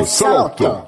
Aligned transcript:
Il 0.00 0.06
salotto. 0.06 0.86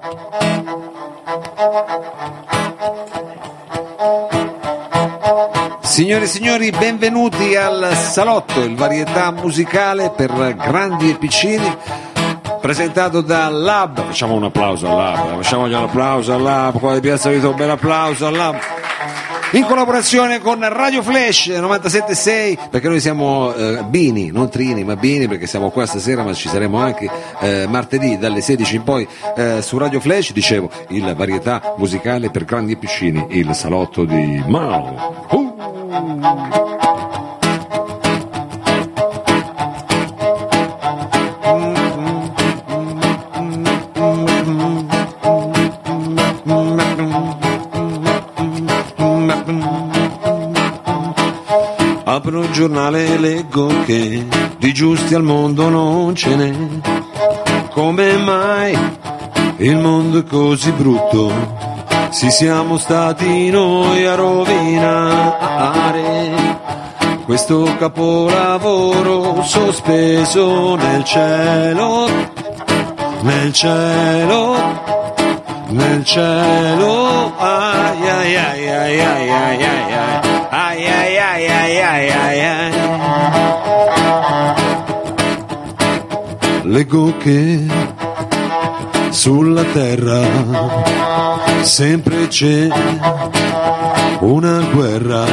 Signore 5.83 6.25
e 6.25 6.27
signori, 6.27 6.71
benvenuti 6.71 7.55
al 7.55 7.95
Salotto, 7.95 8.61
il 8.61 8.75
varietà 8.75 9.31
musicale 9.31 10.09
per 10.17 10.33
grandi 10.57 11.11
e 11.11 11.17
piccini, 11.17 11.77
presentato 12.63 13.21
da 13.21 13.51
Lab. 13.51 14.03
Facciamo 14.03 14.33
un 14.33 14.45
applauso 14.45 14.89
al 14.89 14.97
Lab, 14.97 15.43
facciamogli 15.43 15.75
un 15.75 15.83
applauso 15.83 16.33
al 16.33 16.41
Lab, 16.41 16.79
qua 16.79 16.95
di 16.95 17.01
Piazza 17.01 17.29
Vito, 17.29 17.51
un 17.51 17.57
bel 17.57 17.69
applauso 17.69 18.27
al 18.27 18.35
Lab. 18.35 18.57
In 19.55 19.67
collaborazione 19.67 20.41
con 20.41 20.67
Radio 20.67 21.03
Flash 21.03 21.49
97.6, 21.49 22.71
perché 22.71 22.89
noi 22.89 23.01
siamo 23.01 23.55
eh, 23.55 23.85
Bini, 23.87 24.31
non 24.31 24.49
Trini, 24.49 24.83
ma 24.83 24.97
Bini, 24.97 25.29
perché 25.29 25.47
siamo 25.47 25.69
qua 25.69 25.85
stasera, 25.85 26.23
ma 26.23 26.33
ci 26.33 26.49
saremo 26.49 26.79
anche 26.79 27.11
eh, 27.41 27.67
martedì 27.69 28.17
dalle 28.17 28.41
16 28.41 28.77
in 28.77 28.83
poi 28.83 29.07
eh, 29.37 29.61
su 29.61 29.77
Radio 29.77 30.01
Flash, 30.01 30.33
dicevo, 30.33 30.71
il 30.89 31.15
varietà 31.15 31.75
musicale 31.77 32.31
per 32.31 32.47
grandi 32.47 32.73
e 32.73 32.77
piccini, 32.77 33.27
il 33.29 33.55
salotto 33.55 34.07
di 34.07 34.43
Mao. 34.47 35.27
Uh. 35.31 36.92
Giornale 52.53 53.19
leggo 53.19 53.69
che 53.85 54.25
di 54.59 54.73
giusti 54.75 55.15
al 55.15 55.23
mondo 55.23 55.69
non 55.69 56.15
ce 56.15 56.37
n'è. 56.37 56.53
Come 57.71 58.17
mai 58.19 58.79
il 59.57 59.77
mondo 59.79 60.19
è 60.19 60.25
così 60.25 60.71
brutto? 60.73 61.33
Si 62.11 62.31
siamo 62.31 62.77
stati 62.77 63.51
noi 63.51 64.05
a 64.07 64.15
rovinare 64.15 65.63
questo 67.25 67.75
capolavoro 67.79 69.43
sospeso 69.43 70.75
nel 70.77 71.03
cielo, 71.05 72.07
nel 73.23 73.53
cielo, 73.53 74.55
nel 75.69 76.05
cielo. 76.05 77.33
Ai 77.39 78.09
ai 78.09 78.37
ai 78.37 78.69
ai 78.69 79.01
ai 79.01 79.31
ai 79.31 79.65
ai 79.65 80.32
ai 80.55 80.87
ai 80.87 81.17
ai 81.17 81.47
ai 81.49 81.81
ai 81.81 82.11
ai 82.11 82.41
ai. 82.45 82.73
Le 86.65 86.85
goche 86.85 87.61
sulla 89.09 89.63
terra, 89.73 90.21
sempre 91.63 92.29
c'è 92.29 92.69
una 94.21 94.61
guerra. 94.75 95.25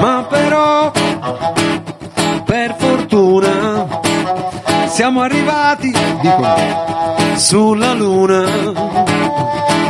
Ma 0.00 0.24
però, 0.26 0.90
per 2.46 2.76
fortuna, 2.78 3.86
siamo 4.86 5.20
arrivati, 5.20 5.92
dico, 6.22 6.46
sulla 7.34 7.92
luna, 7.92 8.42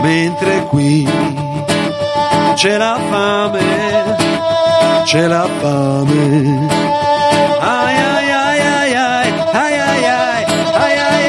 mentre 0.03 0.67
qui 0.71 1.46
c'è 2.57 2.79
la 2.79 2.99
fame, 3.11 4.17
c'è 5.05 5.27
la 5.27 5.47
fame. 5.59 6.67
Ai 7.61 7.97
ai 7.97 8.31
ai 8.31 8.61
ai 8.61 8.95
ai 8.95 9.33
ai 9.53 9.79
ai 9.79 10.05
ai 10.05 10.45
ai 10.73 10.99
ai 10.99 11.25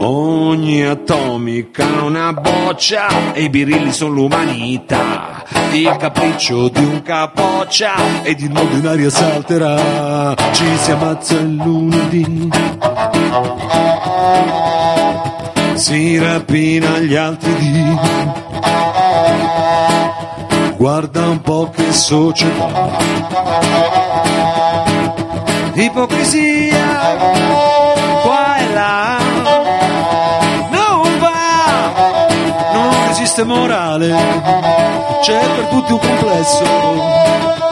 Ogni 0.00 0.86
atomica 0.86 1.84
ha 1.84 2.04
una 2.04 2.32
boccia 2.32 3.34
e 3.34 3.42
i 3.42 3.50
birilli 3.50 3.92
sono 3.92 4.14
l'umanità. 4.14 5.44
Il 5.70 5.96
capriccio 5.96 6.68
di 6.68 6.82
un 6.82 7.02
capoccia 7.02 7.94
ed 8.22 8.40
il 8.40 8.50
mondo 8.50 8.76
in 8.76 8.86
aria 8.86 9.10
salterà. 9.10 10.34
Ci 10.52 10.64
si 10.76 10.90
ammazza 10.90 11.34
il 11.34 11.54
lunedì. 11.54 12.48
Si 15.74 16.18
rapina 16.18 16.98
gli 16.98 17.14
altri 17.14 17.54
dì. 17.54 17.96
Guarda 20.76 21.28
un 21.28 21.40
po' 21.42 21.70
che 21.74 21.92
società. 21.92 22.96
Ipocrisia 25.74 27.16
qua 28.22 28.56
e 28.56 28.72
là. 28.72 29.47
Esiste 33.38 33.44
morale. 33.44 34.14
C'è 35.22 35.38
per 35.54 35.66
tutti 35.66 35.92
un 35.92 35.98
complesso, 35.98 36.64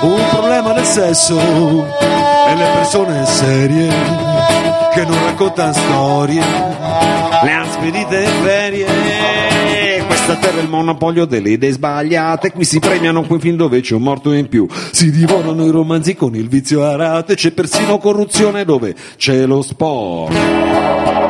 un 0.03 0.25
problema 0.31 0.73
del 0.73 0.85
sesso 0.85 1.39
e 1.39 2.55
le 2.55 2.71
persone 2.75 3.27
serie 3.27 3.89
che 4.93 5.05
non 5.05 5.25
raccontano 5.25 5.73
storie, 5.73 6.43
le 7.43 7.53
han 7.53 7.71
spedite 7.71 8.27
ferie. 8.43 8.87
Questa 10.07 10.37
terra 10.37 10.59
è 10.59 10.63
il 10.63 10.69
monopolio 10.69 11.25
delle 11.25 11.51
idee 11.51 11.73
sbagliate, 11.73 12.53
qui 12.53 12.65
si 12.65 12.79
premiano 12.79 13.23
quei 13.23 13.41
film 13.41 13.57
dove 13.57 13.81
c'è 13.81 13.95
un 13.95 14.03
morto 14.03 14.33
in 14.33 14.49
più, 14.49 14.67
si 14.91 15.11
divorano 15.11 15.65
i 15.65 15.71
romanzi 15.71 16.15
con 16.15 16.35
il 16.35 16.49
vizio 16.49 16.85
a 16.85 16.97
rate, 16.97 17.35
c'è 17.35 17.53
persino 17.53 17.99
corruzione 17.99 18.65
dove 18.65 18.95
c'è 19.17 19.47
lo 19.47 19.63
sport. 19.63 21.26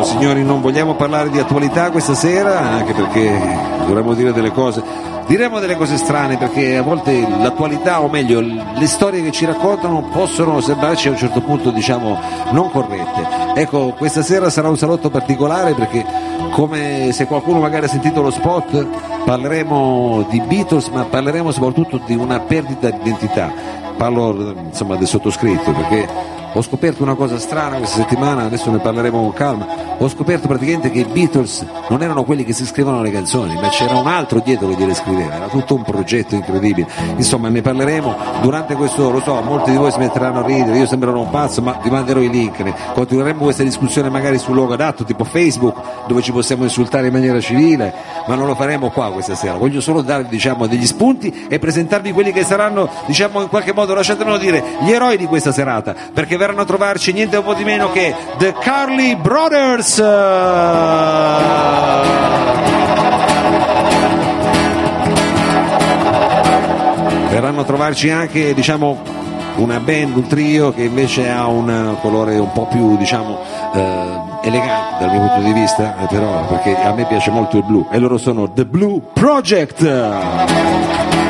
No, 0.00 0.06
signori, 0.06 0.42
non 0.42 0.62
vogliamo 0.62 0.94
parlare 0.94 1.28
di 1.28 1.38
attualità 1.38 1.90
questa 1.90 2.14
sera, 2.14 2.58
anche 2.58 2.94
perché 2.94 3.38
dovremmo 3.84 4.14
dire 4.14 4.32
delle 4.32 4.50
cose. 4.50 4.82
Diremo 5.26 5.58
delle 5.58 5.76
cose 5.76 5.98
strane 5.98 6.38
perché 6.38 6.78
a 6.78 6.82
volte 6.82 7.20
l'attualità, 7.20 8.00
o 8.00 8.08
meglio, 8.08 8.40
le 8.40 8.86
storie 8.86 9.22
che 9.22 9.30
ci 9.30 9.44
raccontano 9.44 10.08
possono 10.10 10.62
sembrarci 10.62 11.08
a 11.08 11.10
un 11.10 11.18
certo 11.18 11.42
punto, 11.42 11.70
diciamo, 11.70 12.18
non 12.52 12.70
corrette. 12.70 13.52
Ecco, 13.56 13.92
questa 13.98 14.22
sera 14.22 14.48
sarà 14.48 14.70
un 14.70 14.78
salotto 14.78 15.10
particolare 15.10 15.74
perché, 15.74 16.02
come 16.52 17.12
se 17.12 17.26
qualcuno 17.26 17.60
magari 17.60 17.84
ha 17.84 17.88
sentito 17.88 18.22
lo 18.22 18.30
spot, 18.30 18.86
parleremo 19.26 20.28
di 20.30 20.40
Beatles, 20.40 20.88
ma 20.88 21.04
parleremo 21.04 21.52
soprattutto 21.52 22.00
di 22.06 22.14
una 22.14 22.40
perdita 22.40 22.88
di 22.88 22.96
identità. 23.02 23.52
Parlo 23.98 24.54
insomma 24.66 24.96
del 24.96 25.06
sottoscritto 25.06 25.72
perché 25.72 26.08
ho 26.52 26.62
scoperto 26.62 27.02
una 27.02 27.14
cosa 27.14 27.38
strana 27.38 27.76
questa 27.76 28.00
settimana, 28.00 28.42
adesso 28.42 28.70
ne 28.70 28.78
parleremo 28.78 29.20
con 29.20 29.32
calma. 29.32 29.66
Ho 29.98 30.08
scoperto 30.08 30.48
praticamente 30.48 30.90
che 30.90 31.00
i 31.00 31.04
Beatles 31.04 31.64
non 31.88 32.02
erano 32.02 32.24
quelli 32.24 32.44
che 32.44 32.52
si 32.52 32.64
scrivono 32.66 33.02
le 33.02 33.10
canzoni, 33.10 33.54
ma 33.54 33.68
c'era 33.68 33.94
un 33.96 34.06
altro 34.06 34.40
dietro 34.40 34.68
che 34.68 34.74
gliele 34.74 34.94
scriveva, 34.94 35.34
era 35.34 35.46
tutto 35.46 35.74
un 35.74 35.82
progetto 35.82 36.34
incredibile. 36.34 36.88
Insomma, 37.16 37.48
ne 37.48 37.60
parleremo 37.60 38.16
durante 38.40 38.74
questo, 38.74 39.10
lo 39.10 39.20
so, 39.20 39.40
molti 39.42 39.70
di 39.70 39.76
voi 39.76 39.92
si 39.92 39.98
metteranno 39.98 40.40
a 40.40 40.46
ridere, 40.46 40.78
io 40.78 40.86
sembrerò 40.86 41.20
un 41.20 41.30
pazzo, 41.30 41.60
ma 41.62 41.78
vi 41.82 41.90
manderò 41.90 42.20
i 42.20 42.30
link. 42.30 42.92
Continueremo 42.94 43.42
questa 43.44 43.62
discussione 43.62 44.08
magari 44.08 44.38
sul 44.38 44.54
luogo 44.54 44.72
adatto, 44.72 45.04
tipo 45.04 45.24
Facebook, 45.24 45.76
dove 46.06 46.22
ci 46.22 46.32
possiamo 46.32 46.64
insultare 46.64 47.08
in 47.08 47.12
maniera 47.12 47.38
civile, 47.40 47.92
ma 48.26 48.34
non 48.34 48.46
lo 48.46 48.54
faremo 48.54 48.90
qua 48.90 49.12
questa 49.12 49.34
sera. 49.34 49.54
Voglio 49.54 49.80
solo 49.80 50.00
darvi 50.00 50.28
diciamo, 50.28 50.66
degli 50.66 50.86
spunti 50.86 51.46
e 51.48 51.58
presentarvi 51.58 52.12
quelli 52.12 52.32
che 52.32 52.42
saranno, 52.42 52.88
diciamo, 53.06 53.42
in 53.42 53.48
qualche 53.48 53.74
modo, 53.74 53.94
lasciatemelo 53.94 54.38
dire, 54.38 54.62
gli 54.80 54.90
eroi 54.90 55.16
di 55.16 55.26
questa 55.26 55.52
serata, 55.52 55.94
perché 56.12 56.38
verranno 56.40 56.62
a 56.62 56.64
trovarci 56.64 57.12
niente 57.12 57.36
un 57.36 57.44
po' 57.44 57.52
di 57.52 57.64
meno 57.64 57.92
che 57.92 58.14
The 58.38 58.54
Carly 58.58 59.14
Brothers. 59.14 59.98
verranno 67.30 67.60
a 67.60 67.64
trovarci 67.64 68.10
anche 68.10 68.54
diciamo, 68.54 69.02
una 69.56 69.78
band, 69.80 70.16
un 70.16 70.26
trio 70.26 70.72
che 70.72 70.84
invece 70.84 71.30
ha 71.30 71.46
un 71.46 71.96
colore 72.00 72.38
un 72.38 72.50
po' 72.52 72.66
più 72.66 72.96
diciamo, 72.96 73.38
eh, 73.74 74.20
elegante 74.42 75.04
dal 75.04 75.10
mio 75.10 75.20
punto 75.20 75.42
di 75.42 75.52
vista, 75.52 75.98
eh, 75.98 76.06
però 76.06 76.46
perché 76.46 76.74
a 76.74 76.94
me 76.94 77.04
piace 77.04 77.30
molto 77.30 77.58
il 77.58 77.64
blu 77.64 77.86
e 77.90 77.98
loro 77.98 78.16
sono 78.16 78.50
The 78.50 78.64
Blue 78.64 78.98
Project. 79.12 81.29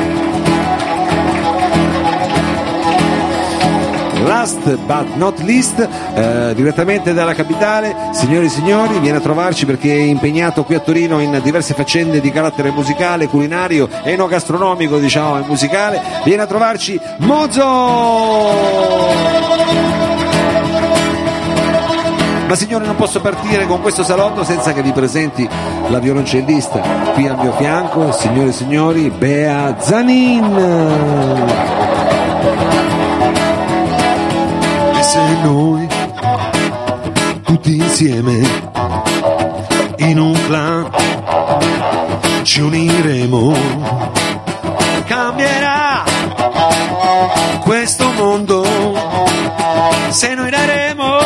Last 4.23 4.75
but 4.85 5.15
not 5.15 5.39
least, 5.39 5.87
eh, 6.13 6.53
direttamente 6.55 7.13
dalla 7.13 7.33
capitale, 7.33 7.93
signori 8.13 8.45
e 8.45 8.49
signori, 8.49 8.99
viene 8.99 9.17
a 9.17 9.21
trovarci 9.21 9.65
perché 9.65 9.93
è 9.93 10.01
impegnato 10.01 10.63
qui 10.63 10.75
a 10.75 10.79
Torino 10.79 11.19
in 11.19 11.39
diverse 11.43 11.73
faccende 11.73 12.21
di 12.21 12.31
carattere 12.31 12.71
musicale, 12.71 13.27
culinario, 13.27 13.89
enogastronomico, 14.03 14.99
diciamo, 14.99 15.39
e 15.39 15.43
musicale. 15.47 16.01
Viene 16.23 16.43
a 16.43 16.47
trovarci 16.47 16.99
Mozo! 17.17 19.41
Ma 22.51 22.57
signore 22.57 22.85
non 22.85 22.97
posso 22.97 23.21
partire 23.21 23.65
con 23.65 23.81
questo 23.81 24.03
salotto 24.03 24.43
senza 24.43 24.73
che 24.73 24.81
vi 24.81 24.91
presenti 24.91 25.47
la 25.87 25.99
violoncellista 25.99 26.81
qui 27.13 27.25
al 27.25 27.39
mio 27.39 27.53
fianco, 27.53 28.11
signore 28.11 28.49
e 28.49 28.51
signori, 28.51 29.09
Bea 29.09 29.77
Zanin. 29.79 31.90
Noi 35.43 35.87
tutti 37.43 37.75
insieme 37.75 38.39
in 39.97 40.19
un 40.19 40.33
clan 40.45 40.89
ci 42.43 42.61
uniremo, 42.61 43.53
cambierà 45.05 46.03
questo 47.61 48.11
mondo 48.11 48.65
se 50.09 50.33
noi 50.33 50.49
daremo 50.49 51.19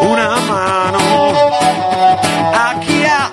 una 0.00 0.38
mano 0.46 0.98
a 2.52 2.78
chi 2.78 3.04
ha 3.04 3.30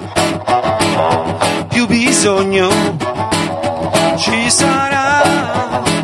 più 1.68 1.86
bisogno. 1.88 2.70
Ci 4.18 4.50
sarà 4.50 5.22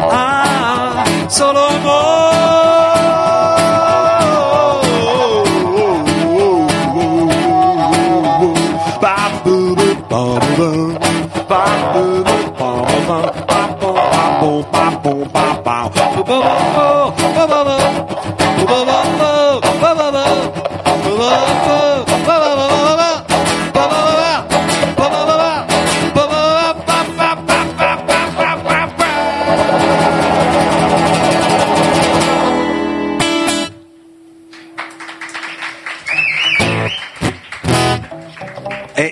ah, 0.09 1.03
solo 1.27 1.67
E, 1.67 2.66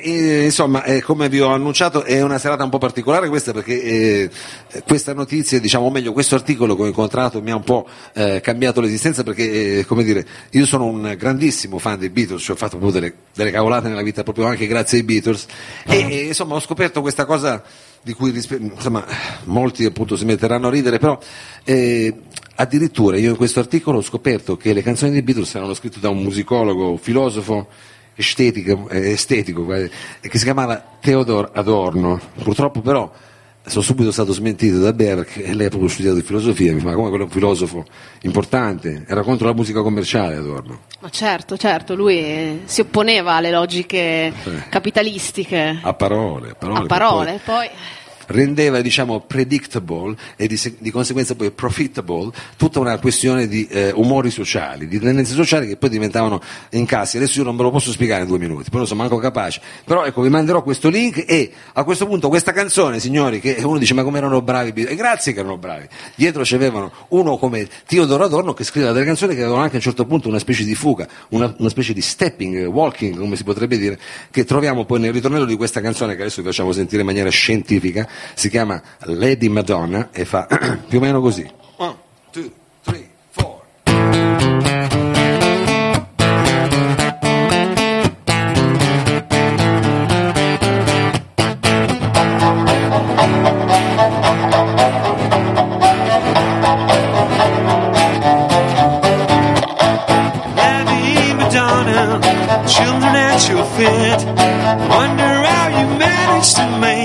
eh, 0.03 0.43
insomma, 0.45 0.83
eh, 0.83 1.01
come 1.01 1.29
vi 1.29 1.39
ho 1.39 1.49
annunciato, 1.49 2.03
è 2.03 2.21
una 2.21 2.37
serata 2.37 2.63
un 2.63 2.69
po' 2.69 2.77
particolare 2.77 3.29
questa 3.29 3.51
perché 3.51 3.81
eh, 3.81 4.29
questa 4.85 5.13
notizia, 5.13 5.59
diciamo, 5.59 5.85
o 5.85 5.91
meglio, 5.91 6.13
questo 6.13 6.35
articolo 6.35 6.75
che 6.75 6.83
ho 6.83 6.87
incontrato 6.87 7.41
mi 7.41 7.51
ha 7.51 7.55
un 7.55 7.63
po' 7.63 7.87
eh, 8.13 8.41
cambiato 8.41 8.81
l'esistenza 8.81 9.23
perché, 9.23 9.79
eh, 9.79 9.85
come 9.85 10.03
dire, 10.03 10.25
io 10.51 10.65
sono 10.65 10.85
un 10.85 11.15
grandissimo 11.17 11.77
fan 11.79 11.99
dei 11.99 12.09
Beatles, 12.09 12.41
cioè 12.41 12.55
ho 12.55 12.57
fatto 12.57 12.77
proprio 12.77 12.99
delle, 12.99 13.13
delle 13.33 13.51
cavolate 13.51 13.87
nella 13.87 14.03
vita 14.03 14.23
proprio 14.23 14.45
anche 14.45 14.67
grazie 14.67 14.99
ai 14.99 15.03
Beatles. 15.03 15.45
E, 15.85 15.97
e, 16.09 16.19
insomma 16.27 16.55
ho 16.55 16.59
scoperto 16.59 17.01
questa 17.01 17.25
cosa 17.25 17.63
di 18.01 18.13
cui 18.13 18.31
insomma, 18.31 19.03
molti 19.45 19.83
appunto 19.83 20.15
si 20.15 20.25
metteranno 20.25 20.67
a 20.67 20.69
ridere, 20.69 20.99
però 20.99 21.17
eh, 21.63 22.15
addirittura 22.55 23.17
io 23.17 23.31
in 23.31 23.35
questo 23.35 23.59
articolo 23.59 23.97
ho 23.97 24.03
scoperto 24.03 24.55
che 24.57 24.73
le 24.73 24.83
canzoni 24.83 25.11
dei 25.11 25.23
Beatles 25.23 25.55
erano 25.55 25.73
scritte 25.73 25.99
da 25.99 26.09
un 26.09 26.21
musicologo, 26.21 26.97
filosofo, 26.97 27.67
estetico, 28.15 28.87
eh, 28.89 29.11
estetico 29.11 29.71
eh, 29.73 29.89
che 30.21 30.37
si 30.37 30.43
chiamava 30.43 30.83
Theodor 30.99 31.51
Adorno. 31.53 32.19
Purtroppo 32.41 32.81
però 32.81 33.11
sono 33.67 33.83
subito 33.83 34.11
stato 34.11 34.31
smentito 34.31 34.77
da 34.77 34.93
Berg 34.93 35.27
e 35.37 35.53
lei 35.53 35.65
ha 35.65 35.69
proprio 35.69 35.89
studiato 35.89 36.19
filosofia, 36.21 36.71
mi 36.71 36.79
fa 36.79 36.93
come 36.93 37.09
quello 37.09 37.23
è 37.23 37.27
un 37.27 37.31
filosofo 37.31 37.83
importante, 38.21 39.05
era 39.07 39.23
contro 39.23 39.47
la 39.47 39.53
musica 39.53 39.81
commerciale 39.81 40.35
Adorno. 40.35 40.81
Ma 40.99 41.09
certo, 41.09 41.57
certo, 41.57 41.95
lui 41.95 42.19
eh, 42.19 42.61
si 42.65 42.81
opponeva 42.81 43.33
alle 43.33 43.51
logiche 43.51 44.31
capitalistiche. 44.69 45.79
A 45.81 45.93
parole, 45.93 46.51
a 46.51 46.55
parole. 46.55 46.79
A 46.79 46.85
parole, 46.85 47.39
poi 47.43 47.67
rendeva 48.27 48.81
diciamo 48.81 49.21
predictable 49.21 50.15
e 50.35 50.47
di, 50.47 50.59
di, 50.79 50.91
conseguenza 50.91 51.35
poi 51.35 51.51
profitable 51.51 52.31
tutta 52.57 52.79
una 52.79 52.97
questione 52.97 53.47
di 53.47 53.67
eh, 53.67 53.91
umori 53.95 54.29
sociali, 54.29 54.87
di 54.87 54.99
tendenze 54.99 55.33
sociali 55.33 55.67
che 55.67 55.77
poi 55.77 55.89
diventavano 55.89 56.41
incassi. 56.71 57.17
Adesso 57.17 57.39
io 57.39 57.45
non 57.45 57.55
ve 57.55 57.63
lo 57.63 57.71
posso 57.71 57.91
spiegare 57.91 58.23
in 58.23 58.27
due 58.27 58.39
minuti, 58.39 58.69
poi 58.69 58.79
non 58.79 58.87
sono 58.87 59.01
manco 59.01 59.17
capace. 59.17 59.61
Però 59.83 60.05
ecco, 60.05 60.21
vi 60.21 60.29
manderò 60.29 60.63
questo 60.63 60.89
link 60.89 61.23
e 61.27 61.51
a 61.73 61.83
questo 61.83 62.07
punto 62.07 62.29
questa 62.29 62.51
canzone, 62.51 62.99
signori, 62.99 63.39
che 63.39 63.57
uno 63.63 63.77
dice 63.77 63.93
ma 63.93 64.03
come 64.03 64.17
erano 64.17 64.41
bravi, 64.41 64.83
e 64.83 64.95
grazie 64.95 65.33
che 65.33 65.39
erano 65.39 65.57
bravi. 65.57 65.87
Dietro 66.15 66.43
c'avevano 66.45 66.91
uno 67.09 67.37
come 67.37 67.67
Teodoro 67.85 68.23
Adorno 68.23 68.53
che 68.53 68.63
scriveva 68.63 68.91
delle 68.91 69.05
canzoni 69.05 69.33
che 69.33 69.41
avevano 69.41 69.61
anche 69.61 69.75
a 69.75 69.77
un 69.77 69.83
certo 69.83 70.05
punto 70.05 70.27
una 70.27 70.39
specie 70.39 70.63
di 70.63 70.75
fuga, 70.75 71.07
una, 71.29 71.53
una 71.57 71.69
specie 71.69 71.93
di 71.93 72.01
stepping, 72.01 72.65
walking, 72.65 73.17
come 73.17 73.35
si 73.35 73.43
potrebbe 73.43 73.77
dire, 73.77 73.99
che 74.31 74.43
troviamo 74.43 74.85
poi 74.85 74.99
nel 74.99 75.13
ritornello 75.13 75.45
di 75.45 75.55
questa 75.55 75.81
canzone 75.81 76.15
che 76.15 76.21
adesso 76.21 76.41
vi 76.41 76.47
facciamo 76.47 76.71
sentire 76.71 77.01
in 77.01 77.07
maniera 77.07 77.29
scientifica 77.29 78.07
si 78.33 78.49
chiama 78.49 78.81
Lady 79.05 79.49
Madonna 79.49 80.09
e 80.11 80.25
fa 80.25 80.47
più 80.87 80.97
o 80.97 81.01
meno 81.01 81.21
così. 81.21 81.49
One, 81.77 81.95
two, 82.31 82.51
three, 82.83 83.07
four. 83.31 83.61
Lady 100.57 101.33
Madonna, 101.33 102.19
children 102.67 103.15
at 103.15 103.47
your 103.49 103.65
feet. 103.75 104.21
Wonder 104.89 105.33
how 105.51 105.67
you 105.77 105.87
managed 105.97 106.55
to 106.57 106.65
make 106.79 107.04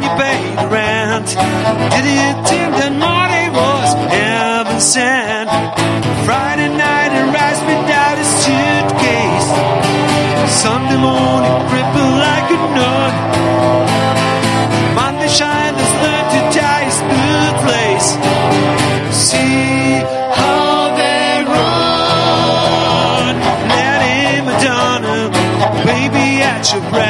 when 0.00 0.08
you 0.08 0.16
pay 0.16 0.40
the 0.56 0.66
rent. 0.68 1.28
Did 1.92 2.04
you 2.08 2.30
think 2.48 2.70
that 2.80 2.92
money 2.96 3.46
was 3.52 3.88
heaven 4.08 4.80
sent? 4.80 5.50
Friday 6.24 6.68
night 6.68 7.12
and 7.12 7.28
rise 7.34 7.60
without 7.68 8.16
a 8.16 8.26
suitcase. 8.40 9.48
Sunday 10.62 10.96
morning 10.96 11.56
crippled 11.68 12.16
like 12.26 12.48
a 12.56 12.58
nun. 12.76 13.12
Monday 14.96 15.28
shine, 15.28 15.74
there's 15.76 15.94
learn 16.04 16.26
to 16.34 16.40
tie 16.56 16.84
his 16.88 17.00
bootlace. 17.10 18.10
See 19.12 20.00
how 20.40 20.96
they 20.96 21.44
run. 21.56 23.34
Lady 23.76 24.40
Madonna, 24.48 25.16
baby 25.84 26.42
at 26.42 26.72
your 26.72 26.84
breast. 26.90 27.09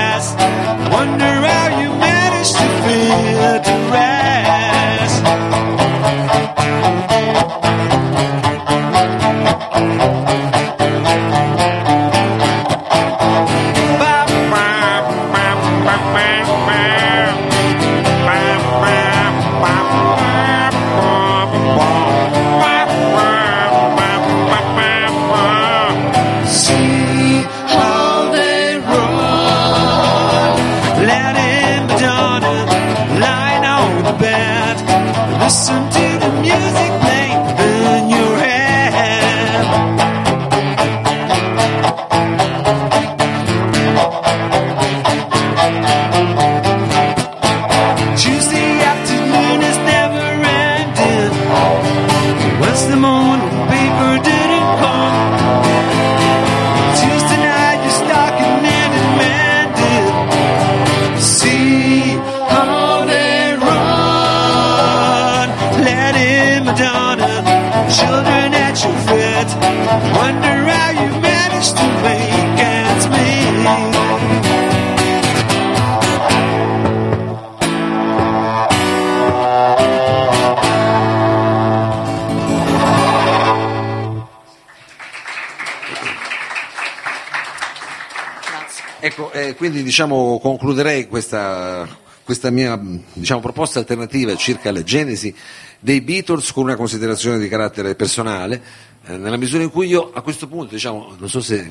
Diciamo 89.90 90.38
concluderei 90.38 91.08
questa, 91.08 91.84
questa 92.22 92.50
mia 92.50 92.80
diciamo, 93.12 93.40
proposta 93.40 93.80
alternativa 93.80 94.36
circa 94.36 94.70
la 94.70 94.84
genesi 94.84 95.34
dei 95.80 96.00
Beatles 96.00 96.52
con 96.52 96.62
una 96.62 96.76
considerazione 96.76 97.40
di 97.40 97.48
carattere 97.48 97.96
personale, 97.96 98.62
eh, 99.06 99.16
nella 99.16 99.36
misura 99.36 99.64
in 99.64 99.70
cui 99.70 99.88
io 99.88 100.12
a 100.12 100.22
questo 100.22 100.46
punto, 100.46 100.74
diciamo, 100.74 101.16
non 101.18 101.28
so 101.28 101.40
se, 101.40 101.68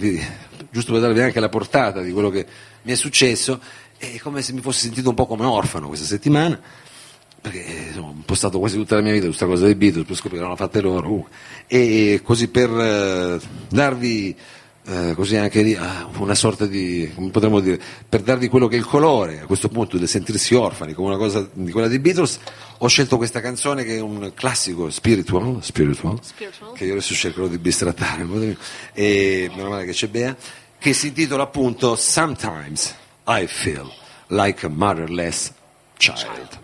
giusto 0.70 0.92
per 0.92 1.00
darvi 1.00 1.22
anche 1.22 1.40
la 1.40 1.48
portata 1.48 2.02
di 2.02 2.12
quello 2.12 2.30
che 2.30 2.46
mi 2.82 2.92
è 2.92 2.96
successo, 2.96 3.62
è 3.98 4.18
come 4.18 4.42
se 4.42 4.52
mi 4.52 4.60
fossi 4.60 4.82
sentito 4.82 5.08
un 5.08 5.16
po' 5.16 5.26
come 5.26 5.46
orfano 5.46 5.88
questa 5.88 6.06
settimana, 6.06 6.60
perché 7.40 7.66
eh, 7.66 7.88
insomma, 7.88 8.10
ho 8.10 8.14
impostato 8.16 8.60
quasi 8.60 8.76
tutta 8.76 8.96
la 8.96 9.02
mia 9.02 9.14
vita 9.14 9.24
su 9.24 9.30
questa 9.30 9.46
cosa 9.46 9.64
dei 9.64 9.76
Beatles, 9.76 10.06
per 10.06 10.16
scoprire 10.18 10.40
che 10.40 10.44
l'hanno 10.44 10.58
fatte 10.58 10.82
loro, 10.82 11.10
uh, 11.10 11.28
e 11.68 12.20
così 12.22 12.50
per 12.50 12.70
eh, 12.70 13.40
darvi 13.70 14.36
eh, 14.90 15.14
così 15.14 15.36
anche 15.36 15.62
lì, 15.62 15.76
ah, 15.76 16.10
una 16.18 16.34
sorta 16.34 16.66
di, 16.66 17.12
come 17.14 17.30
potremmo 17.30 17.60
dire, 17.60 17.80
per 18.08 18.22
darvi 18.22 18.48
quello 18.48 18.68
che 18.68 18.76
è 18.76 18.80
il 18.80 18.86
colore 18.86 19.42
a 19.42 19.46
questo 19.46 19.70
punto 19.70 20.00
del 20.00 20.08
sentirsi 20.08 20.56
orfani 20.56 20.94
come 20.94 21.10
una 21.10 21.18
cosa 21.18 21.48
di 21.54 21.72
quella 21.72 21.88
dei 21.88 22.00
Beatles, 22.00 22.40
ho 22.80 22.88
scelto 22.88 23.18
questa 23.18 23.40
canzone 23.40 23.84
che 23.84 23.98
è 23.98 24.00
un 24.00 24.32
classico 24.34 24.90
spiritual, 24.90 25.60
spiritual, 25.62 26.18
Spiritual. 26.24 26.74
che 26.74 26.86
io 26.86 26.94
adesso 26.94 27.14
cercherò 27.14 27.48
di 27.48 27.60
bistrattare, 27.60 28.26
e 28.94 29.52
meno 29.56 29.70
male 29.70 29.86
che 29.86 29.92
c'è 29.92 30.08
Bea, 30.08 30.36
che 30.80 30.94
si 30.94 31.08
intitola 31.08 31.44
appunto 31.44 31.96
Sometimes 31.96 32.96
I 33.28 33.46
Feel 33.46 33.92
Like 34.30 34.66
a 34.66 34.70
Motherless 34.70 35.52
Child. 35.98 36.58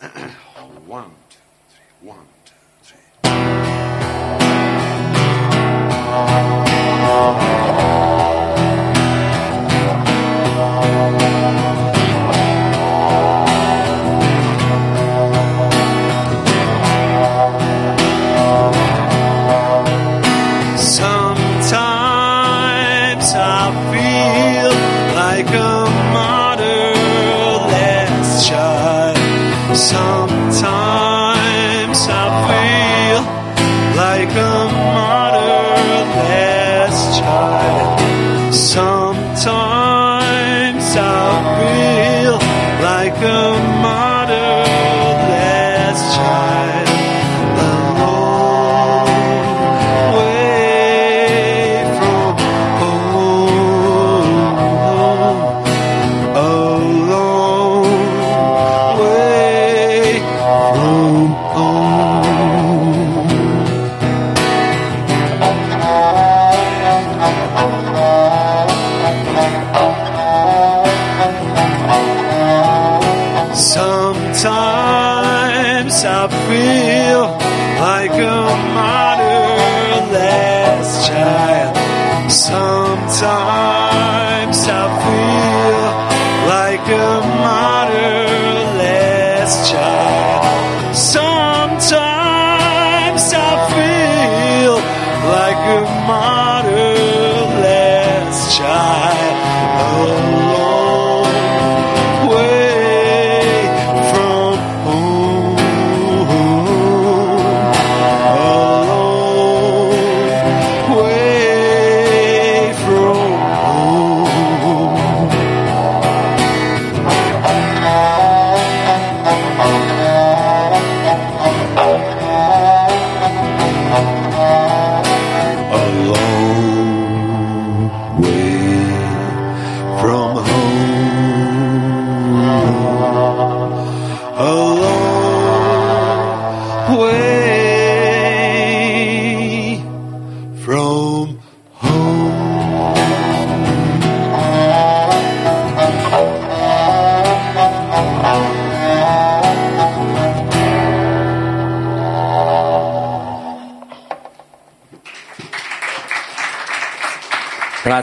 One, 0.86 1.10
two, 1.28 1.38
three, 1.70 2.08
one, 2.08 2.26
Oh, 6.36 8.13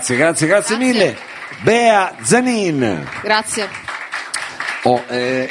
Grazie, 0.02 0.18
grazie, 0.18 0.48
grazie 0.48 0.78
mille. 0.78 1.16
Bea 1.64 2.12
Zanin. 2.24 3.08
Grazie. 3.22 3.70
Oh, 4.84 5.00
eh, 5.10 5.48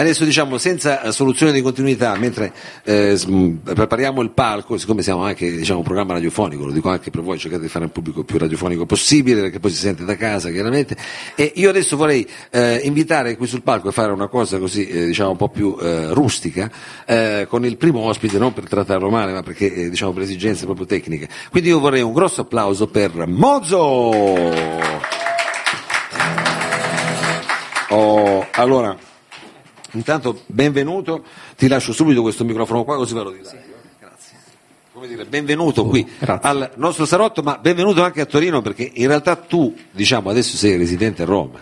adesso 0.00 0.24
diciamo 0.24 0.58
senza 0.58 1.02
eh, 1.02 1.12
soluzione 1.12 1.52
di 1.52 1.62
continuità, 1.62 2.16
mentre 2.16 2.52
eh, 2.84 3.18
prepariamo 3.62 4.20
il 4.22 4.30
palco, 4.30 4.76
siccome 4.78 5.02
siamo 5.02 5.24
anche 5.24 5.50
diciamo, 5.50 5.78
un 5.78 5.84
programma 5.84 6.14
radiofonico, 6.14 6.66
lo 6.66 6.72
dico 6.72 6.88
anche 6.88 7.10
per 7.10 7.22
voi, 7.22 7.38
cercate 7.38 7.62
di 7.62 7.68
fare 7.68 7.84
un 7.84 7.92
pubblico 7.92 8.24
più 8.24 8.38
radiofonico 8.38 8.86
possibile, 8.86 9.40
perché 9.42 9.60
poi 9.60 9.70
si 9.70 9.78
sente 9.78 10.04
da 10.04 10.16
casa 10.16 10.50
chiaramente, 10.50 10.96
e 11.34 11.52
io 11.56 11.70
adesso 11.70 11.96
vorrei 11.96 12.26
eh, 12.50 12.80
invitare 12.84 13.36
qui 13.36 13.46
sul 13.46 13.62
palco 13.62 13.88
a 13.88 13.92
fare 13.92 14.12
una 14.12 14.28
cosa 14.28 14.58
così 14.58 14.86
eh, 14.86 15.06
diciamo 15.06 15.30
un 15.30 15.36
po' 15.36 15.48
più 15.48 15.76
eh, 15.80 16.12
rustica, 16.12 16.70
eh, 17.06 17.46
con 17.48 17.64
il 17.64 17.76
primo 17.76 18.00
ospite, 18.00 18.38
non 18.38 18.52
per 18.52 18.68
trattarlo 18.68 19.08
male, 19.10 19.32
ma 19.32 19.42
perché 19.42 19.88
diciamo 19.90 20.12
per 20.12 20.22
esigenze 20.22 20.64
proprio 20.64 20.86
tecniche. 20.86 21.28
Quindi 21.50 21.68
io 21.68 21.80
vorrei 21.80 22.02
un 22.02 22.12
grosso 22.12 22.42
applauso 22.42 22.86
per 22.88 23.26
Mozo! 23.26 23.78
Oh, 27.90 28.46
allora, 28.52 28.96
intanto 29.94 30.42
benvenuto, 30.46 31.24
ti 31.56 31.68
lascio 31.68 31.92
subito 31.92 32.22
questo 32.22 32.44
microfono 32.44 32.84
qua 32.84 32.96
così 32.96 33.14
vado 33.14 33.30
di 33.30 33.40
là. 33.42 33.50
Grazie. 33.98 34.36
Come 34.92 35.06
dire, 35.08 35.24
benvenuto 35.24 35.84
qui 35.86 36.06
al 36.26 36.70
nostro 36.76 37.04
Sarotto, 37.04 37.42
ma 37.42 37.58
benvenuto 37.60 38.02
anche 38.02 38.20
a 38.20 38.26
Torino 38.26 38.62
perché 38.62 38.90
in 38.94 39.06
realtà 39.06 39.36
tu, 39.36 39.74
diciamo, 39.90 40.30
adesso 40.30 40.56
sei 40.56 40.76
residente 40.76 41.22
a 41.22 41.26
Roma. 41.26 41.60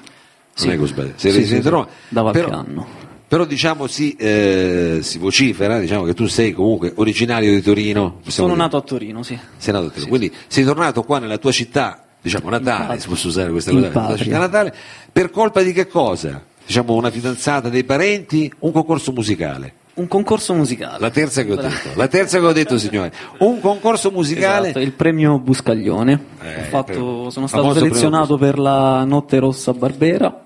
Sì. 0.54 0.66
Non 0.66 0.74
è 0.74 0.76
che 0.78 0.82
ho 0.84 0.86
sbagliato, 0.86 1.18
sei 1.18 1.32
Sì, 1.32 1.38
residente 1.38 1.62
sì, 1.62 1.68
a 1.68 1.70
Roma. 1.76 1.86
sì. 1.88 2.14
Da 2.14 2.20
qualche 2.20 2.40
però, 2.40 2.52
anno. 2.58 2.86
però 3.26 3.44
diciamo 3.46 3.86
si, 3.86 4.14
eh, 4.16 4.98
si 5.00 5.18
vocifera 5.18 5.78
diciamo, 5.78 6.04
che 6.04 6.12
tu 6.12 6.26
sei 6.26 6.52
comunque 6.52 6.92
originario 6.96 7.52
di 7.54 7.62
Torino. 7.62 8.20
Sono 8.26 8.48
dire. 8.48 8.58
nato 8.60 8.76
a 8.76 8.80
Torino, 8.82 9.22
sì. 9.22 9.38
Sei 9.56 9.72
nato 9.72 9.86
a 9.86 9.88
Torino. 9.88 10.08
Quindi 10.08 10.32
sei 10.46 10.64
tornato 10.64 11.02
qua 11.04 11.18
nella 11.18 11.38
tua 11.38 11.52
città, 11.52 12.04
diciamo 12.20 12.50
natale, 12.50 13.00
si 13.00 13.06
può 13.06 13.16
usare 13.16 13.50
questa 13.50 13.70
cosa, 13.70 13.86
la 13.86 13.90
tua 13.92 14.00
patria. 14.02 14.24
città 14.24 14.38
natale, 14.38 14.74
per 15.10 15.30
colpa 15.30 15.62
di 15.62 15.72
che 15.72 15.86
cosa? 15.86 16.44
Diciamo 16.66 16.94
una 16.94 17.10
fidanzata, 17.10 17.68
dei 17.68 17.84
parenti, 17.84 18.50
un 18.60 18.72
concorso 18.72 19.12
musicale. 19.12 19.74
Un 19.94 20.08
concorso 20.08 20.54
musicale. 20.54 20.98
La 21.00 21.10
terza 21.10 21.44
che 21.44 21.52
ho 21.52 21.56
detto, 21.56 21.90
la 21.96 22.08
terza 22.08 22.38
che 22.38 22.46
ho 22.46 22.52
detto, 22.52 22.78
signore. 22.78 23.12
Un 23.38 23.60
concorso 23.60 24.10
musicale. 24.10 24.68
Esatto, 24.68 24.80
il 24.84 24.92
premio 24.92 25.38
Buscaglione. 25.38 26.12
Eh, 26.40 26.60
Ho 26.60 26.64
fatto- 26.70 27.30
sono 27.30 27.46
stato 27.46 27.74
selezionato 27.74 28.38
per 28.38 28.58
la 28.58 29.04
Notte 29.04 29.38
Rossa 29.38 29.72
Barbera. 29.74 30.44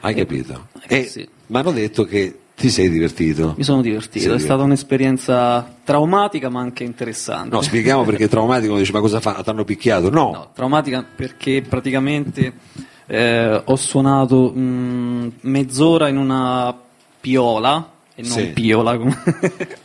Hai 0.00 0.14
capito? 0.14 0.68
Eh, 0.86 1.00
E 1.00 1.04
sì. 1.04 1.28
mi 1.48 1.56
hanno 1.58 1.72
detto 1.72 2.04
che 2.04 2.38
ti 2.54 2.70
sei 2.70 2.88
divertito. 2.88 3.52
Mi 3.58 3.64
sono 3.64 3.82
divertito, 3.82 4.30
Sì, 4.30 4.34
è 4.34 4.38
stata 4.38 4.62
un'esperienza 4.62 5.74
traumatica 5.84 6.48
ma 6.48 6.60
anche 6.60 6.84
interessante. 6.84 7.54
No, 7.54 7.60
spieghiamo 7.60 8.04
perché 8.04 8.26
traumatico, 8.28 8.78
dice 8.78 8.92
ma 8.92 9.00
cosa 9.00 9.20
fa? 9.20 9.42
Ti 9.42 9.50
hanno 9.50 9.64
picchiato? 9.64 10.08
No. 10.08 10.30
No, 10.32 10.48
traumatica 10.54 11.04
perché 11.14 11.60
praticamente 11.68 12.54
eh, 13.06 13.62
ho 13.64 13.76
suonato 13.76 14.50
mh, 14.50 15.32
mezz'ora 15.42 16.08
in 16.08 16.16
una 16.16 16.74
piola, 17.20 17.90
e 18.14 18.22
non 18.22 18.30
Sì. 18.30 18.46
piola, 18.48 18.96
come- 18.96 19.18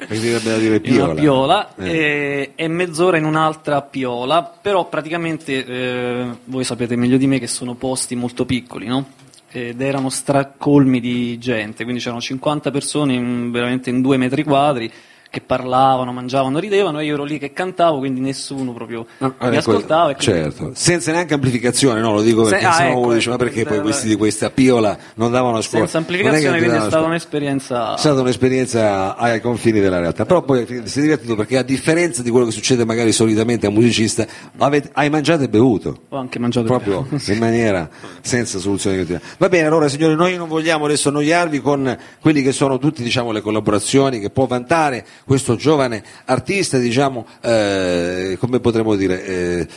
direbbe 0.07 0.59
dire 0.59 0.75
in 0.77 0.81
piola. 0.81 1.03
una 1.11 1.13
piola 1.21 1.75
Eh. 1.75 1.89
e, 1.89 2.51
e 2.55 2.67
mezz'ora 2.67 3.17
in 3.17 3.25
un'altra 3.25 3.81
piola, 3.81 4.43
però 4.61 4.87
praticamente 4.87 5.65
eh, 5.65 6.25
voi 6.45 6.63
sapete 6.63 6.95
meglio 6.95 7.17
di 7.17 7.27
me 7.27 7.39
che 7.39 7.47
sono 7.47 7.73
posti 7.75 8.15
molto 8.15 8.45
piccoli, 8.45 8.87
no? 8.87 9.05
Ed 9.53 9.81
erano 9.81 10.09
stracolmi 10.09 11.01
di 11.01 11.37
gente, 11.37 11.83
quindi 11.83 12.01
c'erano 12.01 12.21
50 12.21 12.71
persone 12.71 13.13
in- 13.15 13.51
veramente 13.51 13.89
in 13.89 14.01
due 14.01 14.15
metri 14.15 14.43
quadri 14.45 14.89
che 15.31 15.39
parlavano, 15.39 16.11
mangiavano, 16.11 16.59
ridevano 16.59 16.99
e 16.99 17.05
io 17.05 17.13
ero 17.13 17.23
lì 17.23 17.39
che 17.39 17.53
cantavo, 17.53 17.99
quindi 17.99 18.19
nessuno 18.19 18.73
proprio 18.73 19.05
No, 19.19 19.33
mi 19.39 19.47
ecco, 19.47 19.71
ascoltava. 19.71 20.13
Quindi- 20.13 20.23
certo, 20.25 20.71
senza 20.73 21.13
neanche 21.13 21.33
amplificazione, 21.33 22.01
no, 22.01 22.11
lo 22.11 22.21
dico 22.21 22.43
Se- 22.43 22.49
perché 22.51 22.65
ah, 22.65 22.71
sennò 22.73 22.89
ecco, 22.89 22.99
uno 22.99 23.13
dice 23.13 23.29
ma 23.29 23.37
perché 23.37 23.63
poi 23.63 23.77
eh, 23.77 23.81
questi 23.81 24.09
di 24.09 24.17
questa 24.17 24.49
piola 24.49 24.97
non 25.15 25.31
davano 25.31 25.55
a 25.55 25.61
scuola? 25.61 25.85
Senza 25.87 25.99
è 25.99 26.01
amplificazione, 26.01 26.57
quindi 26.57 26.75
è 26.75 26.79
stata 26.81 27.05
un'esperienza. 27.05 27.95
È 27.95 27.97
stata 27.97 28.19
un'esperienza 28.19 29.15
ai 29.15 29.39
confini 29.39 29.79
della 29.79 29.99
realtà, 29.99 30.25
però 30.25 30.41
poi 30.41 30.65
ti 30.65 30.81
sei 30.83 31.03
divertito 31.03 31.35
perché 31.37 31.57
a 31.57 31.63
differenza 31.63 32.21
di 32.21 32.29
quello 32.29 32.47
che 32.47 32.51
succede 32.51 32.83
magari 32.83 33.13
solitamente 33.13 33.67
a 33.67 33.69
un 33.69 33.75
musicista, 33.75 34.27
avete- 34.57 34.89
hai 34.91 35.09
mangiato 35.09 35.43
e 35.43 35.47
bevuto. 35.47 36.01
Ho 36.09 36.17
anche 36.17 36.39
mangiato 36.39 36.65
proprio 36.65 37.07
in 37.09 37.37
maniera 37.37 37.89
senza 38.19 38.59
soluzione. 38.59 39.21
Va 39.37 39.47
bene, 39.47 39.67
allora 39.67 39.87
signori, 39.87 40.13
noi 40.15 40.35
non 40.35 40.49
vogliamo 40.49 40.83
adesso 40.83 41.07
annoiarvi 41.07 41.61
con 41.61 41.97
quelli 42.19 42.41
che 42.41 42.51
sono 42.51 42.77
tutti 42.79 43.01
diciamo, 43.01 43.31
le 43.31 43.39
collaborazioni 43.39 44.19
che 44.19 44.29
può 44.29 44.45
vantare 44.45 45.05
questo 45.25 45.55
giovane 45.55 46.03
artista, 46.25 46.77
diciamo, 46.77 47.25
eh, 47.41 48.37
come 48.39 48.59
potremmo 48.59 48.95
dire, 48.95 49.25
eh, 49.25 49.67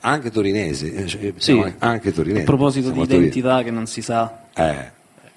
anche 0.00 0.30
torinese, 0.30 0.94
eh, 0.94 1.06
cioè, 1.06 1.20
Sì. 1.20 1.34
siamo 1.38 1.72
anche 1.78 2.12
torinese. 2.12 2.42
A 2.42 2.44
proposito 2.44 2.86
siamo 2.88 3.04
di 3.04 3.14
identità 3.14 3.62
che 3.62 3.70
non 3.70 3.86
si 3.86 4.00
sa. 4.00 4.42
Eh, 4.54 4.90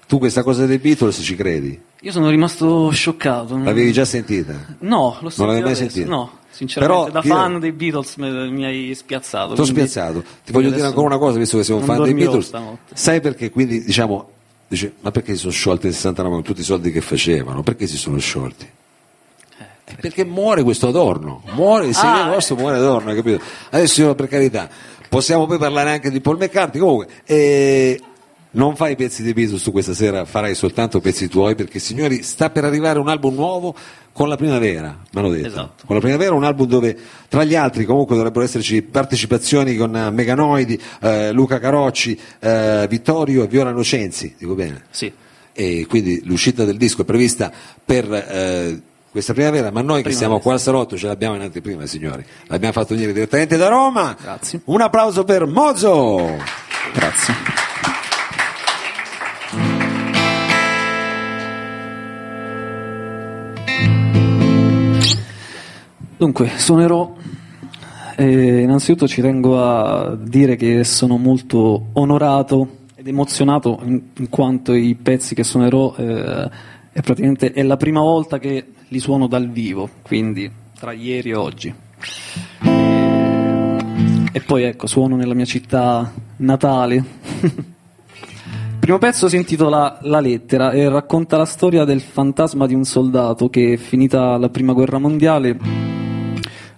tu 0.06 0.18
questa 0.18 0.42
cosa 0.42 0.66
dei 0.66 0.78
Beatles 0.78 1.18
ci 1.22 1.34
credi? 1.34 1.80
Io 2.00 2.12
sono 2.12 2.28
rimasto 2.30 2.90
scioccato. 2.90 3.56
L'avevi 3.58 3.92
già 3.92 4.04
sentita? 4.04 4.54
No, 4.80 5.16
l'ho 5.20 5.32
Non 5.36 5.46
l'avevi 5.46 5.64
mai 5.66 5.74
sentita? 5.76 6.08
No, 6.08 6.38
sinceramente, 6.50 7.10
Però, 7.10 7.12
da 7.12 7.22
fan 7.22 7.60
dei 7.60 7.72
Beatles 7.72 8.16
mi 8.16 8.64
hai 8.64 8.94
spiazzato. 8.94 9.54
Ti 9.54 9.64
spiazzato. 9.64 10.22
Ti 10.44 10.52
voglio 10.52 10.70
dire 10.70 10.86
ancora 10.86 11.06
una 11.06 11.18
cosa, 11.18 11.38
visto 11.38 11.56
che 11.58 11.64
sei 11.64 11.74
un 11.76 11.84
non 11.84 11.94
fan 11.94 12.04
dei 12.04 12.14
Beatles. 12.14 12.46
stanotte. 12.46 12.94
Sai 12.94 13.20
perché? 13.20 13.50
Quindi 13.50 13.84
diciamo, 13.84 14.28
dice, 14.68 14.94
ma 15.00 15.10
perché 15.10 15.32
si 15.34 15.38
sono 15.40 15.52
sciolti 15.52 15.86
nel 15.86 15.94
69 15.94 16.34
con 16.34 16.44
tutti 16.44 16.60
i 16.60 16.64
soldi 16.64 16.90
che 16.92 17.00
facevano? 17.00 17.62
Perché 17.62 17.86
si 17.86 17.96
sono 17.96 18.18
sciolti? 18.18 18.66
Eh, 19.92 20.00
perché 20.00 20.24
muore 20.24 20.62
questo 20.62 20.88
Adorno, 20.88 21.42
muore 21.52 21.86
il 21.86 21.94
6 21.94 22.04
Ah, 22.08 22.24
agosto, 22.24 22.56
muore 22.56 22.76
Adorno, 22.76 23.10
hai 23.10 23.16
capito? 23.16 23.42
Adesso 23.70 24.14
per 24.14 24.28
carità, 24.28 24.68
possiamo 25.08 25.46
poi 25.46 25.58
parlare 25.58 25.90
anche 25.90 26.10
di 26.10 26.20
Paul 26.20 26.38
McCartney, 26.38 26.80
comunque, 26.80 27.08
eh, 27.24 28.00
non 28.54 28.76
fai 28.76 28.96
pezzi 28.96 29.22
di 29.22 29.32
Beatles 29.32 29.62
tu 29.62 29.70
questa 29.72 29.94
sera, 29.94 30.24
farai 30.24 30.54
soltanto 30.54 31.00
pezzi 31.00 31.28
tuoi, 31.28 31.54
perché 31.54 31.78
signori, 31.78 32.22
sta 32.22 32.50
per 32.50 32.64
arrivare 32.64 32.98
un 32.98 33.08
album 33.08 33.34
nuovo 33.34 33.74
con 34.12 34.28
la 34.28 34.36
primavera, 34.36 34.98
mi 35.12 35.20
hanno 35.20 35.30
detto. 35.30 35.46
Esatto. 35.46 35.84
Con 35.86 35.96
la 35.96 36.02
primavera 36.02 36.34
un 36.34 36.44
album 36.44 36.66
dove, 36.66 36.94
tra 37.28 37.44
gli 37.44 37.54
altri, 37.54 37.86
comunque 37.86 38.14
dovrebbero 38.14 38.44
esserci 38.44 38.82
partecipazioni 38.82 39.74
con 39.76 39.96
eh, 39.96 40.10
Meganoidi, 40.10 40.78
eh, 41.00 41.32
Luca 41.32 41.58
Carocci, 41.58 42.18
eh, 42.40 42.86
Vittorio 42.90 43.44
e 43.44 43.46
Viola 43.46 43.70
Nocenzi, 43.70 44.34
dico 44.38 44.54
bene? 44.54 44.82
Sì. 44.90 45.10
e 45.54 45.86
quindi 45.88 46.20
l'uscita 46.24 46.64
del 46.64 46.76
disco 46.76 47.02
è 47.02 47.04
prevista 47.06 47.50
per 47.84 48.10
eh, 48.12 48.80
questa 49.12 49.34
primavera, 49.34 49.70
ma 49.70 49.82
noi 49.82 50.02
che 50.02 50.10
siamo 50.10 50.40
qua 50.40 50.54
al 50.54 50.60
salotto 50.60 50.96
ce 50.96 51.06
l'abbiamo 51.06 51.34
in 51.34 51.42
anteprima, 51.42 51.84
signori. 51.84 52.24
L'abbiamo 52.46 52.72
fatto 52.72 52.94
venire 52.94 53.12
direttamente 53.12 53.58
da 53.58 53.68
Roma. 53.68 54.16
Grazie. 54.18 54.62
Un 54.64 54.80
applauso 54.80 55.22
per 55.24 55.44
Mozo. 55.44 56.38
Grazie. 56.94 57.34
Dunque, 66.16 66.52
suonerò. 66.56 67.14
eh, 68.16 68.60
innanzitutto 68.62 69.06
ci 69.06 69.20
tengo 69.20 69.62
a 69.62 70.16
dire 70.18 70.56
che 70.56 70.84
sono 70.84 71.18
molto 71.18 71.88
onorato 71.92 72.76
ed 72.94 73.08
emozionato 73.08 73.78
in, 73.84 74.00
in 74.16 74.28
quanto 74.30 74.72
i 74.72 74.94
pezzi 74.94 75.34
che 75.34 75.44
suonerò 75.44 75.94
eh, 75.98 76.48
è 76.92 77.00
praticamente 77.02 77.52
è 77.52 77.62
la 77.62 77.76
prima 77.76 78.00
volta 78.00 78.38
che 78.38 78.64
li 78.92 79.00
suono 79.00 79.26
dal 79.26 79.48
vivo, 79.48 79.88
quindi 80.02 80.50
tra 80.78 80.92
ieri 80.92 81.30
e 81.30 81.34
oggi. 81.34 81.74
E 84.34 84.40
poi 84.40 84.64
ecco, 84.64 84.86
suono 84.86 85.16
nella 85.16 85.32
mia 85.32 85.46
città 85.46 86.12
natale. 86.36 86.96
Il 87.40 87.64
primo 88.78 88.98
pezzo 88.98 89.28
si 89.28 89.36
intitola 89.36 89.98
La 90.02 90.20
lettera 90.20 90.72
e 90.72 90.90
racconta 90.90 91.38
la 91.38 91.46
storia 91.46 91.84
del 91.84 92.02
fantasma 92.02 92.66
di 92.66 92.74
un 92.74 92.84
soldato 92.84 93.48
che, 93.48 93.78
finita 93.78 94.36
la 94.36 94.50
prima 94.50 94.74
guerra 94.74 94.98
mondiale, 94.98 95.58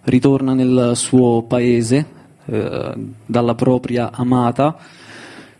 ritorna 0.02 0.54
nel 0.54 0.92
suo 0.94 1.42
paese 1.42 2.06
eh, 2.44 2.94
dalla 3.26 3.54
propria 3.56 4.12
amata 4.12 4.76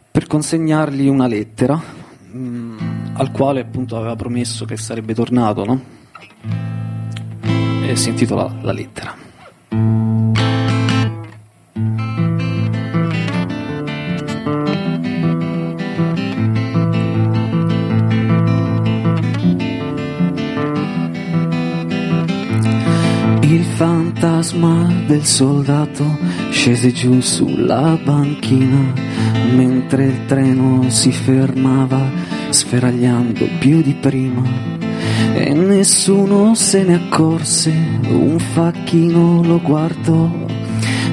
per 0.09 0.29
consegnargli 0.29 1.09
una 1.09 1.27
lettera 1.27 1.83
mm, 2.33 2.79
al 3.15 3.33
quale 3.33 3.61
appunto 3.61 3.97
aveva 3.97 4.15
promesso 4.15 4.65
che 4.65 4.77
sarebbe 4.77 5.15
tornato, 5.15 5.65
no? 5.65 6.03
E 7.87 7.97
si 7.97 8.09
intitola 8.11 8.51
La 8.63 8.73
lettera. 8.73 9.15
Il 23.43 23.63
fantasma 23.63 24.91
del 25.07 25.25
soldato 25.25 26.05
scese 26.51 26.93
giù 26.93 27.21
sulla 27.21 27.99
banchina 28.03 28.93
mentre 29.55 30.07
il 30.07 30.25
treno 30.27 30.89
si 30.89 31.13
fermava 31.13 32.01
sferagliando 32.51 33.47
più 33.59 33.83
di 33.83 33.95
prima 33.95 34.84
nessuno 35.55 36.55
se 36.55 36.83
ne 36.83 36.95
accorse, 36.95 37.71
un 38.09 38.39
facchino 38.39 39.43
lo 39.43 39.61
guardò 39.61 40.45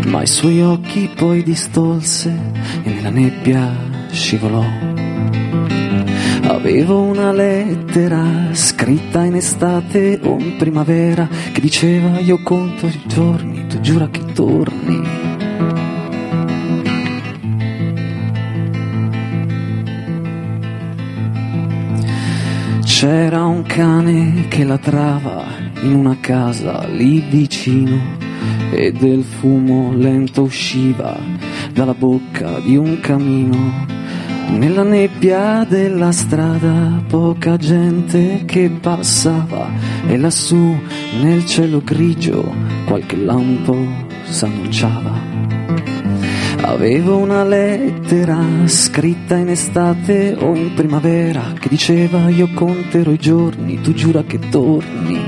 ma 0.08 0.23
i 0.23 0.27
suoi 0.27 0.62
occhi 0.62 1.10
poi 1.15 1.43
distolse 1.43 2.36
e 2.84 2.89
nella 2.89 3.10
nebbia 3.10 3.73
scivolò. 4.12 4.63
Avevo 6.43 7.01
una 7.01 7.32
lettera 7.32 8.49
scritta 8.51 9.23
in 9.23 9.36
estate 9.36 10.19
o 10.23 10.38
in 10.38 10.58
primavera 10.58 11.27
che 11.54 11.62
diceva 11.62 12.19
io 12.19 12.41
conto 12.43 12.88
i 12.88 13.01
giorni, 13.06 13.67
tu 13.67 13.80
giura 13.80 14.10
che 14.10 14.25
torni. 14.34 15.20
C'era 23.01 23.45
un 23.45 23.63
cane 23.63 24.47
che 24.47 24.63
latrava 24.63 25.43
in 25.81 25.95
una 25.95 26.17
casa 26.19 26.85
lì 26.85 27.19
vicino 27.19 27.99
e 28.69 28.91
del 28.91 29.23
fumo 29.23 29.91
lento 29.91 30.43
usciva 30.43 31.17
dalla 31.73 31.95
bocca 31.95 32.59
di 32.59 32.75
un 32.75 32.99
camino. 32.99 33.87
Nella 34.49 34.83
nebbia 34.83 35.65
della 35.67 36.11
strada 36.11 37.01
poca 37.07 37.57
gente 37.57 38.43
che 38.45 38.69
passava 38.69 39.67
e 40.05 40.15
lassù 40.15 40.79
nel 41.23 41.43
cielo 41.47 41.81
grigio 41.83 42.53
qualche 42.85 43.15
lampo 43.15 43.75
s'annunciava. 44.25 45.31
Avevo 46.71 47.17
una 47.17 47.43
lettera 47.43 48.39
scritta 48.65 49.36
in 49.36 49.49
estate 49.49 50.38
o 50.39 50.55
in 50.55 50.73
primavera 50.73 51.51
che 51.60 51.67
diceva 51.67 52.29
io 52.29 52.47
conterò 52.53 53.12
i 53.12 53.17
giorni, 53.17 53.81
tu 53.81 53.93
giura 53.93 54.23
che 54.23 54.39
torni. 54.39 55.19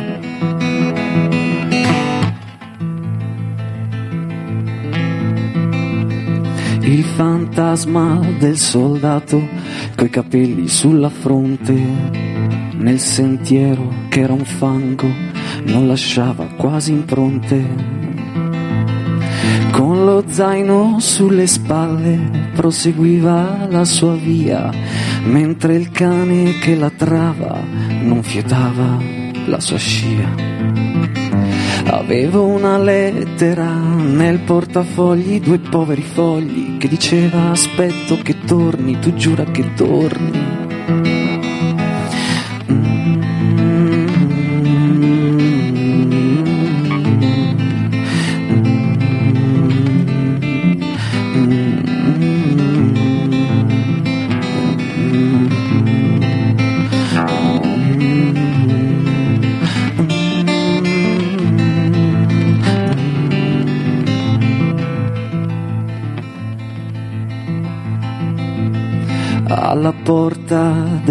Il 6.80 7.04
fantasma 7.04 8.22
del 8.40 8.58
soldato 8.58 9.46
coi 9.96 10.10
capelli 10.10 10.70
sulla 10.70 11.10
fronte 11.10 11.74
nel 12.78 13.00
sentiero 13.00 14.06
che 14.08 14.22
era 14.22 14.32
un 14.32 14.46
fango, 14.46 15.08
non 15.66 15.88
lasciava 15.88 16.46
quasi 16.56 16.94
impronte. 16.94 17.93
Lo 20.04 20.22
zaino 20.28 20.98
sulle 21.00 21.48
spalle 21.48 22.52
proseguiva 22.54 23.68
la 23.70 23.86
sua 23.86 24.16
via, 24.16 24.70
mentre 25.24 25.76
il 25.76 25.92
cane 25.92 26.60
che 26.60 26.76
la 26.76 26.90
trava 26.90 27.58
non 28.02 28.22
fiutava 28.22 29.02
la 29.46 29.62
sua 29.62 29.78
scia. 29.78 30.30
Avevo 31.86 32.44
una 32.44 32.78
lettera 32.78 33.72
nel 33.74 34.40
portafogli, 34.40 35.40
due 35.40 35.60
poveri 35.60 36.04
fogli 36.04 36.78
che 36.78 36.90
diceva 36.90 37.52
aspetto 37.52 38.18
che 38.22 38.42
torni, 38.46 39.00
tu 39.00 39.14
giura 39.14 39.46
che 39.46 39.74
torni. 39.74 41.23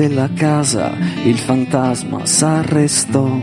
Della 0.09 0.29
casa 0.35 0.97
il 1.23 1.39
fantasma 1.39 2.27
s'arrestò, 2.27 3.41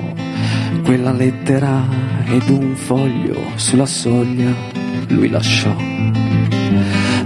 quella 0.84 1.14
lettera 1.14 1.88
ed 2.26 2.50
un 2.50 2.76
foglio 2.76 3.40
sulla 3.56 3.86
soglia 3.86 4.54
lui 5.08 5.30
lasciò. 5.30 5.74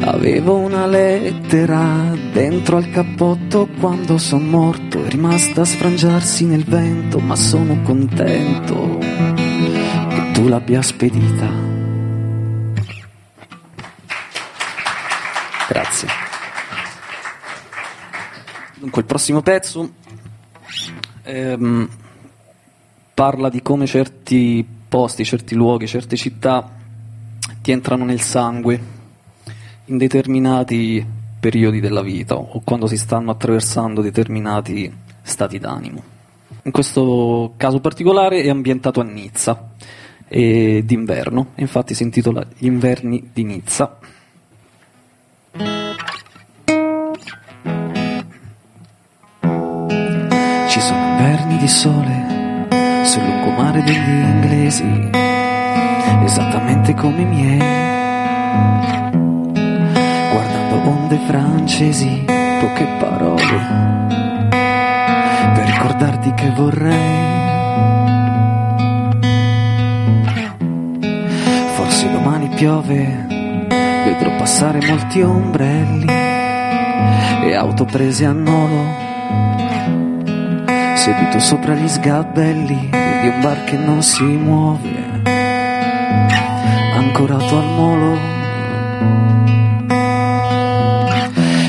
Avevo 0.01 0.57
una 0.57 0.85
lettera 0.85 2.15
dentro 2.31 2.77
al 2.77 2.91
cappotto 2.91 3.67
quando 3.79 4.19
son 4.19 4.49
morto, 4.49 5.03
è 5.03 5.09
rimasta 5.09 5.61
a 5.61 5.65
sfrangiarsi 5.65 6.45
nel 6.45 6.63
vento, 6.63 7.17
ma 7.17 7.35
sono 7.35 7.81
contento 7.81 8.99
che 8.99 10.31
tu 10.33 10.47
l'abbia 10.47 10.83
spedita. 10.83 11.72
Prossimo 19.13 19.43
pezzo 19.43 19.91
ehm, 21.21 21.87
parla 23.13 23.49
di 23.49 23.61
come 23.61 23.85
certi 23.85 24.65
posti, 24.89 25.23
certi 25.23 25.53
luoghi, 25.53 25.85
certe 25.85 26.15
città 26.15 26.67
ti 27.61 27.71
entrano 27.71 28.05
nel 28.05 28.21
sangue 28.21 28.81
in 29.85 29.97
determinati 29.97 31.05
periodi 31.39 31.79
della 31.79 32.01
vita 32.01 32.33
o 32.37 32.61
quando 32.63 32.87
si 32.87 32.97
stanno 32.97 33.29
attraversando 33.29 34.01
determinati 34.01 34.91
stati 35.21 35.59
d'animo. 35.59 36.03
In 36.63 36.71
questo 36.71 37.53
caso 37.55 37.79
particolare 37.81 38.41
è 38.41 38.49
ambientato 38.49 38.99
a 38.99 39.03
Nizza 39.03 39.73
e 40.27 40.81
d'inverno, 40.83 41.49
infatti 41.57 41.93
si 41.93 42.01
intitola 42.01 42.43
Gli 42.57 42.65
inverni 42.65 43.29
di 43.31 43.43
Nizza. 43.43 43.99
Inverni 51.23 51.57
di 51.57 51.67
sole 51.69 52.65
sul 53.05 53.23
lungomare 53.23 53.81
degli 53.81 53.95
inglesi, 53.95 55.09
esattamente 56.25 56.93
come 56.95 57.21
i 57.21 57.25
miei. 57.25 57.57
Guardando 60.31 60.89
onde 60.89 61.17
francesi, 61.25 62.25
poche 62.25 62.85
parole, 62.99 64.47
per 65.53 65.65
ricordarti 65.65 66.33
che 66.33 66.51
vorrei. 66.57 67.31
Forse 71.75 72.11
domani 72.11 72.49
piove, 72.49 73.27
vedrò 74.03 74.35
passare 74.35 74.85
molti 74.85 75.21
ombrelli 75.21 76.05
e 77.45 77.55
auto 77.55 77.85
prese 77.85 78.25
a 78.25 78.33
nolo 78.33 79.02
seduto 81.03 81.37
sopra 81.39 81.73
gli 81.73 81.85
sgabelli 81.85 82.89
di 82.89 83.27
un 83.27 83.41
bar 83.41 83.65
che 83.65 83.75
non 83.75 84.01
si 84.01 84.23
muove, 84.23 85.21
ancorato 86.95 87.57
al 87.57 87.65
molo. 87.65 88.17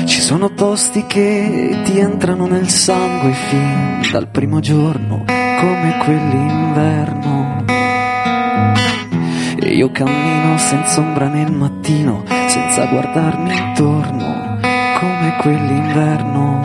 Ci 0.05 0.21
sono 0.21 0.51
posti 0.51 1.05
che 1.05 1.81
ti 1.83 1.99
entrano 1.99 2.47
nel 2.47 2.69
sangue 2.69 3.33
fin 3.33 4.07
dal 4.09 4.29
primo 4.29 4.61
giorno, 4.61 5.25
come 5.25 5.97
quell'inverno. 6.01 7.65
E 9.59 9.67
io 9.67 9.91
cammino 9.91 10.57
senza 10.57 11.01
ombra 11.01 11.27
nel 11.27 11.51
mattino, 11.51 12.23
senza 12.47 12.85
guardarmi 12.85 13.53
intorno, 13.53 14.59
come 14.97 15.35
quell'inverno. 15.41 16.64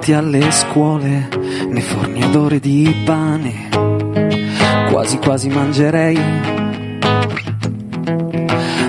Davanti 0.00 0.12
alle 0.12 0.50
scuole, 0.50 1.28
nei 1.68 1.82
forni 1.82 2.24
odore 2.24 2.58
di 2.58 3.02
pane, 3.04 3.68
quasi 4.90 5.18
quasi 5.18 5.48
mangerei. 5.48 6.18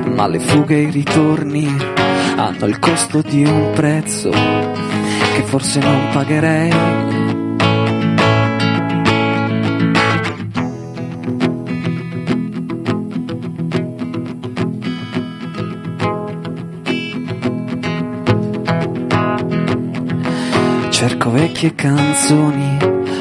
Ma 0.06 0.28
le 0.28 0.40
fughe 0.40 0.76
e 0.76 0.82
i 0.84 0.90
ritorni 0.90 1.68
hanno 2.36 2.66
il 2.66 2.80
costo 2.80 3.22
di 3.22 3.44
un 3.44 3.72
prezzo 3.74 4.30
che 4.30 5.44
forse 5.44 5.80
non 5.80 6.10
pagherei. 6.14 7.11
Vecchie 21.42 21.74
canzoni 21.74 22.78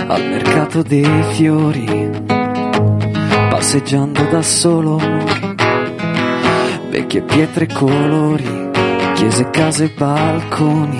al 0.06 0.22
mercato 0.28 0.82
dei 0.82 1.08
fiori, 1.30 2.10
passeggiando 3.48 4.24
da 4.24 4.42
solo, 4.42 5.00
vecchie 6.90 7.22
pietre 7.22 7.64
e 7.64 7.72
colori, 7.72 8.70
chiese, 9.14 9.48
case 9.48 9.84
e 9.84 9.92
balconi, 9.96 10.98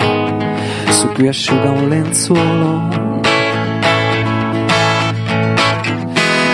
su 0.89 1.09
cui 1.09 1.29
asciuga 1.29 1.69
un 1.69 1.89
lenzuolo. 1.91 3.21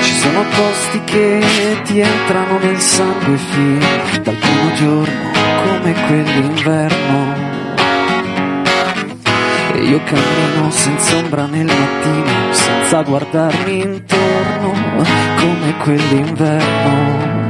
Ci 0.00 0.14
sono 0.14 0.44
posti 0.57 1.00
che 1.05 1.44
ti 1.85 2.00
entrano 2.00 2.59
nel 2.59 2.81
sangue 2.81 3.37
fin 3.37 3.79
dal 4.20 4.35
primo 4.35 4.72
giorno, 4.74 5.31
come 5.62 5.92
quell'inverno. 6.09 7.46
Io 9.87 10.01
cammino 10.03 10.68
senza 10.70 11.16
ombra 11.16 11.46
nel 11.46 11.64
mattino, 11.64 12.53
senza 12.53 13.03
guardarmi 13.03 13.83
intorno, 13.83 14.72
come 15.37 15.77
quell'inverno. 15.81 17.44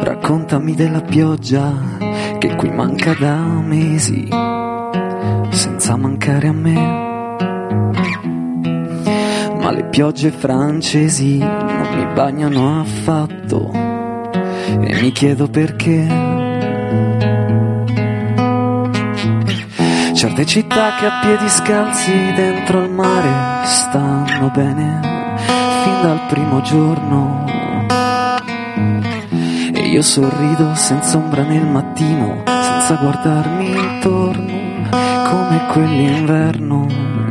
Raccontami 0.00 0.74
della 0.74 1.00
pioggia 1.00 1.72
che 2.36 2.54
qui 2.54 2.68
manca 2.68 3.14
da 3.18 3.34
mesi, 3.34 4.28
senza 5.48 5.96
mancare 5.96 6.48
a 6.48 6.52
me. 6.52 6.74
Ma 9.58 9.70
le 9.70 9.84
piogge 9.84 10.30
francesi 10.30 11.38
non 11.38 11.88
mi 11.94 12.06
bagnano 12.12 12.80
affatto 12.80 13.70
e 13.72 14.98
mi 15.00 15.10
chiedo 15.12 15.48
perché. 15.48 16.35
Certe 20.16 20.46
città 20.46 20.94
che 20.98 21.04
a 21.04 21.18
piedi 21.20 21.46
scalzi 21.46 22.32
dentro 22.32 22.78
al 22.78 22.90
mare 22.90 23.66
stanno 23.66 24.48
bene 24.48 24.98
fin 25.82 26.00
dal 26.00 26.26
primo 26.26 26.62
giorno. 26.62 27.44
E 29.74 29.88
io 29.88 30.00
sorrido 30.00 30.74
senza 30.74 31.18
ombra 31.18 31.42
nel 31.42 31.66
mattino, 31.66 32.44
senza 32.46 32.94
guardarmi 32.94 33.68
intorno, 33.68 34.88
come 35.28 35.66
quell'inverno. 35.70 37.25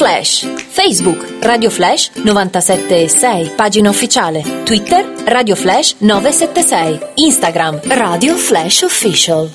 Flash. 0.00 0.46
Facebook 0.46 1.40
Radio 1.42 1.68
Flash 1.68 2.10
976, 2.14 3.50
pagina 3.54 3.90
ufficiale. 3.90 4.42
Twitter 4.64 5.06
Radio 5.26 5.54
Flash 5.54 5.96
976. 5.98 7.12
Instagram 7.16 7.80
Radio 7.82 8.34
Flash 8.34 8.80
Official. 8.80 9.50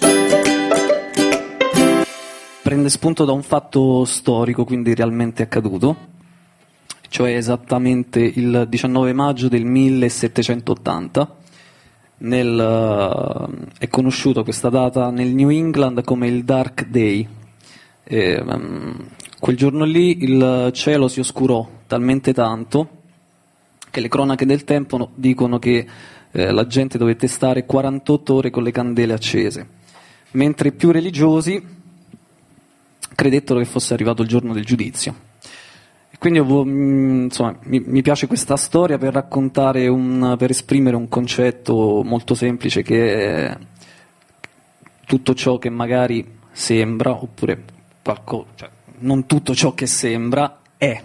Prende 2.62 2.90
spunto 2.90 3.26
da 3.26 3.32
un 3.32 3.42
fatto 3.42 4.06
storico, 4.06 4.66
quindi 4.66 4.94
realmente 4.94 5.42
accaduto, 5.42 5.96
cioè 7.10 7.36
esattamente 7.36 8.20
il 8.20 8.68
19 8.70 9.14
maggio 9.14 9.48
del 9.48 9.66
1780. 9.66 11.36
Nel, 12.18 12.60
eh, 12.60 13.68
è 13.80 13.88
conosciuta 13.88 14.44
questa 14.44 14.70
data 14.70 15.10
nel 15.10 15.34
New 15.34 15.50
England 15.50 16.04
come 16.04 16.28
il 16.28 16.44
Dark 16.44 16.86
Day. 16.86 17.28
E, 18.04 18.44
um, 18.46 19.08
quel 19.46 19.58
giorno 19.58 19.84
lì 19.84 20.24
il 20.24 20.72
cielo 20.74 21.08
si 21.08 21.20
oscurò 21.20 21.70
talmente 21.86 22.34
tanto 22.34 23.04
che 23.92 24.00
le 24.00 24.08
cronache 24.08 24.44
del 24.44 24.64
tempo 24.64 24.98
no- 24.98 25.12
dicono 25.14 25.60
che 25.60 25.86
eh, 26.32 26.52
la 26.52 26.66
gente 26.66 26.98
dovette 26.98 27.28
stare 27.28 27.64
48 27.64 28.34
ore 28.34 28.50
con 28.50 28.64
le 28.64 28.72
candele 28.72 29.14
accese, 29.14 29.68
mentre 30.32 30.70
i 30.70 30.72
più 30.72 30.90
religiosi 30.90 31.64
credettero 33.14 33.60
che 33.60 33.66
fosse 33.66 33.94
arrivato 33.94 34.24
il 34.24 34.28
giorno 34.28 34.52
del 34.52 34.66
giudizio. 34.66 35.14
Quindi 36.18 36.42
mm, 36.42 37.26
insomma, 37.26 37.56
mi, 37.66 37.84
mi 37.86 38.02
piace 38.02 38.26
questa 38.26 38.58
storia 38.58 38.98
per 38.98 39.14
raccontare 39.14 39.88
un, 39.88 40.34
per 40.40 40.50
esprimere 40.50 40.96
un 40.96 41.08
concetto 41.08 42.02
molto 42.04 42.34
semplice 42.34 42.82
che 42.82 43.46
è 43.46 43.58
tutto 45.06 45.36
ciò 45.36 45.60
che 45.60 45.70
magari 45.70 46.28
sembra, 46.52 47.12
oppure 47.12 47.64
qualco- 48.02 48.48
cioè, 48.56 48.70
non 49.00 49.26
tutto 49.26 49.54
ciò 49.54 49.74
che 49.74 49.88
sembra 49.88 50.60
è, 50.78 51.02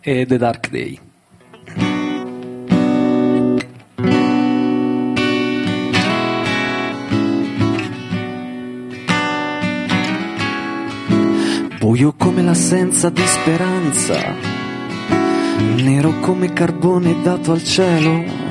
è 0.00 0.26
The 0.26 0.36
Dark 0.36 0.70
Day. 0.70 1.00
Buio 11.78 12.12
come 12.18 12.42
l'assenza 12.42 13.08
di 13.08 13.22
speranza, 13.24 14.34
nero 15.76 16.18
come 16.20 16.52
carbone 16.52 17.22
dato 17.22 17.52
al 17.52 17.64
cielo, 17.64 18.47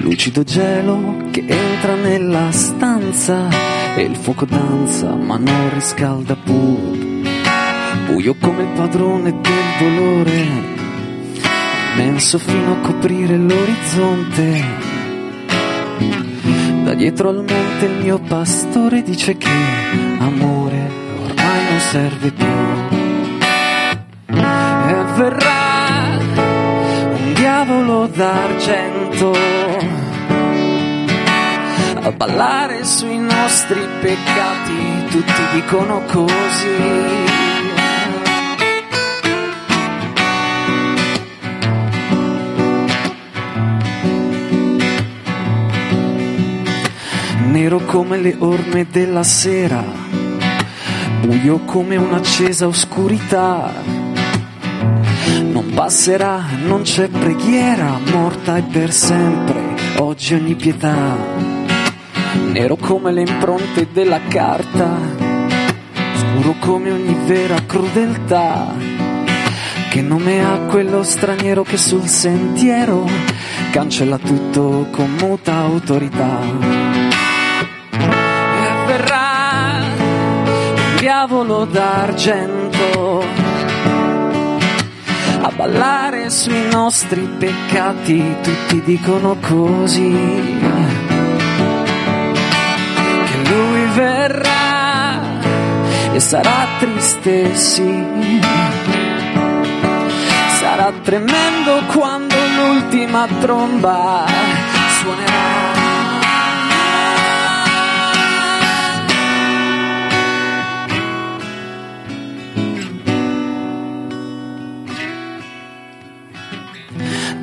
lucido 0.00 0.42
gelo 0.42 1.28
che 1.30 1.44
entra 1.46 1.94
nella 1.94 2.50
stanza 2.50 3.48
e 3.94 4.02
il 4.02 4.16
fuoco 4.16 4.46
danza 4.46 5.14
ma 5.14 5.36
non 5.36 5.70
riscalda 5.74 6.34
pur. 6.36 7.10
Buio 8.06 8.34
come 8.40 8.62
il 8.62 8.68
padrone 8.74 9.30
del 9.40 9.64
dolore, 9.78 10.46
immenso 11.94 12.38
fino 12.38 12.72
a 12.72 12.76
coprire 12.86 13.36
l'orizzonte. 13.36 14.64
Da 16.84 16.94
dietro 16.94 17.28
al 17.28 17.36
monte 17.36 17.84
il 17.84 18.02
mio 18.02 18.18
pastore 18.18 19.02
dice 19.02 19.36
che 19.36 19.48
amore 20.18 20.90
ormai 21.22 21.70
non 21.70 21.80
serve 21.80 22.30
più. 22.32 22.46
E 24.26 25.04
verrà 25.16 26.18
un 27.12 27.32
diavolo 27.34 28.06
d'argento 28.06 29.32
a 32.04 32.10
ballare 32.10 32.84
sui 32.84 33.18
nostri 33.18 33.80
peccati, 34.00 35.06
tutti 35.08 35.42
dicono 35.54 36.02
così. 36.06 37.20
Nero 47.46 47.78
come 47.84 48.18
le 48.18 48.34
orme 48.38 48.86
della 48.90 49.22
sera, 49.22 49.84
buio 51.20 51.60
come 51.60 51.94
un'accesa 51.96 52.66
oscurità. 52.66 53.72
Non 55.42 55.70
passerà, 55.72 56.42
non 56.64 56.82
c'è 56.82 57.08
preghiera, 57.08 57.98
morta 58.10 58.56
e 58.56 58.62
per 58.62 58.92
sempre, 58.92 59.60
oggi 59.98 60.34
ogni 60.34 60.56
pietà. 60.56 61.51
Nero 62.34 62.76
come 62.76 63.12
le 63.12 63.20
impronte 63.22 63.88
della 63.92 64.20
carta, 64.28 64.98
scuro 66.14 66.54
come 66.60 66.90
ogni 66.90 67.16
vera 67.26 67.56
crudeltà. 67.66 68.72
Che 69.90 70.00
nome 70.00 70.42
ha 70.42 70.58
quello 70.70 71.02
straniero 71.02 71.62
che 71.62 71.76
sul 71.76 72.06
sentiero 72.06 73.06
cancella 73.70 74.16
tutto 74.16 74.86
con 74.90 75.10
muta 75.20 75.54
autorità? 75.56 76.38
E 77.90 78.86
verrà 78.86 79.80
un 79.94 80.96
diavolo 80.98 81.66
d'argento 81.66 83.22
a 85.42 85.50
ballare 85.54 86.30
sui 86.30 86.68
nostri 86.70 87.28
peccati, 87.38 88.36
tutti 88.42 88.80
dicono 88.84 89.36
così. 89.40 90.61
Verrà 93.94 95.20
e 96.12 96.20
sarà 96.20 96.66
triste, 96.78 97.54
sì. 97.54 98.40
Sarà 100.58 100.92
tremendo 101.02 101.82
quando 101.92 102.34
l'ultima 102.56 103.26
tromba 103.40 104.24
suonerà. 105.00 105.80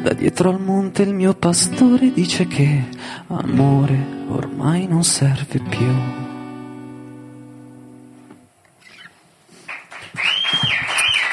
Da 0.02 0.14
dietro 0.14 0.50
al 0.50 0.62
monte 0.62 1.04
il 1.04 1.14
mio 1.14 1.34
pastore 1.34 2.12
dice 2.14 2.48
che 2.48 2.88
amore 3.28 4.26
ormai 4.30 4.88
non 4.88 5.04
serve 5.04 5.60
più. 5.60 6.29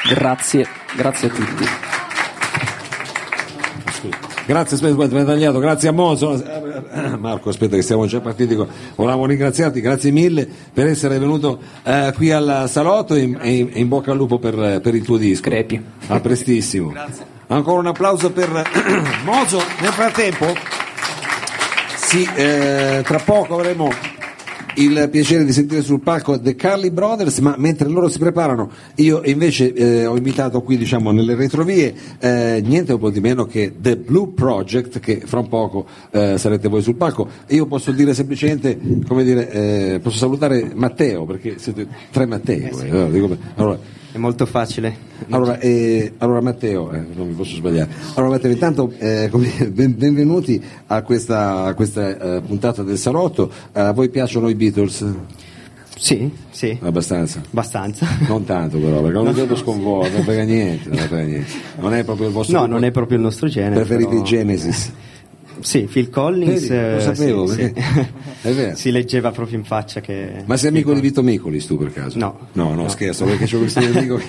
Grazie, 0.09 0.65
grazie 0.95 1.27
a 1.27 1.31
tutti. 1.31 1.65
Grazie, 4.45 4.75
aspetta, 4.77 4.93
aspetta, 4.93 5.19
mi 5.19 5.25
tagliato, 5.25 5.59
grazie 5.59 5.89
a 5.89 5.91
Mozo. 5.91 6.41
Marco, 7.19 7.49
aspetta 7.49 7.75
che 7.75 7.81
siamo 7.81 8.05
già 8.05 8.21
partiti. 8.21 8.55
con- 8.55 8.67
Volevamo 8.95 9.25
ringraziarti, 9.25 9.81
grazie 9.81 10.11
mille 10.11 10.47
per 10.73 10.87
essere 10.87 11.19
venuto 11.19 11.59
eh, 11.83 12.13
qui 12.15 12.31
al 12.31 12.65
salotto 12.69 13.13
e 13.15 13.21
in, 13.23 13.37
e 13.41 13.55
in- 13.57 13.69
e 13.73 13.79
in 13.81 13.87
bocca 13.89 14.11
al 14.11 14.17
lupo 14.17 14.39
per, 14.39 14.79
per 14.81 14.95
il 14.95 15.03
tuo 15.03 15.17
disco. 15.17 15.49
Crepi. 15.49 15.83
A 16.07 16.19
prestissimo. 16.21 16.93
Ancora 17.47 17.79
un 17.79 17.87
applauso 17.87 18.31
per 18.31 18.49
Mozo. 19.25 19.61
Nel 19.81 19.91
frattempo, 19.91 20.53
sì, 21.97 22.29
eh, 22.35 23.01
tra 23.05 23.19
poco 23.19 23.55
avremo 23.55 23.91
il 24.77 25.07
piacere 25.11 25.43
di 25.43 25.51
sentire 25.51 25.81
sul 25.81 26.01
palco 26.01 26.39
The 26.39 26.55
Carly 26.55 26.91
Brothers, 26.91 27.39
ma 27.39 27.55
mentre 27.57 27.87
loro 27.87 28.09
si 28.09 28.19
preparano, 28.19 28.69
io 28.95 29.21
invece 29.23 29.73
eh, 29.73 30.05
ho 30.05 30.15
invitato 30.15 30.61
qui, 30.61 30.77
diciamo, 30.77 31.11
nelle 31.11 31.35
retrovie, 31.35 31.93
eh, 32.19 32.61
niente 32.63 32.93
un 32.93 32.99
po' 32.99 33.09
di 33.09 33.19
meno 33.19 33.45
che 33.45 33.73
The 33.79 33.97
Blue 33.97 34.29
Project, 34.33 34.99
che 34.99 35.21
fra 35.25 35.39
un 35.39 35.47
poco 35.47 35.85
eh, 36.11 36.37
sarete 36.37 36.67
voi 36.67 36.81
sul 36.81 36.95
palco. 36.95 37.27
Io 37.47 37.65
posso 37.65 37.91
dire 37.91 38.13
semplicemente, 38.13 38.77
come 39.07 39.23
dire, 39.23 39.51
eh, 39.51 39.99
posso 39.99 40.17
salutare 40.17 40.71
Matteo, 40.75 41.25
perché 41.25 41.55
siete 41.57 41.87
tre 42.11 42.25
Matteo. 42.25 42.79
eh, 42.81 42.89
allora, 42.89 43.09
dico- 43.09 43.37
allora, 43.55 43.79
È 44.11 44.17
molto 44.17 44.45
facile. 44.45 44.95
allora, 45.29 45.59
eh, 45.59 46.13
allora, 46.19 46.41
Matteo, 46.41 46.91
eh, 46.91 47.03
non 47.13 47.27
mi 47.27 47.33
posso 47.33 47.55
sbagliare. 47.55 47.89
Allora 48.15 48.33
Matteo, 48.33 48.51
intanto 48.51 48.93
eh, 48.97 49.29
ben- 49.69 49.95
benvenuti 49.97 50.61
a 50.87 51.01
questa, 51.01 51.63
a 51.65 51.73
questa, 51.73 52.37
eh, 52.37 52.41
puntata 52.41 52.83
del 52.83 52.97
salotto. 52.97 53.51
Eh, 53.73 53.79
a 53.79 53.91
voi 53.91 54.09
piacciono 54.09 54.49
i 54.49 54.55
Beatles? 54.55 55.05
Sì, 55.99 56.29
sì, 56.51 56.77
Abbastanza. 56.81 57.41
abbastanza. 57.49 58.07
Non 58.27 58.45
tanto 58.45 58.77
però, 58.77 59.01
perché 59.01 59.17
non 59.17 59.33
vedo 59.33 59.55
sconvolto, 59.55 60.11
non 60.13 60.23
frega 60.23 60.43
niente, 60.43 60.89
niente. 60.89 61.45
Non 61.79 61.93
è 61.93 62.03
proprio 62.03 62.27
il 62.27 62.33
vostro 62.33 62.59
No, 62.59 62.65
non 62.67 62.83
è 62.83 62.91
proprio 62.91 63.17
il 63.17 63.23
nostro 63.23 63.47
genere. 63.47 63.75
Preferite 63.75 64.09
però- 64.09 64.21
i 64.21 64.23
Genesis? 64.23 64.91
Sì, 65.59 65.87
Phil 65.91 66.09
Collins. 66.09 66.67
Vedi, 66.67 66.91
lo 66.91 66.97
eh, 66.97 67.01
sapevo, 67.01 67.47
sì, 67.47 67.55
sì. 67.55 67.73
è 68.41 68.51
vero. 68.51 68.75
Si 68.77 68.91
leggeva 68.91 69.31
proprio 69.31 69.57
in 69.57 69.63
faccia 69.63 69.99
che. 70.01 70.43
Ma 70.45 70.57
sei 70.57 70.69
amico 70.69 70.93
di 70.93 71.01
Vito 71.01 71.23
Micolis 71.23 71.65
tu 71.65 71.77
per 71.77 71.91
caso? 71.91 72.17
No. 72.17 72.47
No, 72.53 72.73
no, 72.73 72.83
No. 72.83 72.89
scherzo, 72.89 73.25
perché 73.25 73.45
c'ho 73.45 73.59
questo 73.59 73.79
mio 73.79 73.97
amico 73.97 74.15
che... 74.17 74.25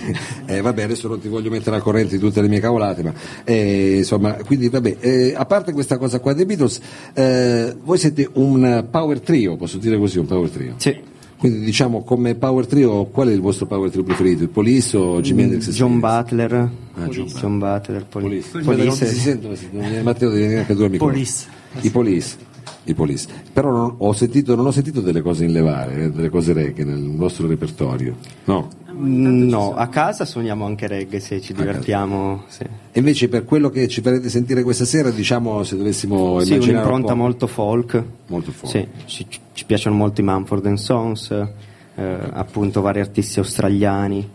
Eh, 0.56 0.60
vabbè, 0.62 0.82
adesso 0.82 1.08
non 1.08 1.20
ti 1.20 1.28
voglio 1.28 1.50
mettere 1.50 1.76
al 1.76 1.82
corrente 1.82 2.16
di 2.16 2.20
tutte 2.20 2.40
le 2.40 2.48
mie 2.48 2.60
cavolate, 2.60 3.02
ma... 3.02 3.12
eh, 3.44 3.96
insomma, 3.98 4.32
quindi 4.44 4.68
vabbè, 4.68 4.96
eh, 5.00 5.34
a 5.36 5.44
parte 5.44 5.72
questa 5.72 5.98
cosa 5.98 6.20
qua 6.20 6.32
dei 6.32 6.46
Beatles, 6.46 6.80
eh, 7.12 7.76
voi 7.82 7.98
siete 7.98 8.28
un 8.34 8.86
power 8.90 9.20
trio, 9.20 9.56
posso 9.56 9.76
dire 9.78 9.98
così, 9.98 10.18
un 10.18 10.26
power 10.26 10.48
trio? 10.48 10.74
Sì. 10.78 11.16
Quindi 11.38 11.64
diciamo 11.64 12.02
come 12.02 12.34
power 12.34 12.66
trio, 12.66 13.04
qual 13.06 13.28
è 13.28 13.32
il 13.32 13.40
vostro 13.40 13.66
power 13.66 13.90
trio 13.90 14.02
preferito? 14.02 14.42
Il 14.42 14.48
Police 14.48 14.96
o 14.96 15.20
Jimi 15.20 15.42
Hendrix? 15.42 15.70
John? 15.70 16.00
Butler, 16.00 16.70
Ah, 16.94 17.06
John 17.06 17.26
John 17.26 17.58
Butler, 17.58 18.04
Police. 18.06 18.48
Police. 18.50 18.64
Guarda, 18.64 18.84
non 18.84 18.94
si 18.94 19.06
sentono, 19.06 19.54
non 19.70 19.80
viene- 19.88 20.02
Matteo 20.02 20.28
devi 20.30 20.40
venire 20.42 20.60
anche 20.60 20.74
tu 20.74 20.82
al 20.82 20.90
microfono. 20.90 21.12
Police. 21.12 21.46
I 21.82 21.90
Police. 21.90 22.36
I 22.84 22.94
Police. 22.94 23.28
Però 23.52 23.70
non 23.70 23.94
ho, 23.98 24.12
sentito, 24.12 24.56
non 24.56 24.66
ho 24.66 24.72
sentito 24.72 25.00
delle 25.00 25.20
cose 25.22 25.44
in 25.44 25.52
levare, 25.52 26.04
eh, 26.04 26.10
delle 26.10 26.28
cose 26.28 26.52
reggae 26.52 26.82
nel 26.84 26.98
nostro 26.98 27.46
repertorio. 27.46 28.16
No. 28.46 28.68
No, 29.00 29.74
a 29.74 29.86
casa 29.88 30.24
suoniamo 30.24 30.64
anche 30.64 30.86
reggae 30.86 31.20
se 31.20 31.40
ci 31.40 31.52
divertiamo. 31.52 32.44
Sì, 32.48 32.62
E 32.62 32.98
invece 32.98 33.28
per 33.28 33.44
quello 33.44 33.70
che 33.70 33.86
ci 33.88 34.00
farete 34.00 34.28
sentire 34.28 34.62
questa 34.62 34.84
sera, 34.84 35.10
diciamo 35.10 35.62
se 35.62 35.76
dovessimo 35.76 36.40
Sì, 36.40 36.54
immaginare 36.54 36.78
un'impronta 36.78 37.12
un 37.12 37.18
po'. 37.18 37.24
molto 37.24 37.46
folk. 37.46 38.04
Molto 38.26 38.50
folk. 38.52 38.72
Sì, 38.72 38.86
ci, 39.06 39.26
ci 39.52 39.64
piacciono 39.64 39.96
molto 39.96 40.20
i 40.20 40.24
Mumford 40.24 40.66
and 40.66 40.78
Sons, 40.78 41.30
eh, 41.30 42.18
appunto 42.32 42.80
vari 42.80 43.00
artisti 43.00 43.38
australiani. 43.38 44.28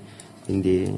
Quindi 0.45 0.91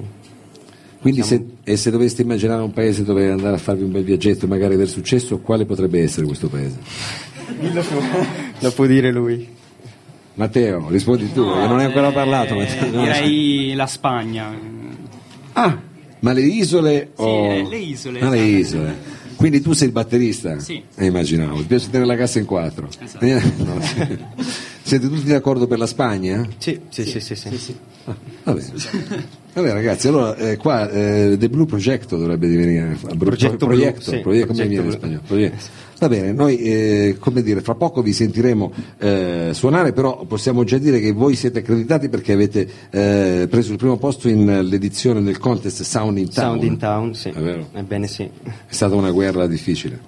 Quindi 1.02 1.24
se, 1.24 1.46
e 1.64 1.76
se 1.78 1.92
doveste 1.92 2.22
immaginare 2.24 2.62
un 2.62 2.72
paese 2.72 3.04
dove 3.04 3.30
andare 3.30 3.56
a 3.56 3.60
farvi 3.60 3.84
un 3.84 3.92
bel 3.92 4.04
viaggetto 4.04 4.46
e 4.46 4.48
magari 4.48 4.74
aver 4.76 4.88
successo, 4.88 5.40
quale 5.40 5.66
potrebbe 5.66 6.02
essere 6.02 6.26
questo 6.26 6.48
paese? 6.48 6.78
lo 8.60 8.72
può 8.72 8.86
dire 8.86 9.12
lui. 9.12 9.48
Matteo, 10.36 10.88
rispondi 10.90 11.32
tu, 11.32 11.46
perché 11.46 11.68
non 11.68 11.80
hai 11.80 11.86
ancora 11.86 12.12
parlato. 12.12 12.56
Matteo. 12.56 12.86
Eh, 12.88 12.90
Direi 12.90 13.74
la 13.74 13.88
Spagna. 13.88 14.54
Ah, 15.54 15.78
ma 16.20 16.32
le 16.34 16.42
isole 16.42 17.12
o... 17.16 17.52
eh, 17.52 17.66
le 17.70 17.78
isole, 17.78 18.20
Ah, 18.20 18.30
le 18.30 18.58
esatto. 18.60 18.76
isole. 18.78 18.96
Quindi 19.38 19.62
tu 19.62 19.74
sei 19.74 19.88
il 19.88 19.94
batterista? 19.94 20.60
Sì. 20.60 20.82
Eh, 20.96 21.06
immaginavo. 21.06 21.58
Ti 21.58 21.64
piace 21.64 21.86
tenere 21.90 22.06
la 22.06 22.16
cassa 22.16 22.40
in 22.40 22.46
quattro? 22.46 22.88
Esatto. 23.02 23.24
Eh, 23.26 23.42
no, 23.64 23.82
sì. 23.82 24.18
Siete 24.86 25.10
tutti 25.10 25.26
d'accordo 25.26 25.66
per 25.66 25.80
la 25.80 25.88
Spagna? 25.88 26.48
Sì, 26.60 26.80
sì, 26.90 27.06
sì, 27.06 27.20
sì. 27.20 27.36
sì. 27.36 27.76
Va 28.44 28.54
bene. 28.54 28.72
Vabbè 29.54 29.72
ragazzi, 29.72 30.10
allora 30.10 30.36
eh, 30.36 30.58
qua 30.58 30.88
eh, 30.92 31.38
The 31.40 31.50
Blue 31.50 31.66
Projecto 31.66 32.18
dovrebbe 32.18 32.48
divenire 32.48 32.96
Bru- 33.02 33.18
Progetto 33.18 33.66
Blu, 33.66 33.78
proiecto, 33.78 34.12
sì, 34.12 34.20
proietto, 34.20 34.48
come 34.48 34.60
Progetto 34.60 34.68
viene 34.68 34.86
in 34.86 34.92
spagnolo? 34.92 35.22
Proietto. 35.26 35.66
Va 35.98 36.08
bene, 36.08 36.34
noi 36.34 36.58
eh, 36.60 37.16
come 37.18 37.42
dire, 37.42 37.62
fra 37.62 37.74
poco 37.74 38.04
vi 38.04 38.14
sentiremo 38.14 38.74
eh, 39.00 39.50
suonare, 39.54 39.92
però 39.92 40.24
possiamo 40.26 40.64
già 40.64 40.78
dire 40.78 41.00
che 41.00 41.14
voi 41.14 41.34
siete 41.34 41.60
accreditati 41.60 42.08
perché 42.08 42.34
avete 42.34 42.70
eh, 42.92 43.48
preso 43.50 43.72
il 43.72 43.80
primo 43.80 43.98
posto 43.98 44.30
in 44.30 44.48
eh, 44.48 44.62
l'edizione 44.62 45.24
del 45.24 45.40
contest 45.40 45.82
Sound 45.82 46.20
in 46.20 46.30
Town. 46.30 46.60
Sound 46.60 46.64
in 46.64 46.78
Town, 46.78 47.16
sì. 47.16 47.30
È 47.30 47.40
vero? 47.40 47.70
Ebbene 47.74 48.06
sì. 48.06 48.22
È 48.44 48.52
stata 48.68 48.94
una 48.94 49.10
guerra 49.10 49.48
difficile. 49.48 50.00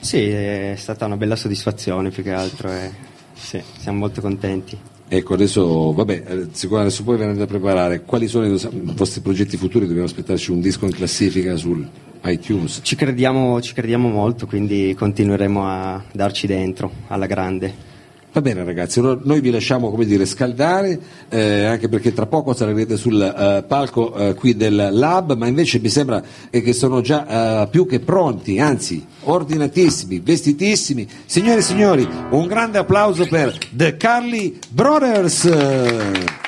Sì, 0.00 0.28
è 0.28 0.74
stata 0.76 1.06
una 1.06 1.16
bella 1.16 1.36
soddisfazione 1.36 2.10
più 2.10 2.24
che 2.24 2.32
altro 2.32 2.72
e 2.72 3.12
sì, 3.44 3.62
siamo 3.78 3.98
molto 3.98 4.22
contenti. 4.22 4.76
Ecco, 5.06 5.34
adesso, 5.34 5.92
vabbè, 5.92 6.24
eh, 6.26 6.48
adesso 6.78 7.02
poi 7.04 7.16
ve 7.18 7.24
ne 7.24 7.30
andate 7.32 7.42
a 7.42 7.46
preparare. 7.46 8.00
Quali 8.00 8.26
sono 8.26 8.46
i 8.46 8.52
i 8.54 8.92
vostri 8.96 9.20
progetti 9.20 9.58
futuri? 9.58 9.84
Dobbiamo 9.84 10.08
aspettarci 10.08 10.50
un 10.50 10.60
disco 10.60 10.86
in 10.86 10.92
classifica 10.92 11.54
sul 11.56 11.86
iTunes. 12.24 12.80
Ci 12.82 12.96
crediamo, 12.96 13.60
ci 13.60 13.74
crediamo 13.74 14.08
molto, 14.08 14.46
quindi 14.46 14.94
continueremo 14.96 15.62
a 15.62 16.02
darci 16.10 16.46
dentro 16.46 16.90
alla 17.08 17.26
grande. 17.26 17.92
Va 18.34 18.40
bene 18.40 18.64
ragazzi, 18.64 19.00
noi 19.00 19.40
vi 19.40 19.52
lasciamo 19.52 19.90
come 19.90 20.04
dire 20.04 20.26
scaldare, 20.26 20.98
eh, 21.28 21.66
anche 21.66 21.88
perché 21.88 22.12
tra 22.12 22.26
poco 22.26 22.52
sarete 22.52 22.96
sul 22.96 23.22
eh, 23.22 23.62
palco 23.62 24.12
eh, 24.12 24.34
qui 24.34 24.56
del 24.56 24.88
Lab, 24.90 25.36
ma 25.36 25.46
invece 25.46 25.78
mi 25.78 25.88
sembra 25.88 26.20
che 26.50 26.72
sono 26.72 27.00
già 27.00 27.62
eh, 27.62 27.68
più 27.68 27.86
che 27.86 28.00
pronti, 28.00 28.58
anzi 28.58 29.06
ordinatissimi, 29.20 30.18
vestitissimi. 30.18 31.08
Signore 31.26 31.60
e 31.60 31.62
signori, 31.62 32.08
un 32.30 32.48
grande 32.48 32.78
applauso 32.78 33.24
per 33.28 33.56
The 33.70 33.96
Carly 33.96 34.58
Brothers. 34.68 36.43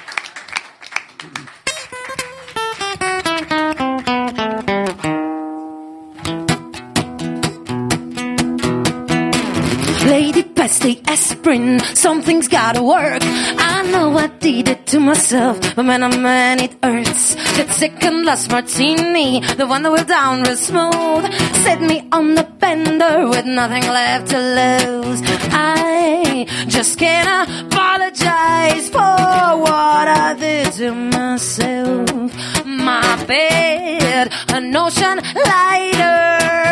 Lady 10.66 10.96
Peste 10.96 11.08
aspirin, 11.08 11.78
something's 11.94 12.48
gotta 12.48 12.82
work. 12.82 13.22
I 13.22 13.88
know 13.92 14.18
I 14.18 14.26
did 14.26 14.68
it 14.68 14.84
to 14.88 14.98
myself, 14.98 15.60
but 15.76 15.84
man, 15.84 16.02
oh 16.02 16.08
man, 16.08 16.58
it 16.58 16.74
hurts. 16.82 17.36
That 17.56 17.70
second 17.70 18.24
last 18.24 18.50
martini, 18.50 19.40
the 19.40 19.66
one 19.68 19.84
that 19.84 19.92
went 19.92 20.08
down 20.08 20.42
real 20.42 20.56
smooth, 20.56 21.32
set 21.62 21.80
me 21.80 22.08
on 22.10 22.34
the 22.34 22.42
bender 22.58 23.28
with 23.28 23.46
nothing 23.46 23.84
left 23.84 24.30
to 24.30 24.38
lose. 24.38 25.20
I 25.52 26.46
just 26.66 26.98
can't 26.98 27.48
apologize 27.72 28.88
for 28.88 28.98
what 28.98 30.08
I 30.08 30.34
did 30.36 30.72
to 30.80 30.90
myself. 30.92 32.66
My 32.66 33.24
bed, 33.24 34.32
an 34.48 34.74
ocean 34.74 35.18
lighter, 35.52 36.65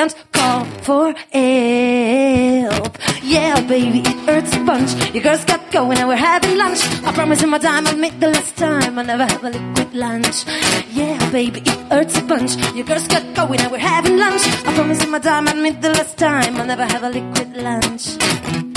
I 0.00 0.08
call 0.32 0.64
for 0.86 1.12
help. 1.30 2.96
Yeah, 3.22 3.60
baby, 3.68 4.00
it 4.00 4.18
hurts 4.26 4.56
a 4.56 4.60
bunch. 4.60 4.94
Your 5.12 5.22
girls 5.22 5.44
got 5.44 5.70
going 5.70 5.98
and 5.98 6.08
we're 6.08 6.16
having 6.16 6.56
lunch. 6.56 6.80
I 7.04 7.12
promise 7.12 7.42
you 7.42 7.48
my 7.48 7.58
time 7.58 7.86
I'll 7.86 7.98
make 7.98 8.18
the 8.18 8.28
last 8.28 8.56
time. 8.56 8.98
I 8.98 9.02
never 9.02 9.26
have 9.26 9.44
a 9.44 9.50
liquid 9.50 9.92
lunch. 9.94 10.46
Yeah, 10.90 11.18
baby, 11.30 11.60
it 11.60 11.78
hurts 11.92 12.16
a 12.16 12.22
bunch. 12.22 12.56
Your 12.74 12.86
girls 12.86 13.08
got 13.08 13.34
going 13.34 13.60
and 13.60 13.70
we're 13.70 13.78
having 13.78 14.16
lunch. 14.16 14.42
I 14.66 14.74
promise 14.74 15.02
you 15.04 15.10
my 15.10 15.18
time 15.18 15.48
I'll 15.48 15.56
make 15.56 15.82
the 15.82 15.90
last 15.90 16.16
time. 16.16 16.56
I'll 16.56 16.66
never 16.66 16.86
have 16.86 17.02
a 17.02 17.10
liquid 17.10 17.54
lunch. 17.58 18.69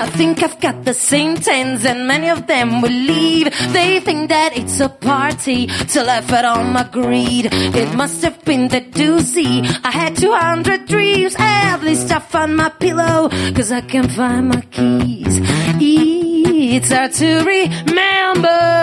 I 0.00 0.06
think 0.10 0.44
I've 0.44 0.60
got 0.60 0.84
the 0.84 0.94
same 0.94 1.34
tens 1.36 1.84
and 1.84 2.06
many 2.06 2.28
of 2.28 2.46
them 2.46 2.80
will 2.82 2.98
leave. 3.12 3.46
They 3.72 3.98
think 3.98 4.28
that 4.28 4.56
it's 4.56 4.78
a 4.78 4.88
party 4.88 5.66
to 5.66 6.04
laugh 6.04 6.30
at 6.32 6.44
all 6.44 6.62
my 6.62 6.84
greed. 6.84 7.48
It 7.52 7.96
must 7.96 8.22
have 8.22 8.44
been 8.44 8.68
the 8.68 8.80
doozy. 8.80 9.66
I 9.82 9.90
had 9.90 10.16
200 10.16 10.86
dreams. 10.86 11.34
At 11.36 11.82
least 11.82 12.12
I 12.12 12.20
found 12.20 12.56
my 12.56 12.68
pillow 12.68 13.28
cause 13.56 13.72
I 13.72 13.80
can't 13.80 14.12
find 14.12 14.48
my 14.50 14.60
keys. 14.70 15.40
It's 15.80 16.92
hard 16.92 17.12
to 17.14 17.44
remember 17.44 18.78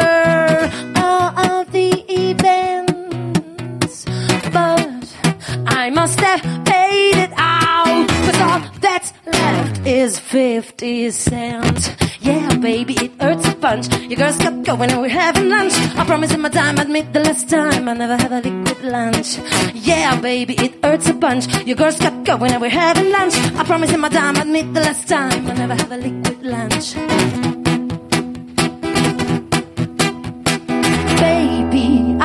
I 5.67 5.89
must 5.89 6.19
have 6.19 6.41
paid 6.65 7.15
it 7.15 7.31
out. 7.37 8.07
Cause 8.07 8.41
all 8.41 8.61
that's 8.79 9.13
left 9.25 9.85
is 9.85 10.19
50 10.19 11.11
cents. 11.11 11.89
Yeah, 12.19 12.57
baby, 12.57 12.95
it 12.95 13.21
hurts 13.21 13.47
a 13.47 13.55
bunch. 13.55 13.87
Your 14.09 14.17
girls 14.17 14.37
got 14.37 14.63
going 14.63 14.91
and 14.91 15.01
we're 15.01 15.09
having 15.09 15.49
lunch. 15.49 15.73
I 15.95 16.03
promise 16.05 16.33
in 16.33 16.41
my 16.41 16.49
time, 16.49 16.77
admit 16.79 17.13
the 17.13 17.19
last 17.19 17.49
time 17.49 17.87
I 17.87 17.93
never 17.93 18.17
have 18.17 18.31
a 18.31 18.41
liquid 18.41 18.83
lunch. 18.83 19.37
Yeah, 19.73 20.19
baby, 20.19 20.55
it 20.55 20.83
hurts 20.83 21.07
a 21.09 21.13
bunch. 21.13 21.45
Your 21.65 21.75
girls 21.75 21.99
got 21.99 22.23
going 22.23 22.51
and 22.51 22.61
we're 22.61 22.69
having 22.69 23.11
lunch. 23.11 23.35
I 23.55 23.63
promise 23.63 23.93
in 23.93 23.99
my 23.99 24.09
time, 24.09 24.37
admit 24.37 24.73
the 24.73 24.81
last 24.81 25.07
time 25.07 25.47
I 25.47 25.53
never 25.53 25.75
have 25.75 25.91
a 25.91 25.97
liquid 25.97 26.41
lunch. 26.43 27.44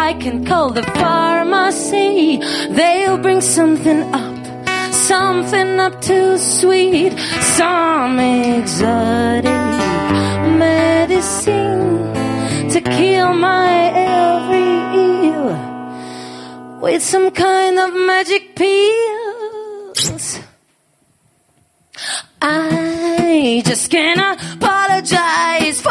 I 0.08 0.14
can 0.14 0.46
call 0.46 0.70
the 0.70 0.82
pharmacy. 0.82 2.40
They'll 2.70 3.18
bring 3.18 3.42
something 3.42 4.02
up, 4.14 4.40
something 4.92 5.78
up 5.78 6.00
too 6.00 6.38
sweet, 6.38 7.12
some 7.58 8.18
exotic 8.18 9.44
medicine 10.64 12.14
to 12.70 12.80
kill 12.80 13.34
my 13.34 13.92
every 13.94 14.72
ill 15.34 16.80
with 16.80 17.02
some 17.02 17.30
kind 17.30 17.78
of 17.78 17.92
magic 17.94 18.56
pills. 18.56 20.40
I 22.40 23.62
just 23.66 23.90
can't 23.90 24.18
apologize 24.18 25.78
for 25.82 25.90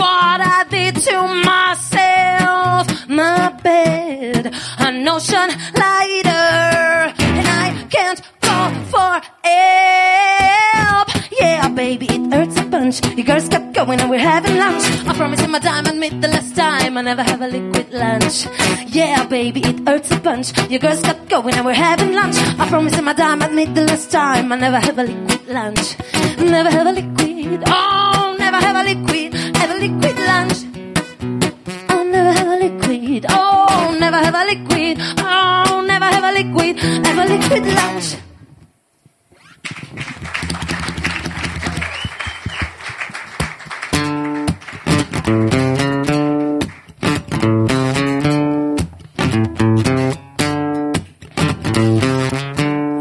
what 0.00 0.40
I 0.56 0.66
did 0.68 0.96
to 0.96 1.16
myself. 1.44 2.87
My 3.08 3.48
bed, 3.62 4.52
an 4.78 5.08
ocean 5.08 5.48
lighter, 5.74 6.28
and 6.28 7.48
I 7.48 7.86
can't 7.88 8.20
call 8.42 8.70
for 8.92 9.22
help. 9.48 11.08
Yeah, 11.32 11.68
baby, 11.70 12.04
it 12.04 12.30
hurts 12.30 12.60
a 12.60 12.64
bunch. 12.64 13.00
You 13.16 13.24
girls 13.24 13.48
got 13.48 13.72
going 13.72 13.98
and 13.98 14.10
we're 14.10 14.18
having 14.18 14.58
lunch. 14.58 14.84
I 15.08 15.14
promise 15.14 15.40
you 15.40 15.48
my 15.48 15.58
time, 15.58 15.86
admit 15.86 16.20
the 16.20 16.28
last 16.28 16.54
time 16.54 16.98
I 16.98 17.00
never 17.00 17.22
have 17.22 17.40
a 17.40 17.46
liquid 17.48 17.90
lunch. 17.94 18.46
Yeah, 18.88 19.24
baby, 19.24 19.62
it 19.64 19.88
hurts 19.88 20.10
a 20.10 20.20
bunch. 20.20 20.52
You 20.68 20.78
girls 20.78 21.00
got 21.00 21.30
going 21.30 21.54
and 21.54 21.64
we're 21.64 21.72
having 21.72 22.12
lunch. 22.12 22.36
I 22.58 22.68
promise 22.68 22.94
you 22.94 23.02
my 23.02 23.14
time, 23.14 23.40
admit 23.40 23.74
the 23.74 23.86
last 23.86 24.10
time 24.12 24.52
I 24.52 24.56
never 24.56 24.80
have 24.80 24.98
a 24.98 25.04
liquid 25.04 25.48
lunch. 25.48 25.96
Never 26.36 26.70
have 26.70 26.86
a 26.86 26.92
liquid. 26.92 27.62
Oh, 27.66 28.17
Oh, 33.28 33.96
never 33.98 34.16
have 34.16 34.34
a 34.34 34.44
liquid. 34.44 34.98
Oh, 35.18 35.84
never 35.86 36.04
have 36.04 36.24
a 36.24 36.32
liquid. 36.32 36.78
Have 36.78 37.18
a 37.18 37.26
liquid 37.34 37.66
lunch. 37.74 38.16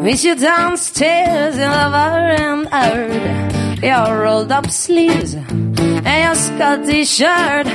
Miss 0.03 0.23
you 0.23 0.35
downstairs 0.35 1.55
in 1.55 1.69
the 1.69 1.89
bar 1.91 2.31
and 2.31 2.67
out. 2.71 3.83
Your 3.83 4.21
rolled 4.23 4.51
up 4.51 4.71
sleeves 4.71 5.35
and 5.35 6.23
your 6.23 6.35
Scottish 6.35 7.09
shirt 7.09 7.67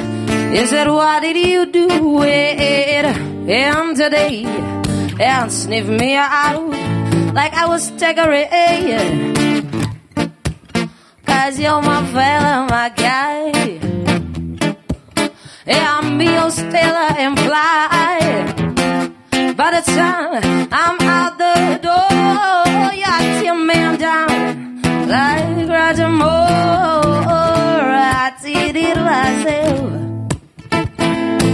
you 0.52 0.66
said, 0.66 0.86
What 0.86 1.22
did 1.22 1.36
you 1.36 1.64
do 1.64 1.88
with 2.18 2.28
and 2.28 3.96
today? 3.96 4.44
And 5.18 5.50
sniff 5.50 5.86
me 5.86 6.14
out 6.14 6.68
like 7.32 7.54
I 7.54 7.66
was 7.66 7.90
decorated. 7.92 9.34
Cause 11.24 11.58
you're 11.58 11.80
my 11.80 12.06
fella, 12.12 12.66
my 12.68 12.88
guy. 12.94 13.52
Yeah, 15.66 15.98
I'm 15.98 16.20
your 16.20 16.50
stellar 16.50 17.14
and 17.16 17.38
fly. 17.38 18.52
By 19.56 19.70
the 19.70 19.82
time 19.90 20.68
I'm 20.70 21.00
out 21.00 21.38
the 21.38 21.78
door, 21.88 22.92
you 22.92 23.12
tear 23.40 23.54
me 23.54 23.96
down 23.96 24.82
like 25.08 25.68
Roger 25.68 26.10
Moore. 26.10 26.28
I 28.04 28.34
did 28.42 28.76
it 28.76 28.96
myself, 28.96 29.61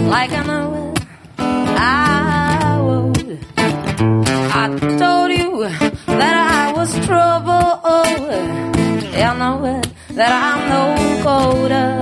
like 0.09 0.33
I 0.33 0.43
know. 0.45 0.95
I 1.39 2.81
would. 2.87 3.39
I 3.57 4.65
told 5.03 5.31
you 5.41 5.51
that 6.21 6.35
I 6.61 6.73
was 6.73 6.91
trouble. 7.07 7.69
You 9.23 9.33
know 9.41 9.65
it, 9.75 9.87
that 10.19 10.33
I'm 10.47 10.61
no 10.73 10.83
colder. 11.25 11.95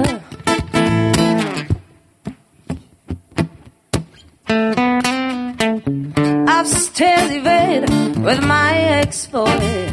Upstairs 6.57 7.31
evade 7.41 7.89
with 8.27 8.41
my 8.45 8.73
ex-boy 9.01 9.91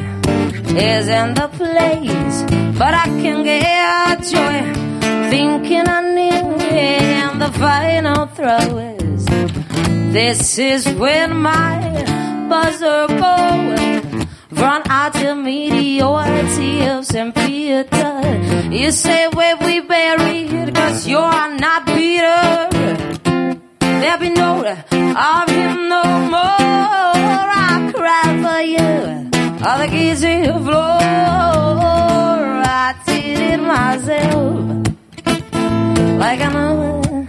is 0.76 1.08
in 1.08 1.34
the 1.34 1.48
place, 1.60 2.38
but 2.78 2.94
I 2.94 3.06
can 3.22 3.44
get 3.44 4.24
joy 4.32 4.93
thinking 5.34 5.88
I 5.88 6.02
knew 6.16 6.44
in 6.86 7.40
the 7.40 7.52
final 7.64 8.28
throw 8.38 8.78
is 9.02 9.26
this 10.14 10.60
is 10.60 10.82
when 11.02 11.30
my 11.36 11.74
buzzer 12.52 13.08
goes 13.24 14.28
run 14.62 14.82
out 14.98 15.14
to 15.16 15.34
mediocrity 15.34 16.86
of 16.86 17.00
St. 17.12 17.34
Peter. 17.34 18.12
You 18.80 18.92
say 18.92 19.28
where 19.30 19.58
we 19.66 19.80
buried, 19.80 20.76
cause 20.76 21.08
you're 21.08 21.48
not 21.66 21.82
Peter. 21.88 22.44
There'll 23.80 24.20
be 24.20 24.30
no 24.30 24.50
of 25.32 25.50
him 25.58 25.76
no 25.96 26.04
more. 26.36 27.48
I 27.70 27.92
cry 27.98 28.26
for 28.44 28.62
you. 28.76 28.92
All 29.66 29.78
the 29.82 29.88
keys 29.94 30.22
in 30.22 30.44
the 30.44 30.60
floor. 30.68 31.02
I 32.86 32.94
did 33.08 33.40
it 33.54 33.62
myself. 33.74 34.44
Like 36.24 36.40
I 36.40 36.50
know 36.54 37.28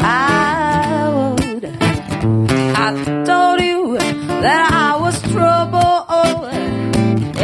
I 0.00 1.10
would. 1.16 1.64
I 2.84 2.88
told 3.26 3.60
you 3.60 3.98
that 4.44 4.72
I 4.72 4.96
was 5.02 5.20
trouble. 5.22 6.06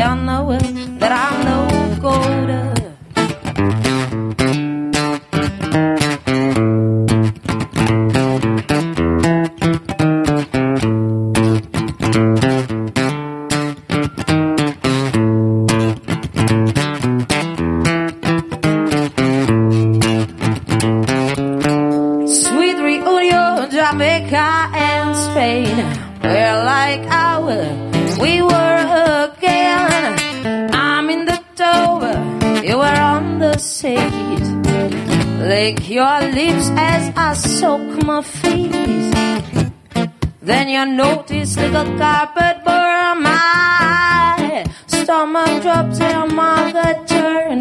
I 0.07 0.15
know 0.15 0.57
that 1.01 1.13
I'm 1.25 1.37
no 1.51 2.01
golder. 2.01 2.64
Seas. 33.75 34.47
Lick 35.51 35.91
your 35.91 36.19
lips 36.39 36.67
as 36.93 37.05
I 37.17 37.35
soak 37.35 38.05
my 38.05 38.23
feet. 38.23 38.73
Then 40.41 40.69
you 40.69 40.85
notice 40.87 41.57
a 41.57 41.71
carpet 41.99 42.57
burn 42.65 43.23
my 43.23 44.65
stomach 44.87 45.63
drops 45.63 46.01
and 46.01 46.31
gut 46.75 46.99
turn. 47.09 47.61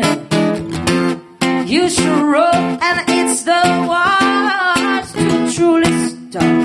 You 1.68 1.90
shrug 1.90 2.64
and 2.88 3.00
it's 3.20 3.40
the 3.52 3.64
worst 3.90 5.14
to 5.16 5.38
truly 5.56 5.94
stop 6.10 6.60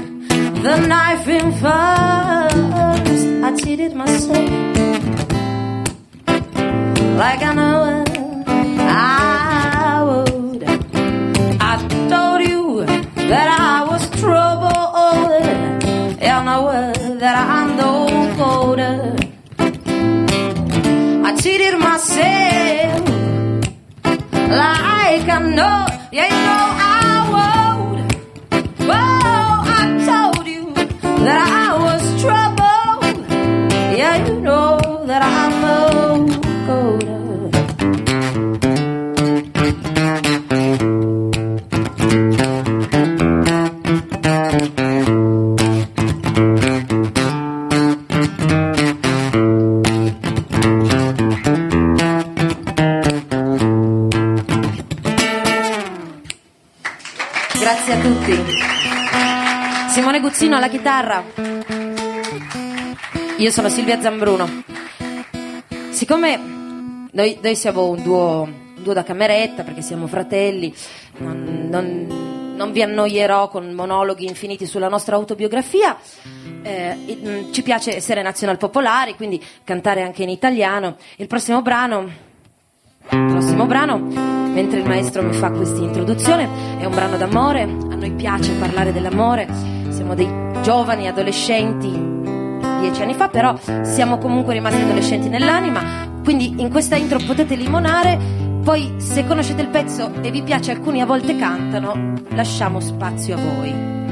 the 0.64 0.76
knife 0.90 1.28
in 1.38 1.49
first. 1.62 3.26
I 3.46 3.49
cheated 3.61 3.94
myself 3.94 4.51
like 7.22 7.42
I 7.42 7.55
know 7.55 7.82
I 7.94 8.07
that 13.28 13.48
I 13.60 13.84
was 13.84 14.08
troubled, 14.20 14.72
Yeah, 16.20 16.40
I 16.40 16.44
know 16.44 17.18
that 17.18 17.36
I'm 17.56 17.76
no 17.76 17.92
colder. 18.38 19.16
I 21.26 21.36
cheated 21.36 21.78
myself 21.78 23.08
like 24.50 25.28
I 25.28 25.40
know, 25.56 25.86
yeah, 26.10 26.28
you 26.32 26.46
know 26.46 26.67
chitarra. 60.78 61.24
Io 63.36 63.50
sono 63.50 63.68
Silvia 63.68 64.00
Zambruno. 64.00 64.62
Siccome 65.90 66.38
noi, 67.10 67.38
noi 67.42 67.56
siamo 67.56 67.88
un 67.88 68.00
duo, 68.02 68.42
un 68.42 68.82
duo 68.82 68.92
da 68.92 69.02
cameretta 69.02 69.64
perché 69.64 69.82
siamo 69.82 70.06
fratelli, 70.06 70.72
non, 71.18 71.66
non- 71.68 72.54
non 72.56 72.72
vi 72.72 72.82
annoierò 72.82 73.48
con 73.48 73.72
monologhi 73.72 74.26
infiniti 74.26 74.66
sulla 74.66 74.88
nostra 74.88 75.16
autobiografia. 75.16 75.96
eh, 76.62 77.46
ci 77.50 77.62
piace 77.62 77.96
essere 77.96 78.22
nazional 78.22 78.56
popolari, 78.56 79.14
quindi 79.14 79.44
cantare 79.64 80.02
anche 80.02 80.22
in 80.22 80.28
italiano. 80.28 80.96
Il 81.16 81.26
prossimo 81.26 81.60
brano 81.62 82.26
prossimo 83.08 83.64
brano, 83.64 83.96
mentre 83.96 84.80
il 84.80 84.86
maestro 84.86 85.22
mi 85.22 85.32
fa 85.32 85.50
questa 85.50 85.80
introduzione, 85.80 86.46
è 86.78 86.84
un 86.84 86.94
brano 86.94 87.16
d'amore. 87.16 87.62
A 87.62 87.94
noi 87.94 88.10
piace 88.12 88.52
parlare 88.52 88.92
dell'amore. 88.92 89.77
Siamo 90.09 90.24
dei 90.24 90.62
giovani 90.62 91.06
adolescenti 91.06 91.90
dieci 92.80 93.02
anni 93.02 93.12
fa, 93.12 93.28
però 93.28 93.54
siamo 93.82 94.16
comunque 94.16 94.54
rimasti 94.54 94.80
adolescenti 94.80 95.28
nell'anima. 95.28 96.09
Quindi 96.24 96.54
in 96.62 96.70
questa 96.70 96.96
intro 96.96 97.18
potete 97.18 97.56
limonare. 97.56 98.18
Poi, 98.64 98.94
se 98.96 99.26
conoscete 99.26 99.61
il 99.61 99.68
pezzo 99.68 100.11
e 100.22 100.30
vi 100.30 100.42
piace, 100.42 100.70
alcuni 100.70 101.02
a 101.02 101.04
volte 101.04 101.36
cantano, 101.36 102.14
lasciamo 102.30 102.80
spazio 102.80 103.34
a 103.34 103.38
voi. 103.38 104.07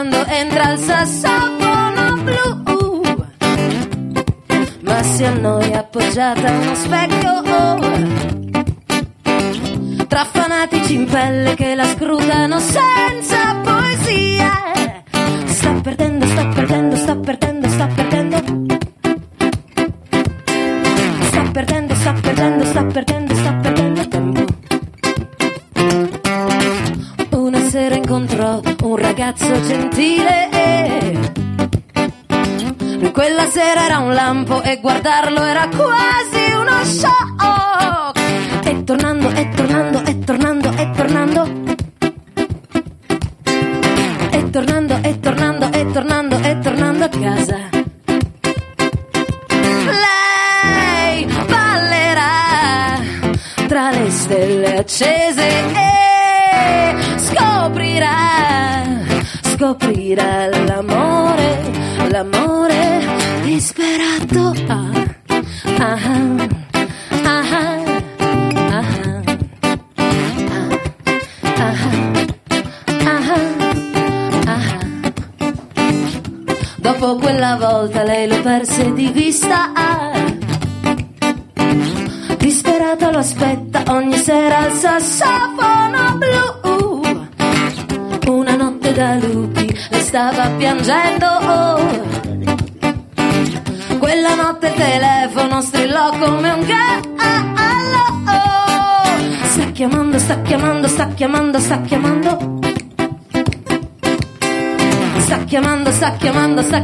cuando 0.00 0.24
entra 0.28 0.72
el 0.72 0.78
sassafono 0.78 2.16
blu. 2.24 3.02
Ma 4.80 5.02
si 5.02 5.24
annoia 5.24 5.80
appoggiata 5.80 6.48
a 6.48 6.52
uno 6.52 6.74
specchio. 6.74 7.42
Tra 10.06 10.24
fanatici 10.24 10.94
in 10.94 11.04
pelle 11.04 11.54
che 11.54 11.74
la 11.74 11.84
scrutano 11.84 12.58
senza 12.60 13.56
poesia. 13.62 14.50
Sta 15.44 15.70
perdendo, 15.82 16.26
sta 16.26 16.46
perdendo, 16.46 16.96
sta 16.96 17.16
perdendo, 17.16 17.68
sta 17.68 17.86
perdendo 17.86 18.09
ragazzo 29.30 29.62
gentile. 29.62 30.48
E 33.02 33.10
quella 33.12 33.48
sera 33.48 33.84
era 33.84 33.98
un 33.98 34.12
lampo 34.12 34.60
e 34.62 34.78
guardarlo 34.80 35.42
era 35.42 35.68
quasi 35.68 36.52
uno 36.52 36.84
shock 36.84 37.29
Todo. 64.32 64.89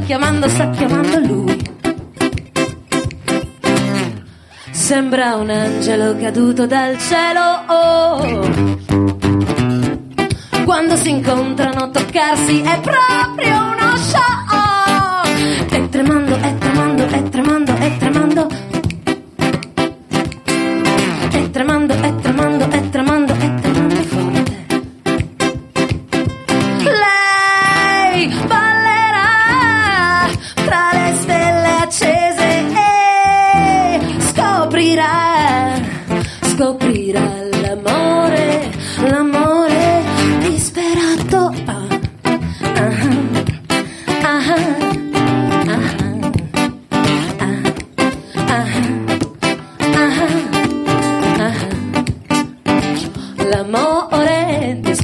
chiamando, 0.06 0.48
sta 0.48 0.70
chiamando 0.70 1.18
lui. 1.18 1.74
Sembra 4.70 5.34
un 5.34 5.50
angelo 5.50 6.16
caduto 6.16 6.64
dal 6.66 6.96
cielo. 6.98 7.40
Oh. 7.66 8.48
Quando 10.64 10.96
si 10.96 11.10
incontrano 11.10 11.90
toccarsi 11.90 12.60
è 12.60 12.80
proprio 12.80 13.56
uno 13.56 13.96
shock. 13.96 15.74
E 15.74 15.88
tremando, 15.88 16.36
e 16.36 16.58
tremando, 16.58 17.06
e 17.08 17.28
tremando, 17.28 17.76
e 17.76 17.96
tremando. 17.98 18.25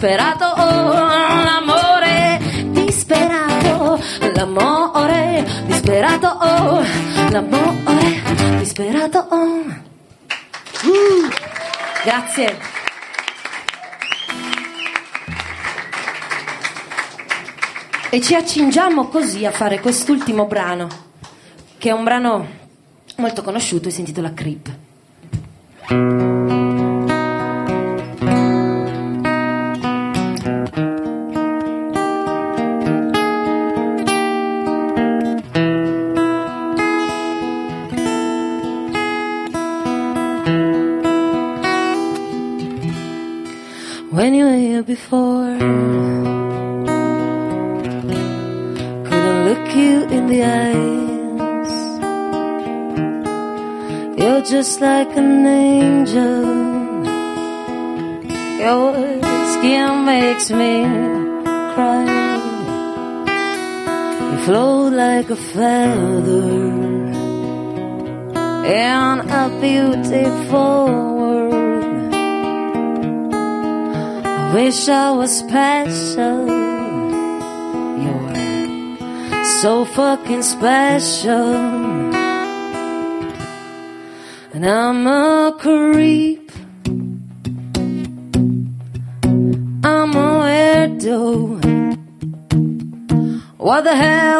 disperato, 0.03 0.44
oh, 0.46 0.92
l'amore 1.44 2.40
disperato, 2.72 4.03
l'amore 4.34 5.46
disperato, 5.66 6.26
oh, 6.26 6.82
l'amore 7.30 8.22
disperato. 8.59 9.28
Grazie. 12.03 12.59
E 18.11 18.20
ci 18.20 18.34
accingiamo 18.34 19.07
così 19.07 19.46
a 19.46 19.53
fare 19.53 19.78
quest'ultimo 19.78 20.46
brano, 20.46 20.88
che 21.78 21.90
è 21.90 21.92
un 21.92 22.03
brano 22.03 22.48
molto 23.18 23.42
conosciuto 23.42 23.86
e 23.86 23.92
si 23.92 24.00
intitola 24.00 24.32
Creep. 24.34 26.32
like 65.23 65.31
a 65.31 65.37
feather 65.37 66.73
in 68.66 69.20
a 69.31 69.59
beautiful 69.61 70.87
world. 71.16 72.14
I 74.25 74.55
wish 74.55 74.89
I 74.89 75.12
was 75.12 75.39
special. 75.39 76.47
You're 78.03 79.45
so 79.61 79.85
fucking 79.85 80.43
special. 80.43 81.55
And 84.55 84.66
I'm 84.66 85.07
a 85.07 85.55
creep. 85.57 86.51
I'm 89.85 90.12
a 90.16 90.29
weirdo. 90.43 91.62
What 93.59 93.85
the 93.85 93.95
hell? 93.95 94.32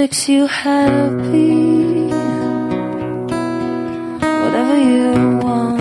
Makes 0.00 0.30
you 0.30 0.46
happy, 0.46 2.08
whatever 4.40 4.78
you 4.92 5.12
want. 5.44 5.80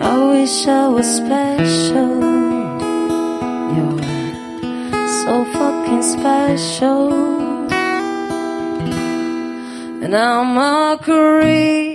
I 0.00 0.14
wish 0.34 0.68
I 0.68 0.86
was 0.86 1.08
special. 1.20 2.14
You're 3.74 4.02
so 5.24 5.34
fucking 5.56 6.04
special. 6.14 7.12
And 10.04 10.14
I'm 10.14 10.56
a 10.56 10.96
creep. 11.02 11.93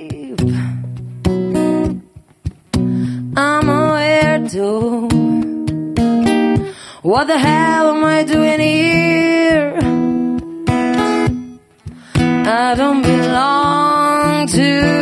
What 7.10 7.26
the 7.26 7.40
hell 7.40 7.90
am 7.90 8.06
I 8.06 8.24
doing 8.24 8.60
here? 8.60 9.80
I 12.46 12.76
don't 12.76 13.02
belong 13.02 14.48
to. 14.50 14.99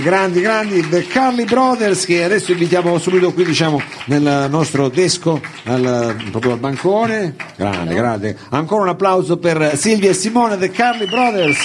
grandi, 0.00 0.40
grandi, 0.40 0.88
The 0.88 1.06
Carly 1.06 1.44
Brothers 1.44 2.06
che 2.06 2.24
adesso 2.24 2.52
invitiamo 2.52 2.96
subito 2.98 3.30
qui 3.34 3.44
diciamo 3.44 3.78
nel 4.06 4.46
nostro 4.48 4.88
desco, 4.88 5.38
al- 5.64 6.16
proprio 6.30 6.52
al 6.52 6.58
bancone. 6.58 7.34
Grande, 7.56 7.94
grande. 7.94 8.36
Ancora 8.50 8.82
un 8.84 8.88
applauso 8.88 9.36
per 9.36 9.76
Silvia 9.76 10.08
e 10.08 10.14
Simone, 10.14 10.56
The 10.56 10.70
Carly 10.70 11.06
Brothers. 11.06 11.62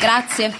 Grazie. 0.00 0.54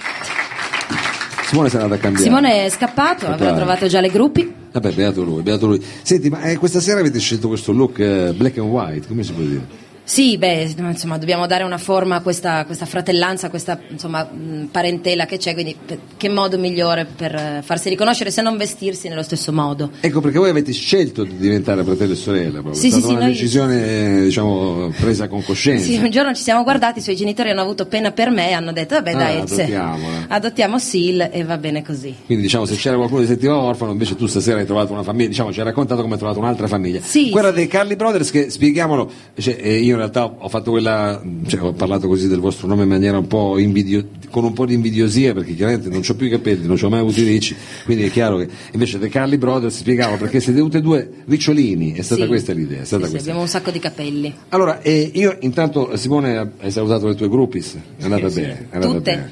Simone 1.47 1.69
si 1.69 1.75
è 1.75 1.79
andata 1.79 1.95
a 1.95 1.97
cambiare. 2.03 2.23
Simone 2.25 2.65
è 2.65 2.69
scappato, 2.69 3.25
aveva 3.25 3.37
Claro. 3.37 3.55
trovato 3.55 3.87
già 3.87 3.99
le 3.99 4.09
gruppi. 4.09 4.53
Vabbè, 4.71 4.91
beato 4.91 5.23
lui, 5.23 5.41
beato 5.41 5.65
lui. 5.65 5.83
Senti, 6.03 6.29
ma 6.29 6.41
eh, 6.43 6.57
questa 6.57 6.79
sera 6.79 6.99
avete 6.99 7.17
scelto 7.19 7.47
questo 7.47 7.71
look 7.71 7.97
eh, 7.97 8.31
black 8.35 8.59
and 8.59 8.69
white, 8.69 9.07
come 9.07 9.23
si 9.23 9.31
può 9.33 9.43
dire? 9.43 9.89
Sì, 10.11 10.37
beh, 10.37 10.73
insomma, 10.77 11.17
dobbiamo 11.17 11.47
dare 11.47 11.63
una 11.63 11.77
forma 11.77 12.17
a 12.17 12.21
questa, 12.21 12.65
questa 12.65 12.85
fratellanza, 12.85 13.47
a 13.47 13.49
questa 13.49 13.79
insomma, 13.91 14.29
parentela 14.69 15.25
che 15.25 15.37
c'è, 15.37 15.53
quindi 15.53 15.73
per- 15.85 15.99
che 16.17 16.27
modo 16.27 16.57
migliore 16.57 17.05
per 17.05 17.33
eh, 17.33 17.61
farsi 17.63 17.87
riconoscere 17.87 18.29
se 18.29 18.41
non 18.41 18.57
vestirsi 18.57 19.07
nello 19.07 19.23
stesso 19.23 19.53
modo. 19.53 19.89
Ecco 20.01 20.19
perché 20.19 20.37
voi 20.37 20.49
avete 20.49 20.73
scelto 20.73 21.23
di 21.23 21.37
diventare 21.37 21.81
fratello 21.85 22.11
e 22.11 22.15
sorella, 22.17 22.59
proprio. 22.59 22.73
Sì, 22.73 22.87
è 22.87 22.91
sì, 22.91 22.97
stata 22.97 23.07
sì, 23.07 23.11
una 23.13 23.21
noi- 23.23 23.31
decisione 23.31 23.85
eh, 24.19 24.23
diciamo 24.23 24.89
presa 24.99 25.29
con 25.29 25.43
coscienza. 25.45 25.85
Sì, 25.85 25.95
un 25.95 26.09
giorno 26.09 26.33
ci 26.33 26.43
siamo 26.43 26.63
guardati, 26.63 26.99
i 26.99 27.01
suoi 27.01 27.15
genitori 27.15 27.49
hanno 27.51 27.61
avuto 27.61 27.85
pena 27.85 28.11
per 28.11 28.31
me 28.31 28.49
e 28.49 28.51
hanno 28.51 28.73
detto, 28.73 28.95
vabbè 28.95 29.11
Ah, 29.13 29.17
dai, 29.17 29.37
adottiamola. 29.39 30.25
adottiamo 30.27 30.77
Sil 30.83 31.23
e 31.31 31.43
va 31.45 31.57
bene 31.57 31.83
così. 31.85 32.13
Quindi 32.25 32.43
diciamo 32.43 32.65
se 32.65 32.75
c'era 32.75 32.97
qualcuno 32.97 33.21
che 33.21 33.27
sentiva 33.27 33.55
orfano, 33.55 33.93
invece 33.93 34.17
tu 34.17 34.27
stasera 34.27 34.59
hai 34.59 34.65
trovato 34.65 34.91
una 34.91 35.03
famiglia, 35.03 35.29
diciamo 35.29 35.53
ci 35.53 35.59
hai 35.59 35.65
raccontato 35.65 36.01
come 36.01 36.15
hai 36.15 36.19
trovato 36.19 36.39
un'altra 36.39 36.67
famiglia. 36.67 36.99
Sì, 37.01 37.29
Quella 37.29 37.51
dei 37.51 37.67
Carly 37.67 37.95
Brothers 37.95 38.29
che 38.29 38.49
spieghiamolo, 38.49 39.09
cioè, 39.39 39.57
eh, 39.57 39.77
io 39.77 39.99
realtà 40.01 40.25
ho 40.25 40.47
fatto 40.49 40.71
quella, 40.71 41.21
cioè, 41.47 41.61
ho 41.61 41.73
parlato 41.73 42.07
così 42.07 42.27
del 42.27 42.39
vostro 42.39 42.67
nome 42.67 42.83
in 42.83 42.89
maniera 42.89 43.17
un 43.17 43.27
po' 43.27 43.57
invidio, 43.57 44.07
con 44.29 44.43
un 44.43 44.53
po' 44.53 44.65
di 44.65 44.73
invidiosia 44.73 45.33
perché 45.33 45.55
chiaramente 45.55 45.89
non 45.89 46.01
ho 46.07 46.13
più 46.15 46.27
i 46.27 46.29
capelli, 46.29 46.65
non 46.67 46.77
ho 46.81 46.89
mai 46.89 46.99
avuto 46.99 47.19
i 47.19 47.23
ricci, 47.23 47.55
quindi 47.85 48.05
è 48.05 48.11
chiaro 48.11 48.37
che 48.37 48.47
invece 48.71 48.97
dei 48.99 49.09
Carly 49.09 49.37
Brothers 49.37 49.77
spiegavo 49.77 50.17
perché 50.17 50.39
siete 50.39 50.59
tutti 50.59 50.77
e 50.77 50.81
due 50.81 51.09
ricciolini, 51.25 51.93
è 51.93 52.01
stata 52.01 52.21
Sì. 52.23 52.27
questa 52.27 52.53
l'idea. 52.53 52.81
È 52.81 52.85
stata 52.85 53.03
Sì, 53.05 53.09
questa. 53.09 53.27
abbiamo 53.29 53.41
un 53.45 53.49
sacco 53.51 53.71
di 53.71 53.79
capelli. 53.79 54.33
Allora, 54.49 54.81
eh, 54.81 55.11
io 55.13 55.37
intanto 55.41 55.95
Simone 55.97 56.51
hai 56.59 56.71
salutato 56.71 57.07
le 57.07 57.15
tue 57.15 57.27
groupies, 57.29 57.75
è 57.97 58.03
andata 58.03 58.29
Sì, 58.29 58.41
bene. 58.41 58.67
È 58.69 58.75
andata 58.75 58.93
Tutte. 58.93 59.11
bene. 59.11 59.31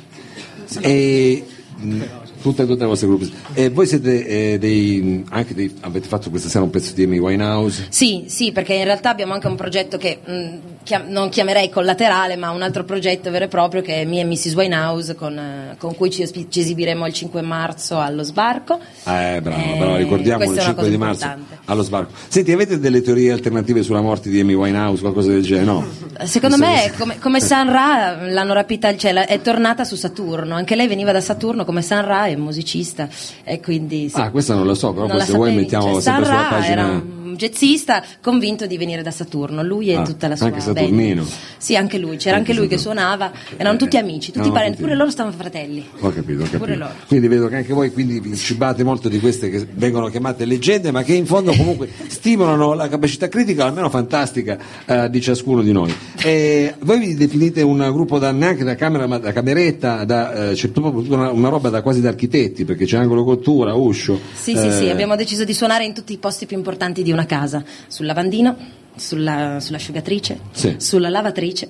E, 0.81 1.43
mh, 1.81 2.01
tutte, 2.41 2.65
tutte 2.65 2.81
le 2.81 2.87
vostre 2.87 3.07
groupies. 3.07 3.31
E 3.53 3.69
voi 3.69 3.85
siete 3.87 4.25
eh, 4.53 4.57
dei, 4.59 5.23
anche 5.29 5.53
dei, 5.53 5.73
avete 5.81 6.07
fatto 6.07 6.29
questa 6.29 6.49
sera 6.49 6.63
un 6.63 6.69
pezzo 6.69 6.93
di 6.93 7.03
Amy 7.03 7.17
Winehouse? 7.17 7.87
Sì, 7.89 8.25
sì, 8.27 8.51
perché 8.51 8.73
in 8.73 8.83
realtà 8.83 9.09
abbiamo 9.09 9.33
anche 9.33 9.47
un 9.47 9.55
progetto 9.55 9.97
che 9.97 10.19
mh, 10.25 10.57
chiam- 10.83 11.07
non 11.07 11.29
chiamerei 11.29 11.69
collaterale, 11.69 12.35
ma 12.35 12.51
un 12.51 12.61
altro 12.61 12.83
progetto 12.83 13.31
vero 13.31 13.45
e 13.45 13.47
proprio 13.47 13.81
che 13.81 14.01
è 14.01 14.05
Me 14.05 14.19
e 14.21 14.25
Mrs. 14.25 14.53
Winehouse, 14.55 15.15
con, 15.15 15.37
eh, 15.37 15.75
con 15.77 15.95
cui 15.95 16.09
ci, 16.09 16.27
ci 16.49 16.59
esibiremo 16.59 17.05
il 17.05 17.13
5 17.13 17.41
marzo 17.41 17.99
allo 17.99 18.23
sbarco. 18.23 18.79
Eh, 19.05 19.39
bravo, 19.41 19.61
Eh, 19.73 19.77
bravo, 19.77 19.95
ricordiamo 19.97 20.43
il 20.43 20.49
questa 20.49 20.61
è 20.61 20.65
una 20.65 20.73
5 20.73 20.75
cosa 20.83 20.89
di 20.89 20.97
marzo 20.97 21.25
importante. 21.25 21.57
allo 21.65 21.83
sbarco. 21.83 22.11
Senti, 22.27 22.51
avete 22.51 22.79
delle 22.79 23.01
teorie 23.01 23.31
alternative 23.31 23.83
sulla 23.83 24.01
morte 24.01 24.29
di 24.29 24.39
Amy 24.39 24.53
Winehouse, 24.53 25.01
qualcosa 25.01 25.29
del 25.31 25.43
genere? 25.43 25.65
No? 25.65 25.87
Secondo 26.23 26.57
me, 26.57 26.91
come, 26.97 27.17
come 27.19 27.39
San 27.39 27.71
Ra, 27.71 28.27
l'hanno 28.27 28.53
rapita, 28.53 28.95
cioè, 28.95 29.13
è 29.25 29.41
tornata 29.41 29.83
su 29.83 29.95
Saturno. 29.95 30.55
Anche 30.55 30.75
lei 30.75 30.87
veniva 30.87 31.11
da 31.11 31.21
Saturno 31.21 31.65
come 31.65 31.81
San 31.81 32.05
Ra, 32.05 32.27
è 32.31 32.35
musicista. 32.35 33.07
E 33.43 33.59
quindi, 33.59 34.09
sì. 34.09 34.19
Ah, 34.19 34.29
questa 34.31 34.55
non 34.55 34.65
la 34.65 34.75
so, 34.75 34.93
però 34.93 35.19
se 35.19 35.33
vuoi 35.33 35.53
mettiamo 35.53 35.93
Cioè, 35.93 36.01
sempre 36.01 36.25
San 36.25 36.35
sulla 36.35 36.47
pagina. 36.49 37.17
Jazzista 37.39 38.03
convinto 38.21 38.67
di 38.67 38.77
venire 38.77 39.01
da 39.01 39.11
Saturno, 39.11 39.63
lui 39.63 39.89
e 39.89 39.95
Ah, 39.95 40.03
tutta 40.03 40.27
la 40.27 40.35
sua 40.35 40.47
anche 40.47 40.59
band. 40.59 40.77
Saturnino. 40.77 41.25
Sì, 41.57 41.75
anche 41.75 41.97
lui, 41.97 42.17
c'era 42.17 42.35
anche 42.35 42.53
lui 42.53 42.67
che 42.67 42.77
suonava, 42.77 43.31
erano 43.57 43.77
tutti 43.77 43.97
amici, 43.97 44.27
tutti 44.27 44.39
erano 44.39 44.53
parenti, 44.53 44.75
tutti- 44.75 44.83
pure 44.83 44.95
loro 44.97 45.09
stavano 45.09 45.35
fratelli. 45.35 45.87
Ho 46.01 46.09
capito, 46.11 46.43
ho 46.43 46.47
capito. 46.49 46.89
Quindi 47.07 47.27
vedo 47.27 47.47
che 47.47 47.55
anche 47.55 47.73
voi 47.73 47.91
quindi 47.91 48.19
vi 48.19 48.35
cibate 48.35 48.83
molto 48.83 49.07
di 49.09 49.19
queste 49.19 49.49
che 49.49 49.65
vengono 49.73 50.07
chiamate 50.09 50.45
leggende, 50.45 50.91
ma 50.91 51.01
che 51.03 51.13
in 51.13 51.25
fondo 51.25 51.53
comunque 51.53 51.89
stimolano 52.07 52.73
la 52.73 52.87
capacità 52.89 53.27
critica, 53.29 53.65
almeno 53.65 53.89
fantastica, 53.89 54.57
eh, 54.85 55.09
di 55.09 55.21
ciascuno 55.21 55.61
di 55.61 55.71
noi. 55.71 55.93
E 56.21 56.75
voi 56.79 56.99
vi 56.99 57.15
definite 57.15 57.61
un 57.61 57.77
gruppo 57.91 58.19
da, 58.19 58.31
neanche 58.31 58.63
da 58.65 58.75
camera, 58.75 59.07
ma 59.07 59.17
da 59.17 59.31
cameretta, 59.31 60.03
da, 60.03 60.49
eh, 60.49 60.53
c'è 60.53 60.67
proprio 60.69 61.13
una, 61.13 61.31
una 61.31 61.49
roba 61.49 61.69
da 61.69 61.81
quasi 61.81 62.01
da 62.01 62.09
architetti, 62.09 62.65
perché 62.65 62.85
c'è 62.85 62.97
angolo 62.97 63.23
cottura, 63.23 63.73
uscio. 63.73 64.19
Sì, 64.33 64.55
sì, 64.55 64.71
sì, 64.71 64.85
eh, 64.85 64.91
abbiamo 64.91 65.15
deciso 65.15 65.43
di 65.45 65.53
suonare 65.53 65.85
in 65.85 65.93
tutti 65.93 66.13
i 66.13 66.17
posti 66.17 66.45
più 66.45 66.57
importanti 66.57 67.03
di 67.03 67.11
una 67.11 67.25
casa, 67.29 67.63
sul 67.87 68.05
lavandino, 68.07 68.57
sulla, 68.95 69.59
sull'asciugatrice, 69.61 70.39
Sì. 70.51 70.75
sulla 70.77 71.09
lavatrice. 71.09 71.69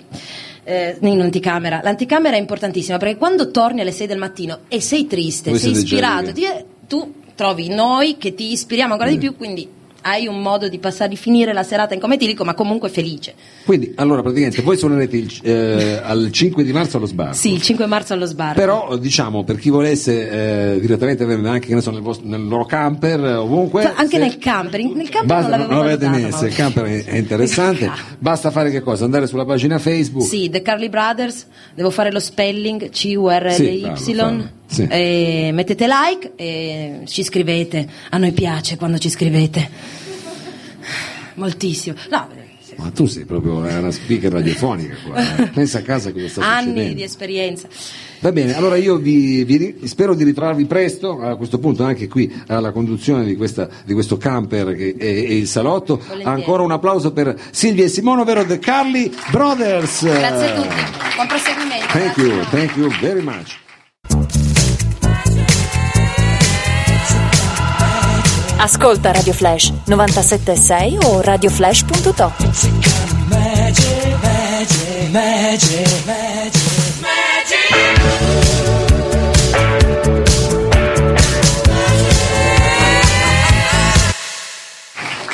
eh, 0.64 0.98
in 1.02 1.20
anticamera. 1.22 1.80
L'anticamera 1.84 2.36
è 2.36 2.40
importantissima 2.40 2.98
perché 2.98 3.16
quando 3.18 3.50
torni 3.50 3.82
alle 3.82 3.92
6 3.92 4.06
del 4.06 4.20
mattino 4.20 4.60
e 4.68 4.80
sei 4.82 5.08
triste, 5.08 5.50
Voi 5.50 5.58
sei 5.60 5.72
ispirato, 5.72 6.32
ti- 6.32 6.46
tu 6.88 7.12
trovi 7.34 7.70
noi 7.70 8.18
che 8.18 8.36
ti 8.36 8.52
ispiriamo 8.52 8.94
ancora 8.94 9.10
di 9.10 9.18
più, 9.18 9.36
quindi 9.36 9.68
hai 10.02 10.28
un 10.28 10.42
modo 10.42 10.68
di 10.70 10.78
passare, 10.80 11.10
di 11.10 11.16
finire 11.18 11.54
la 11.54 11.64
serata 11.64 11.94
in 11.94 12.00
cometilico, 12.00 12.44
ma 12.44 12.54
comunque 12.54 12.90
felice. 12.90 13.34
Quindi, 13.66 13.92
allora, 13.96 14.22
praticamente 14.22 14.62
voi 14.62 14.78
suonerete 14.78 15.18
il- 15.18 15.40
eh, 15.44 16.00
al 16.04 16.30
5 16.32 16.64
di 16.64 16.72
marzo 16.72 16.98
allo 16.98 17.06
sbarco. 17.06 17.34
Sì, 17.34 17.54
il 17.54 17.62
5 17.62 17.86
marzo 17.86 18.14
allo 18.14 18.26
sbarco. 18.26 18.60
Però 18.60 18.98
diciamo 18.98 19.44
per 19.44 19.58
chi 19.58 19.70
volesse 19.70 20.76
eh, 20.76 20.80
direttamente 20.80 21.26
venire 21.26 21.50
anche 21.50 21.68
che 21.68 21.76
ne 21.76 21.82
so, 21.82 21.92
nel, 21.92 22.02
vostro- 22.02 22.28
nel 22.28 22.48
loro 22.48 22.66
camper 22.66 23.20
eh, 23.24 23.34
ovunque 23.36 23.84
anche 23.86 24.18
se- 24.18 24.18
nel 24.18 24.38
camper, 24.38 24.84
nel 24.84 25.10
camper 25.10 25.26
Basta, 25.26 25.50
non 25.58 25.60
non, 25.60 25.68
l'avevo 25.70 25.84
l'avete 25.84 26.06
valutato, 26.06 26.32
messo, 26.34 26.46
il 26.46 26.56
camper 26.56 27.06
è, 27.06 27.18
interessante. 27.18 27.92
Basta 28.20 28.52
fare 28.52 28.72
che 28.72 28.82
cosa? 28.82 29.06
Andare 29.06 29.28
sulla 29.28 29.46
pagina 29.46 29.78
Facebook. 29.80 30.26
Sì, 30.28 30.50
The 30.50 30.62
Carly 30.62 30.90
Brothers, 30.90 31.46
devo 31.76 31.90
fare 31.90 32.12
lo 32.12 32.20
spelling 32.20 32.90
C-U-R-L-Y, 32.90 33.92
Sì, 33.96 34.14
fallo. 34.16 34.58
Sì. 34.70 34.86
e 34.88 35.50
mettete 35.52 35.88
like 35.88 36.34
e 36.36 37.02
ci 37.06 37.24
scrivete, 37.24 37.88
a 38.12 38.18
noi 38.18 38.32
piace 38.34 38.78
quando 38.78 38.98
ci 39.00 39.10
scrivete, 39.10 39.68
moltissimo, 41.36 41.96
no, 42.12 42.28
Ma 42.78 42.92
tu 42.92 43.08
sei 43.08 43.26
proprio 43.26 43.56
una 43.58 43.92
speaker 43.92 44.32
radiofonica 44.32 44.96
qua. 45.04 45.38
eh. 45.38 45.48
Pensa 45.54 45.80
a 45.80 45.82
casa 45.82 46.12
cosa 46.14 46.28
sta 46.28 46.46
anni 46.46 46.68
succedendo. 46.68 46.94
di 46.94 47.04
esperienza. 47.04 47.68
Va 48.22 48.32
bene, 48.32 48.56
allora 48.56 48.76
io 48.76 48.98
vi, 48.98 49.44
vi 49.44 49.76
spero 49.88 50.14
di 50.14 50.24
ritrovarvi 50.24 50.66
presto, 50.66 51.20
a 51.22 51.36
questo 51.36 51.58
punto 51.58 51.84
anche 51.84 52.08
qui 52.08 52.32
alla 52.48 52.72
conduzione 52.72 53.26
di, 53.26 53.36
questa- 53.36 53.68
di 53.86 53.94
questo 53.94 54.18
camper 54.18 54.76
che 54.76 54.94
è, 54.98 55.04
è 55.04 55.08
il 55.08 55.48
salotto. 55.48 55.98
Volentieri. 55.98 56.30
Ancora 56.30 56.64
un 56.64 56.72
applauso 56.72 57.12
per 57.12 57.36
Silvia 57.52 57.86
e 57.86 57.88
Simone, 57.88 58.22
ovvero 58.22 58.46
The 58.46 58.60
Carly 58.60 59.12
Brothers. 59.32 60.04
Grazie 60.04 60.52
a 60.52 60.54
tutti, 60.62 60.76
buon 61.16 61.28
proseguimento. 61.28 61.86
Thank 61.88 62.18
you, 62.18 62.44
thank 62.50 62.76
you 62.76 62.90
very 63.00 63.22
much. 63.24 64.59
Ascolta 68.60 69.14
Radio 69.14 69.34
Flash 69.34 69.72
976 69.86 70.98
o 71.06 71.22
radioflash.to. 71.22 72.34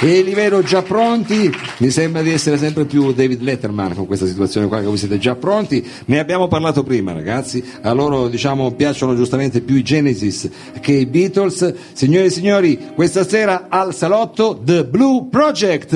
e 0.02 0.22
li 0.22 0.34
vedo 0.34 0.62
già 0.62 0.82
pronti. 0.82 1.52
Mi 1.78 1.90
sembra 1.90 2.22
di 2.22 2.32
essere 2.32 2.58
sempre 2.58 2.86
più 2.86 3.14
David 3.14 3.42
Letterman 3.42 3.96
con 3.96 4.06
questa 4.06 4.26
situazione 4.26 4.68
qua, 4.68 4.80
che 4.80 4.86
voi 4.86 4.98
siete 4.98 5.18
già 5.18 5.36
pronti. 5.36 5.86
Ne 6.06 6.20
abbiamo 6.20 6.48
parlato 6.48 6.84
prima, 6.84 7.14
ragazzi. 7.14 7.64
A 7.82 7.92
loro, 7.94 8.28
diciamo, 8.28 8.72
piacciono 8.72 9.16
giustamente 9.16 9.62
più 9.62 9.76
i 9.76 9.84
Genesis 9.84 10.50
che 10.82 10.92
i 10.94 11.06
Beatles. 11.06 11.74
Signore 11.94 12.26
e 12.26 12.30
signori, 12.30 12.92
questa 12.94 13.28
sera 13.28 13.68
al 13.70 13.94
salotto 13.94 14.60
The 14.64 14.86
Blue 14.86 15.28
Project. 15.30 15.94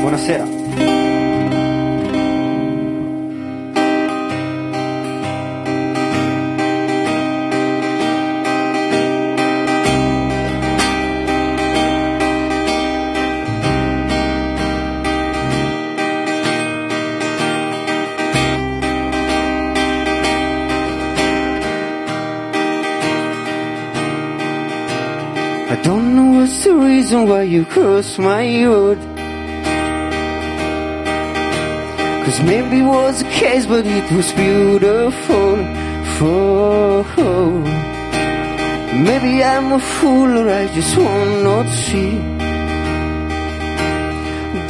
Buonasera. 0.00 0.57
What's 26.38 26.62
the 26.64 26.74
reason 26.74 27.28
why 27.28 27.42
you 27.42 27.64
crossed 27.64 28.18
my 28.18 28.44
road. 28.64 28.98
Cause 32.24 32.40
maybe 32.42 32.78
it 32.78 32.88
was 32.98 33.22
a 33.22 33.28
case, 33.40 33.66
but 33.66 33.84
it 33.86 34.06
was 34.16 34.30
beautiful. 34.32 35.56
For 36.16 37.04
maybe 39.08 39.32
I'm 39.42 39.72
a 39.72 39.82
fool, 39.94 40.30
or 40.40 40.48
I 40.62 40.64
just 40.76 40.96
will 40.96 41.42
not 41.48 41.66
see 41.84 42.12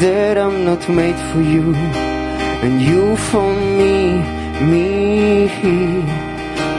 that 0.03 0.39
I'm 0.39 0.65
not 0.65 0.83
made 0.89 1.19
for 1.31 1.43
you, 1.55 1.75
and 2.65 2.75
you 2.89 3.17
for 3.29 3.51
me, 3.79 3.97
me. 4.71 5.49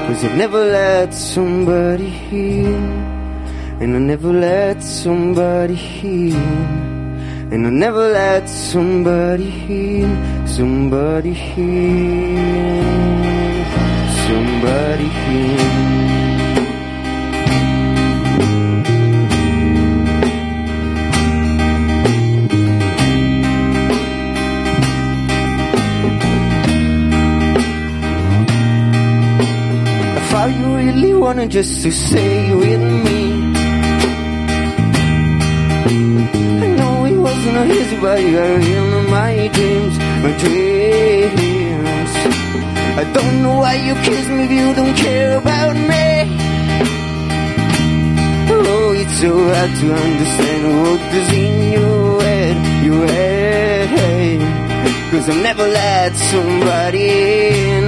Cause 0.05 0.23
I've 0.25 0.37
never 0.37 0.61
let 0.65 1.13
somebody 1.13 2.09
heal. 2.09 3.18
And 3.81 3.95
I 3.95 3.99
never 3.99 4.33
let 4.33 4.83
somebody 4.83 5.73
heal. 5.73 6.35
And 7.51 7.65
I 7.65 7.69
never 7.69 8.11
let 8.11 8.49
somebody 8.49 9.49
heal. 9.49 10.09
Somebody 10.45 11.33
heal. 11.33 12.83
Somebody 14.27 15.07
heal. 15.07 15.99
I 30.17 30.21
thought 30.29 30.51
you 30.59 30.75
really 30.75 31.13
wanted 31.13 31.49
just 31.49 31.81
to 31.83 31.91
stay 31.91 32.53
with 32.53 32.81
me. 32.81 33.08
Wasn't 37.59 37.79
easy, 37.79 37.99
but 37.99 38.21
you're 38.21 38.59
in 38.59 39.09
my 39.09 39.47
dreams, 39.53 39.97
my 40.23 40.31
dreams. 40.43 42.11
I 43.01 43.03
don't 43.13 43.43
know 43.43 43.59
why 43.59 43.75
you 43.75 43.93
kiss 43.95 44.27
me 44.29 44.43
if 44.45 44.51
you 44.51 44.73
don't 44.79 44.95
care 44.95 45.37
about 45.37 45.75
me. 45.75 46.07
Oh, 48.51 48.93
it's 49.01 49.19
so 49.19 49.31
hard 49.53 49.71
to 49.81 49.87
understand 49.93 50.61
what 50.83 51.01
is 51.19 51.29
in 51.33 51.55
your 51.73 52.21
head, 52.21 52.57
your 52.85 53.07
head. 53.07 54.39
Cause 55.11 55.27
I've 55.29 55.43
never 55.43 55.67
let 55.67 56.15
somebody 56.15 57.07
in, 57.67 57.85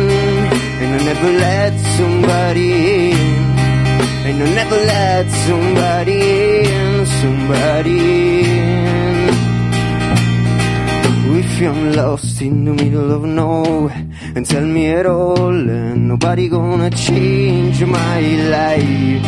and 0.82 0.90
I 0.98 1.04
never 1.12 1.32
let 1.48 1.74
somebody 1.98 2.70
in. 3.12 3.42
And 4.28 4.44
I 4.44 4.48
never 4.60 4.80
let 4.96 5.30
somebody 5.48 6.20
in, 6.66 7.06
somebody 7.06 8.56
in. 8.56 8.61
I'm 11.68 11.94
lost 11.94 12.42
in 12.42 12.66
the 12.66 12.74
middle 12.74 13.12
of 13.12 13.24
nowhere 13.24 14.08
and 14.36 14.46
tell 14.46 14.66
me 14.66 14.88
at 14.88 15.06
all, 15.06 15.70
and 15.70 16.08
nobody 16.08 16.50
gonna 16.50 16.90
change 16.90 17.84
my 17.86 18.22
life. 18.50 19.26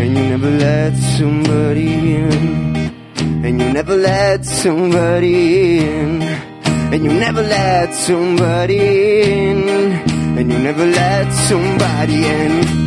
And 0.00 0.16
you 0.16 0.24
never 0.32 0.50
let 0.50 0.94
somebody 0.96 2.14
in, 2.14 2.92
and 3.44 3.60
you 3.60 3.72
never 3.72 3.96
let 3.96 4.44
somebody 4.44 5.78
in, 5.78 6.22
and 6.92 7.04
you 7.04 7.12
never 7.12 7.42
let 7.42 7.94
somebody 7.94 8.78
in, 8.78 9.68
and 10.38 10.52
you 10.52 10.58
never 10.58 10.86
let 10.86 11.32
somebody 11.32 12.26
in. 12.26 12.85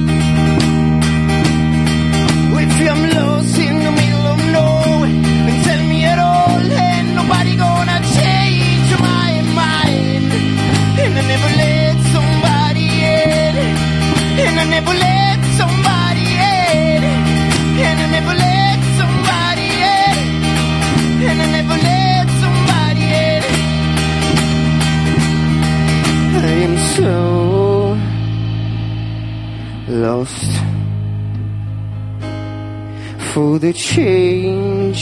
For 33.40 33.58
the 33.58 33.72
change 33.72 35.02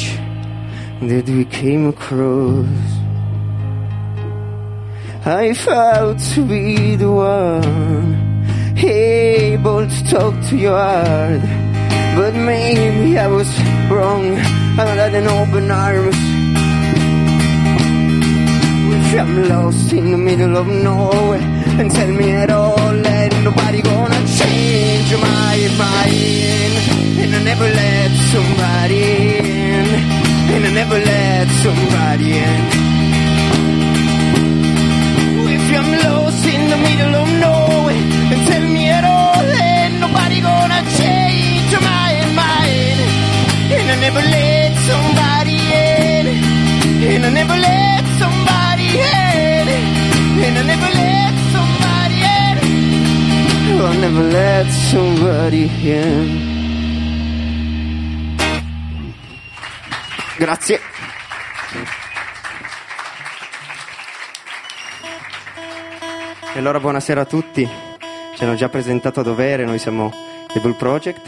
that 1.10 1.26
we 1.28 1.44
came 1.46 1.88
across. 1.88 2.88
I 5.26 5.46
felt 5.66 6.20
to 6.34 6.42
be 6.46 6.96
the 7.04 7.12
one 7.12 8.14
able 8.78 9.84
to 9.96 10.00
talk 10.14 10.36
to 10.50 10.56
your 10.56 10.78
heart, 10.78 11.42
but 12.18 12.34
maybe 12.52 13.18
I 13.18 13.28
was 13.38 13.50
wrong. 13.90 14.26
I 14.82 14.86
had 15.02 15.16
an 15.22 15.28
open 15.40 15.66
arms. 15.86 16.20
If 18.98 19.20
I'm 19.22 19.34
lost 19.54 19.94
in 19.94 20.12
the 20.12 20.22
middle 20.30 20.56
of 20.62 20.68
nowhere 20.68 21.48
and 21.80 21.90
tell 21.90 22.12
me 22.20 22.28
at 22.44 22.52
all, 22.52 22.94
and 23.18 23.34
nobody 23.44 23.82
gonna 23.82 24.22
change 24.40 25.10
my 25.28 25.58
mind. 25.82 26.97
And 27.20 27.36
I 27.36 27.44
never 27.44 27.68
let 27.82 28.12
somebody 28.34 29.00
in, 29.04 29.86
and 30.54 30.66
I 30.66 30.72
never 30.82 31.00
let 31.00 31.48
somebody 31.66 32.30
in. 32.38 32.62
If 35.50 35.66
I'm 35.80 35.90
lost 36.06 36.46
in 36.46 36.70
the 36.74 36.78
middle 36.88 37.14
of 37.22 37.28
nowhere 37.46 38.04
and 38.32 38.40
tell 38.48 38.66
me 38.76 38.90
at 38.90 39.04
all, 39.04 39.44
and 39.44 40.00
nobody 40.00 40.40
gonna 40.42 40.82
change 41.02 41.72
my 41.92 42.12
mind. 42.42 43.00
And 43.76 43.88
I 43.94 43.98
never 44.06 44.24
let 44.38 44.72
somebody 44.90 45.58
in, 45.90 46.26
and 47.14 47.26
I 47.26 47.30
never 47.40 47.58
let 47.58 48.04
somebody 48.22 48.90
in, 48.94 49.68
and 50.46 50.54
I 50.62 50.64
never 50.74 50.90
let 51.04 51.34
somebody 51.56 52.20
in. 52.40 52.56
Oh, 53.80 53.86
I'll 53.86 54.00
never 54.00 54.24
let 54.24 54.68
somebody 54.92 55.64
in. 55.84 56.47
Grazie. 60.38 60.80
E 66.54 66.60
allora 66.60 66.80
buonasera 66.80 67.22
a 67.22 67.26
tutti. 67.26 67.68
Ci 68.36 68.44
hanno 68.44 68.54
già 68.54 68.70
presentato 68.70 69.22
a 69.22 69.24
dovere, 69.24 69.66
noi 69.66 69.80
siamo 69.80 70.12
The 70.54 70.60
Bull 70.60 70.76
Project. 70.76 71.28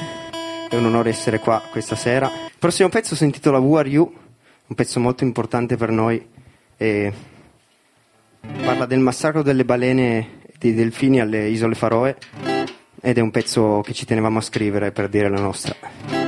È 0.70 0.76
un 0.76 0.86
onore 0.86 1.10
essere 1.10 1.40
qua 1.40 1.60
questa 1.72 1.96
sera. 1.96 2.28
Il 2.28 2.60
prossimo 2.60 2.90
pezzo 2.90 3.16
si 3.16 3.24
intitola 3.24 3.58
Who 3.58 3.80
Are 3.80 3.90
You? 3.90 4.14
Un 4.68 4.76
pezzo 4.76 5.00
molto 5.00 5.24
importante 5.24 5.76
per 5.76 5.90
noi 5.90 6.24
e 6.78 7.12
parla 8.64 8.86
del 8.86 9.00
massacro 9.00 9.42
delle 9.42 9.66
balene 9.66 10.18
e 10.44 10.54
dei 10.60 10.76
delfini 10.76 11.20
alle 11.20 11.48
isole 11.48 11.74
Faroe 11.74 12.16
ed 13.02 13.18
è 13.18 13.22
un 13.22 13.32
pezzo 13.32 13.82
che 13.84 13.94
ci 13.94 14.06
tenevamo 14.06 14.38
a 14.38 14.42
scrivere 14.42 14.92
per 14.92 15.10
dire 15.10 15.30
la 15.30 15.40
nostra. 15.40 16.19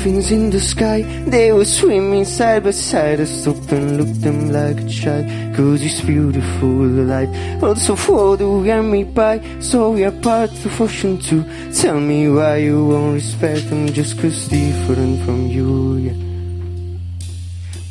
Dolphins 0.00 0.30
in 0.30 0.50
the 0.50 0.60
sky. 0.60 1.02
They 1.26 1.52
were 1.52 1.64
swimming 1.64 2.24
side 2.24 2.64
by 2.64 2.70
side. 2.70 3.20
I 3.20 3.24
stopped 3.24 3.70
and 3.72 3.98
looked 3.98 4.22
them 4.22 4.50
like 4.50 4.80
a 4.80 4.88
child. 4.88 5.26
Cause 5.54 5.82
it's 5.82 6.00
beautiful 6.00 6.68
life. 6.68 7.28
Also 7.62 7.96
for 7.96 8.36
the 8.36 8.48
wear 8.48 8.82
me 8.82 9.04
by. 9.04 9.40
So 9.60 9.90
we 9.90 10.04
are 10.04 10.12
part 10.22 10.52
of 10.52 10.80
ocean 10.80 11.18
too. 11.18 11.44
Tell 11.74 12.00
me 12.00 12.28
why 12.30 12.56
you 12.58 12.86
won't 12.86 13.14
respect 13.14 13.68
them 13.68 13.88
just 13.88 14.18
cause 14.18 14.48
different 14.48 15.22
from 15.24 15.46
you. 15.48 15.96
Yeah. 15.96 16.16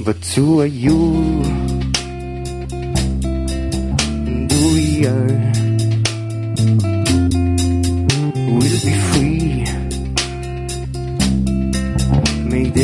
But 0.03 0.25
who 0.35 0.61
are 0.61 0.65
you? 0.65 1.43
And 4.25 4.51
who 4.51 4.73
we 4.73 5.05
are? 5.05 5.48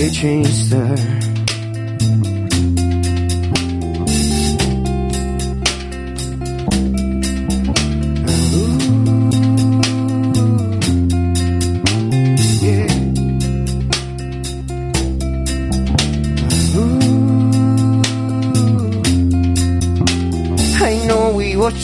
Make 0.05 0.13
the 0.13 0.19
change 0.19 1.24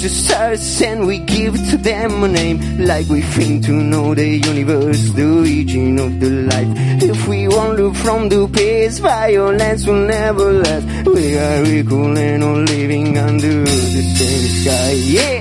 the 0.01 0.09
stars 0.09 0.81
and 0.81 1.05
we 1.05 1.19
give 1.19 1.53
to 1.69 1.77
them 1.77 2.23
a 2.23 2.27
name. 2.27 2.57
Like 2.79 3.07
we 3.07 3.21
think 3.21 3.65
to 3.65 3.71
know 3.71 4.15
the 4.15 4.27
universe, 4.27 5.11
the 5.11 5.25
origin 5.37 5.99
of 5.99 6.19
the 6.19 6.29
life. 6.29 6.71
If 7.03 7.27
we 7.27 7.47
wander 7.47 7.93
from 7.93 8.29
the 8.29 8.47
past, 8.47 9.01
violence 9.01 9.85
will 9.85 10.05
never 10.07 10.53
last. 10.53 10.85
We 11.07 11.37
are 11.37 11.63
equal 11.65 12.17
and 12.17 12.43
all 12.43 12.63
living 12.63 13.17
under 13.17 13.63
the 13.63 14.03
same 14.17 14.47
sky. 14.61 14.91
Yeah! 14.91 15.40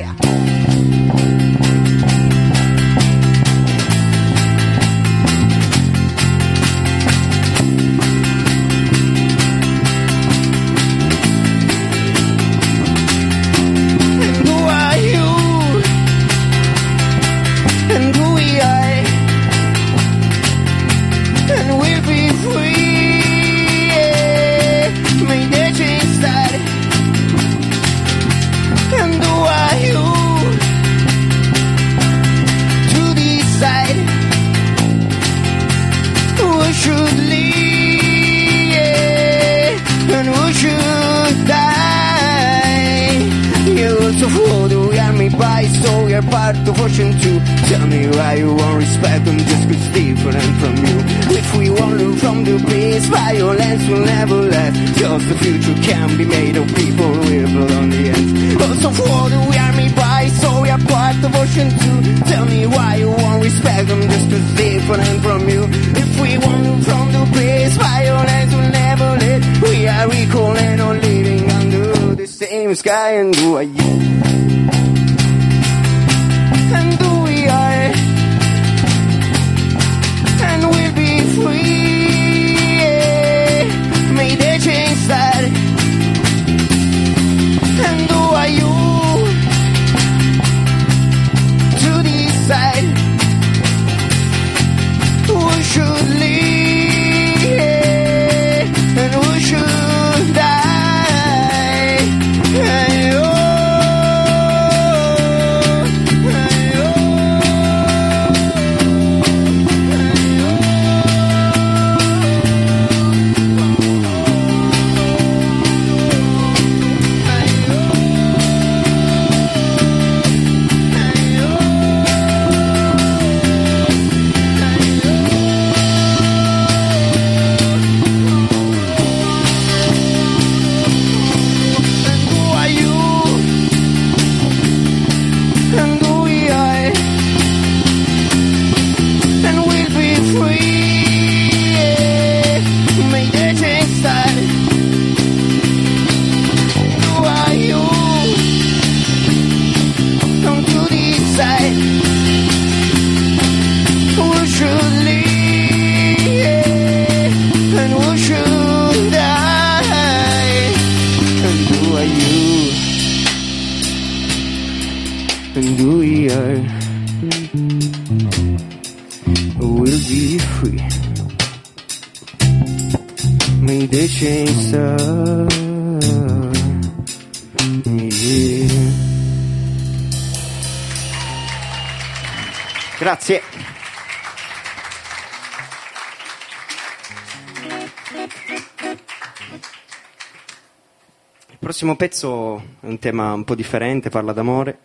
Prossimo 191.81 191.97
pezzo 191.97 192.59
è 192.81 192.87
un 192.89 192.99
tema 192.99 193.33
un 193.33 193.45
po' 193.45 193.55
differente, 193.55 194.11
parla 194.11 194.35
d'amore 194.35 194.81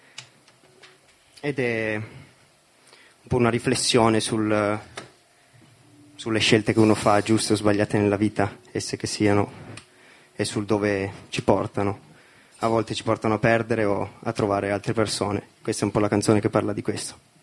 ed 1.41 1.59
è 1.59 1.95
un 1.95 3.27
po' 3.27 3.35
una 3.35 3.49
riflessione 3.49 4.21
sul- 4.21 4.79
sulle 6.15 6.39
scelte 6.39 6.71
che 6.71 6.79
uno 6.79 6.95
fa, 6.95 7.21
giuste 7.21 7.51
o 7.51 7.55
sbagliate 7.57 7.97
nella 7.97 8.15
vita, 8.15 8.59
esse 8.71 8.95
che 8.95 9.07
siano, 9.07 9.51
e 10.33 10.45
sul 10.45 10.63
dove 10.63 11.11
ci 11.27 11.43
portano. 11.43 11.99
A 12.59 12.67
volte 12.67 12.93
ci 12.93 13.03
portano 13.03 13.33
a 13.33 13.39
perdere 13.39 13.83
o 13.83 14.11
a 14.21 14.31
trovare 14.31 14.71
altre 14.71 14.93
persone. 14.93 15.47
Questa 15.61 15.81
è 15.81 15.85
un 15.87 15.91
po' 15.91 15.99
la 15.99 16.07
canzone 16.07 16.39
che 16.39 16.49
parla 16.49 16.71
di 16.71 16.81
questo. 16.81 17.34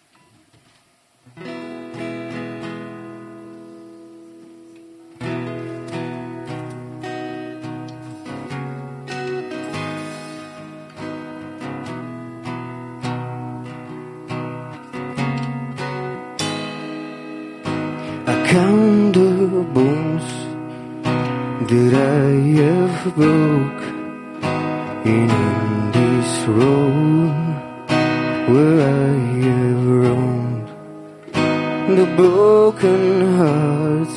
The 31.92 32.06
broken 32.16 33.36
hearts, 33.36 34.16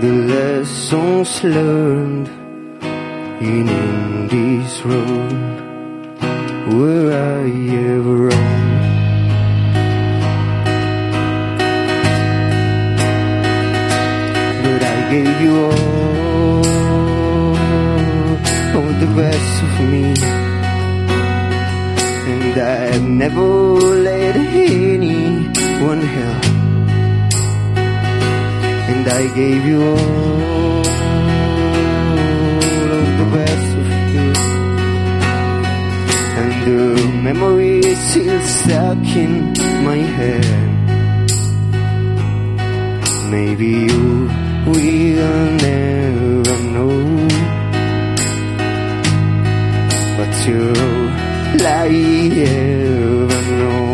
the 0.00 0.12
lessons 0.32 1.44
learned 1.44 2.28
in, 3.42 3.66
this 4.28 4.80
road 4.82 5.32
where 6.72 7.12
I 7.12 7.46
have 7.72 8.06
roamed. 8.06 8.84
But 14.64 14.82
I 14.82 14.98
gave 15.10 15.40
you 15.42 15.54
all, 15.60 16.66
all 18.76 18.92
the 19.04 19.10
best 19.14 19.62
of 19.62 19.72
me. 19.92 20.06
And 22.32 22.54
I've 22.58 23.02
never 23.02 23.46
let 24.08 24.36
anyone 24.36 26.00
help. 26.00 26.45
And 29.06 29.14
I 29.14 29.34
gave 29.34 29.64
you 29.64 29.82
all 29.82 30.80
of 32.98 33.06
the 33.20 33.26
best 33.36 33.70
of 33.80 33.86
you. 34.14 34.28
And 36.40 36.52
the 36.66 36.82
memory 37.22 37.78
is 37.86 37.98
still 38.10 38.40
stuck 38.40 39.06
in 39.16 39.52
my 39.84 39.98
head. 40.18 40.44
Maybe 43.30 43.66
you 43.86 44.28
will 44.66 45.52
never 45.68 46.56
know. 46.74 46.96
But 50.16 50.32
you'll 50.48 51.10
ever 52.42 53.42
know. 53.60 53.85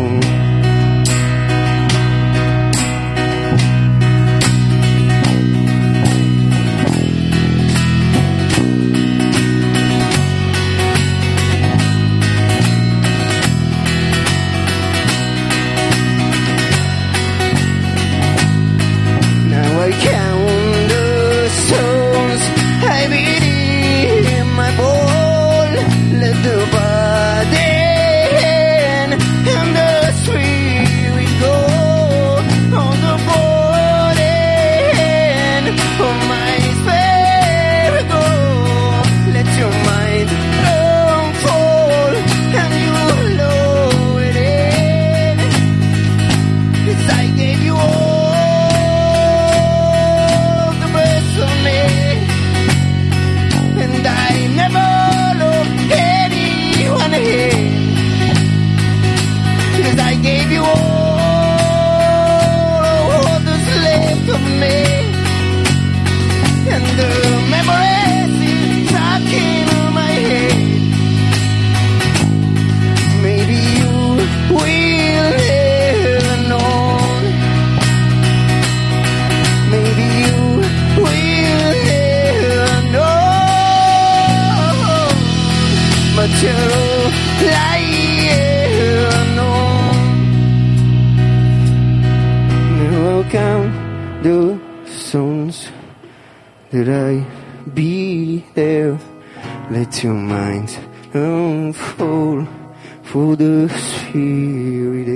That 96.73 96.89
I 96.89 97.23
be 97.69 98.43
there. 98.55 98.97
Let 99.69 100.03
your 100.03 100.15
mind 100.15 100.75
unfold 101.13 102.47
for 103.03 103.35
the 103.35 103.69
spirit 103.69 105.07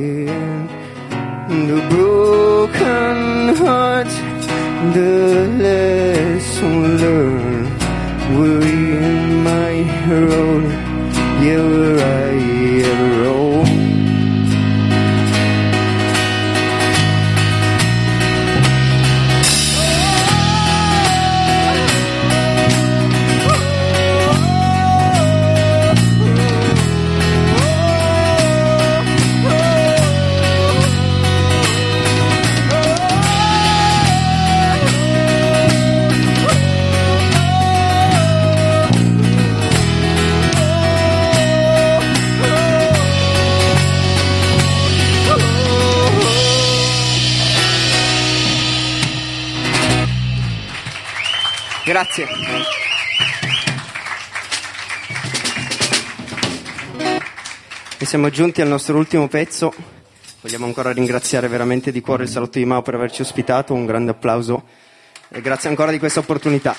and 1.52 1.70
the 1.72 1.82
broken 1.90 3.56
heart, 3.56 4.12
the 4.94 5.50
lesson 5.64 6.98
learned 7.02 7.70
were 8.38 8.62
in 8.62 9.44
my 9.44 9.74
road, 10.12 10.70
yeah, 11.44 11.64
where 11.72 12.00
I 12.06 12.36
ever 12.92 13.17
Grazie. 51.98 52.28
E 57.98 58.06
siamo 58.06 58.30
giunti 58.30 58.62
al 58.62 58.68
nostro 58.68 58.98
ultimo 58.98 59.28
pezzo. 59.28 59.74
Vogliamo 60.42 60.68
ancora 60.68 60.92
ringraziare 60.92 61.48
veramente 61.48 61.92
di 61.92 62.02
cuore 62.02 62.26
il 62.26 62.30
Salotto 62.30 62.60
di 62.60 62.66
Mao 62.66 62.84
per 62.84 62.94
averci 62.94 63.24
ospitato. 63.24 63.74
Un 63.74 63.88
grande 63.88 64.12
applauso 64.12 64.66
e 65.30 65.42
grazie 65.42 65.70
ancora 65.70 65.90
di 65.90 65.98
questa 65.98 66.20
opportunità. 66.20 66.76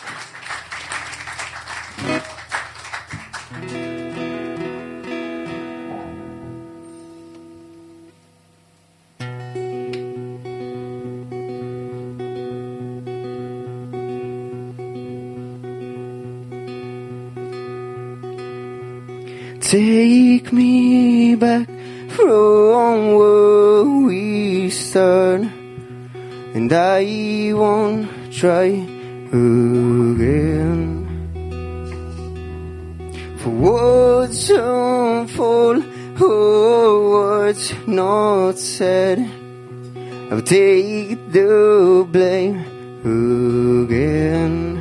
Take 40.49 41.30
the 41.30 42.09
blame 42.11 42.64
again. 43.05 44.80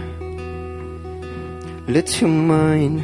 Let 1.90 2.22
your 2.22 2.30
mind 2.30 3.04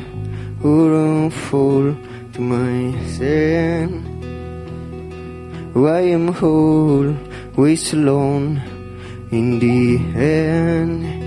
unfold 0.94 1.98
to 2.34 2.42
my 2.42 2.98
sin. 3.06 3.90
I 5.76 6.02
am 6.16 6.30
whole, 6.30 7.14
always 7.58 7.92
alone 7.92 8.62
in 9.30 9.60
the 9.60 9.98
end. 10.16 11.23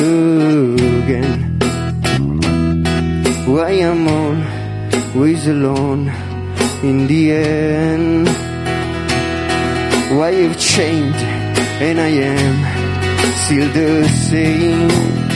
Again. 0.00 1.58
Why 3.46 3.70
I'm 3.70 4.06
always 4.08 5.46
alone 5.46 6.08
in 6.82 7.06
the 7.06 7.32
end? 7.32 8.28
Why 10.16 10.30
you've 10.30 10.58
changed 10.58 11.24
and 11.86 12.00
I 12.00 12.08
am 12.08 12.56
still 13.44 13.68
the 13.72 14.08
same? 14.08 15.29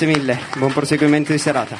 Grazie 0.00 0.18
mille, 0.18 0.40
buon 0.56 0.72
proseguimento 0.72 1.30
di 1.30 1.36
serata. 1.36 1.76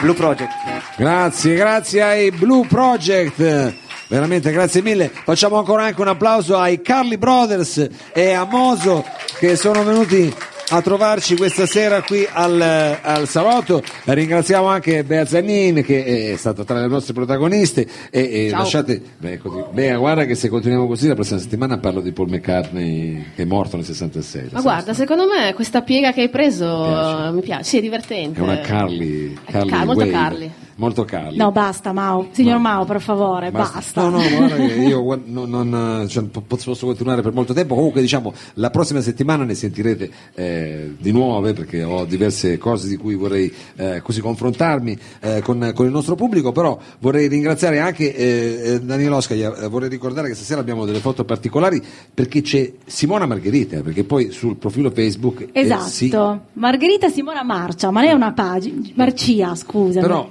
Blue 0.00 0.14
Project. 0.14 0.52
Grazie, 0.96 1.56
grazie 1.56 2.02
ai 2.02 2.30
Blue 2.30 2.64
Project. 2.68 3.74
Veramente 4.06 4.52
grazie 4.52 4.80
mille. 4.80 5.10
Facciamo 5.12 5.58
ancora 5.58 5.82
anche 5.82 6.00
un 6.00 6.06
applauso 6.06 6.56
ai 6.56 6.80
Carly 6.80 7.16
Brothers 7.16 7.88
e 8.12 8.32
a 8.32 8.44
Moso 8.44 9.04
che 9.40 9.56
sono 9.56 9.82
venuti 9.82 10.32
a 10.70 10.80
trovarci 10.82 11.36
questa 11.36 11.66
sera 11.66 12.02
qui 12.02 12.26
al, 12.30 12.60
al 12.60 13.28
salotto. 13.28 13.82
Ringraziamo 14.04 14.66
anche 14.66 15.04
Bea 15.04 15.26
Zanin 15.26 15.82
che 15.82 16.32
è 16.32 16.36
stata 16.36 16.64
tra 16.64 16.80
le 16.80 16.86
nostre 16.86 17.12
protagoniste 17.12 17.86
e, 18.10 18.46
e 18.46 18.50
lasciate 18.50 19.00
beh, 19.18 19.38
così. 19.38 19.62
Bea, 19.72 19.96
guarda 19.96 20.24
che 20.24 20.34
se 20.34 20.48
continuiamo 20.48 20.86
così 20.86 21.08
la 21.08 21.14
prossima 21.14 21.38
settimana 21.38 21.78
parlo 21.78 22.00
di 22.00 22.12
Paul 22.12 22.30
McCartney 22.30 23.24
che 23.34 23.42
è 23.42 23.46
morto 23.46 23.76
nel 23.76 23.84
66. 23.84 24.48
Ma 24.52 24.60
guarda, 24.60 24.94
secondo 24.94 25.26
me 25.26 25.52
questa 25.54 25.82
piega 25.82 26.12
che 26.12 26.22
hai 26.22 26.28
preso 26.30 26.64
Piace. 26.84 27.26
eh, 27.26 27.30
mi 27.32 27.40
piace, 27.42 27.64
sì, 27.64 27.78
è 27.78 27.80
divertente. 27.80 28.38
È 28.38 28.42
una 28.42 28.60
Carly, 28.60 29.36
Carly 29.44 29.68
Car- 29.68 29.84
molto. 29.84 30.06
Carly. 30.08 30.50
Molto 30.76 31.04
Carly. 31.04 31.36
No, 31.36 31.52
basta, 31.52 31.92
Mao. 31.92 32.28
Signor 32.32 32.58
Mao, 32.58 32.84
per 32.84 33.00
favore, 33.00 33.50
basta. 33.50 34.08
No, 34.08 34.18
no, 34.18 34.22
guarda 34.28 34.56
che 34.56 34.72
io 34.74 35.20
non, 35.26 35.48
non, 35.48 36.06
cioè, 36.08 36.24
po- 36.24 36.40
posso 36.40 36.74
continuare 36.86 37.22
per 37.22 37.32
molto 37.32 37.52
tempo. 37.52 37.74
Comunque, 37.74 38.00
diciamo, 38.00 38.32
la 38.54 38.70
prossima 38.70 39.00
settimana 39.00 39.44
ne 39.44 39.54
sentirete 39.54 40.10
eh, 40.34 40.94
di 40.98 41.12
nuove 41.12 41.52
perché 41.52 41.82
ho 41.84 42.04
diverse 42.04 42.58
cose 42.58 42.88
di 42.88 42.96
cui 42.96 43.14
vorrei 43.14 43.52
eh, 43.76 44.00
così 44.02 44.20
confrontarmi 44.20 44.98
eh, 45.20 45.40
con, 45.42 45.70
con 45.74 45.86
il 45.86 45.92
nostro 45.92 46.14
pubblico. 46.16 46.50
Però 46.52 46.78
vorrei 46.98 47.28
ringraziare 47.28 47.78
anche 47.78 48.14
eh, 48.14 48.72
eh, 48.74 48.80
Daniele 48.80 49.14
Oscaia. 49.14 49.54
eh, 49.56 49.68
vorrei 49.68 49.88
ricordare 49.88 50.28
che 50.28 50.34
stasera 50.34 50.60
abbiamo 50.60 50.84
delle 50.84 50.98
foto 51.00 51.24
particolari 51.24 51.82
perché 52.12 52.42
c'è 52.42 52.72
Simona 52.84 53.26
Margherita, 53.26 53.80
perché 53.80 54.04
poi 54.04 54.30
sul 54.30 54.56
profilo 54.56 54.90
Facebook 54.90 55.48
eh, 55.52 55.60
Esatto. 55.60 55.88
sì, 55.88 56.14
Margherita 56.54 57.08
Simona 57.08 57.42
Marcia, 57.44 57.90
ma 57.90 58.00
lei 58.00 58.10
è 58.10 58.14
una 58.14 58.32
pagina. 58.32 58.80
Marcia, 58.94 59.54
scusa. 59.54 60.00
Però, 60.00 60.28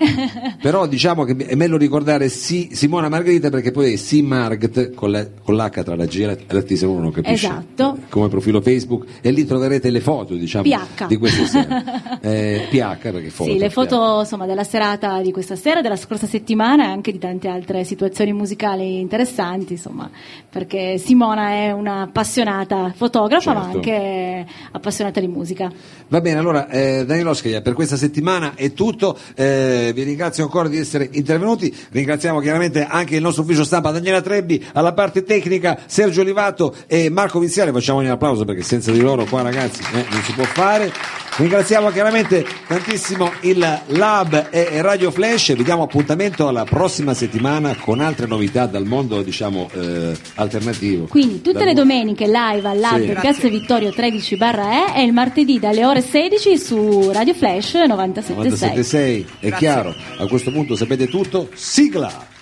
però 0.61 0.85
diciamo 0.87 1.23
che 1.23 1.35
è 1.45 1.55
meglio 1.55 1.77
ricordare 1.77 2.29
Si- 2.29 2.69
Simona 2.73 3.09
Margherita 3.09 3.49
perché 3.49 3.71
poi 3.71 3.93
è 3.93 3.95
Simargt 3.95 4.93
con, 4.93 5.11
la- 5.11 5.27
con 5.43 5.55
l'H 5.55 5.83
tra 5.83 5.95
la 5.95 6.05
G 6.05 6.19
e 6.21 6.37
la 6.47 6.61
T 6.63 6.73
se 6.73 6.85
uno 6.85 7.01
non 7.01 7.11
capisce 7.11 7.45
Esatto. 7.47 7.97
come 8.09 8.27
profilo 8.29 8.61
Facebook 8.61 9.05
e 9.21 9.31
lì 9.31 9.45
troverete 9.45 9.89
le 9.89 9.99
foto 9.99 10.33
diciamo 10.35 10.63
di 11.07 11.17
questa 11.17 11.45
sera 11.45 12.19
eh, 12.21 12.67
PH 12.69 12.97
perché 13.11 13.29
foto 13.29 13.51
Sì, 13.51 13.57
le 13.57 13.69
foto 13.69 14.19
insomma, 14.21 14.45
della 14.45 14.63
serata 14.63 15.21
di 15.21 15.31
questa 15.31 15.55
sera, 15.55 15.81
della 15.81 15.95
scorsa 15.95 16.27
settimana 16.27 16.85
e 16.85 16.87
anche 16.91 17.11
di 17.11 17.19
tante 17.19 17.47
altre 17.47 17.83
situazioni 17.83 18.31
musicali 18.33 18.99
interessanti, 18.99 19.73
insomma, 19.73 20.09
perché 20.49 20.97
Simona 20.97 21.49
è 21.49 21.71
una 21.71 22.01
appassionata 22.03 22.91
fotografa 22.95 23.53
ma 23.53 23.61
Certo. 23.63 23.77
anche 23.77 24.45
appassionata 24.71 25.19
di 25.19 25.27
musica. 25.27 25.71
va 26.07 26.21
bene 26.21 26.39
allora 26.39 26.67
eh, 26.69 27.05
Daniel 27.05 27.27
Oscaia 27.27 27.61
per 27.61 27.73
questa 27.73 27.97
settimana 27.97 28.53
è 28.55 28.73
tutto 28.73 29.17
eh, 29.35 29.91
vi 29.93 30.03
ringrazio 30.03 30.22
ringrazio 30.23 30.43
ancora 30.45 30.69
di 30.69 30.77
essere 30.77 31.09
intervenuti, 31.11 31.75
ringraziamo 31.91 32.39
chiaramente 32.39 32.85
anche 32.85 33.15
il 33.17 33.21
nostro 33.21 33.43
ufficio 33.43 33.65
stampa 33.65 33.91
Daniela 33.91 34.21
Trebbi, 34.21 34.63
alla 34.73 34.93
parte 34.93 35.23
tecnica 35.23 35.79
Sergio 35.85 36.21
Olivato 36.21 36.73
e 36.87 37.09
Marco 37.09 37.39
Viziale, 37.39 37.71
facciamo 37.73 37.99
un 37.99 38.07
applauso 38.07 38.45
perché 38.45 38.61
senza 38.61 38.91
di 38.91 39.01
loro 39.01 39.25
qua 39.25 39.41
ragazzi 39.41 39.81
eh, 39.93 40.05
non 40.09 40.21
si 40.23 40.31
può 40.31 40.45
fare. 40.45 40.91
Ringraziamo 41.35 41.89
chiaramente 41.89 42.45
tantissimo 42.67 43.31
il 43.41 43.81
Lab 43.87 44.49
e 44.51 44.81
Radio 44.83 45.09
Flash, 45.09 45.55
vi 45.55 45.63
diamo 45.63 45.81
appuntamento 45.83 46.47
alla 46.47 46.63
prossima 46.63 47.15
settimana 47.15 47.75
con 47.75 47.99
altre 48.01 48.27
novità 48.27 48.67
dal 48.67 48.85
mondo 48.85 49.21
diciamo 49.23 49.67
eh, 49.73 50.15
alternativo. 50.35 51.07
Quindi 51.07 51.41
tutte 51.41 51.57
Dal 51.57 51.65
le 51.65 51.73
mondo- 51.73 51.81
domeniche 51.81 52.27
live 52.27 52.69
al 52.69 52.79
Lab 52.79 53.01
Sì. 53.03 53.17
Piazza 53.19 53.47
Vittorio 53.49 53.91
13 53.91 54.35
barra 54.37 54.93
E 54.95 55.01
e 55.01 55.03
il 55.03 55.11
martedì 55.11 55.59
dalle 55.59 55.83
ore 55.83 56.01
16 56.01 56.57
su 56.57 57.09
Radio 57.11 57.33
Flash 57.33 57.73
97.6. 57.73 58.35
97.6 58.35 59.25
è 59.39 59.51
chiaro, 59.53 59.95
a 60.17 60.27
questo 60.27 60.51
punto 60.51 60.75
sapete 60.75 61.07
tutto, 61.07 61.47
sigla! 61.53 62.33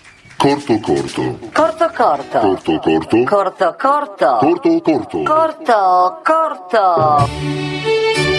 Corto 0.42 0.80
corto. 0.80 1.38
Corto 1.54 1.92
corto. 1.96 2.40
Corto 2.40 2.80
corto. 2.80 3.24
Corto 3.26 3.76
corto. 3.78 4.38
Corto 4.40 4.82
corto. 4.82 5.24
Corto 5.24 6.22
corto. 6.24 8.31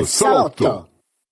Il 0.00 0.06
salotto. 0.06 0.89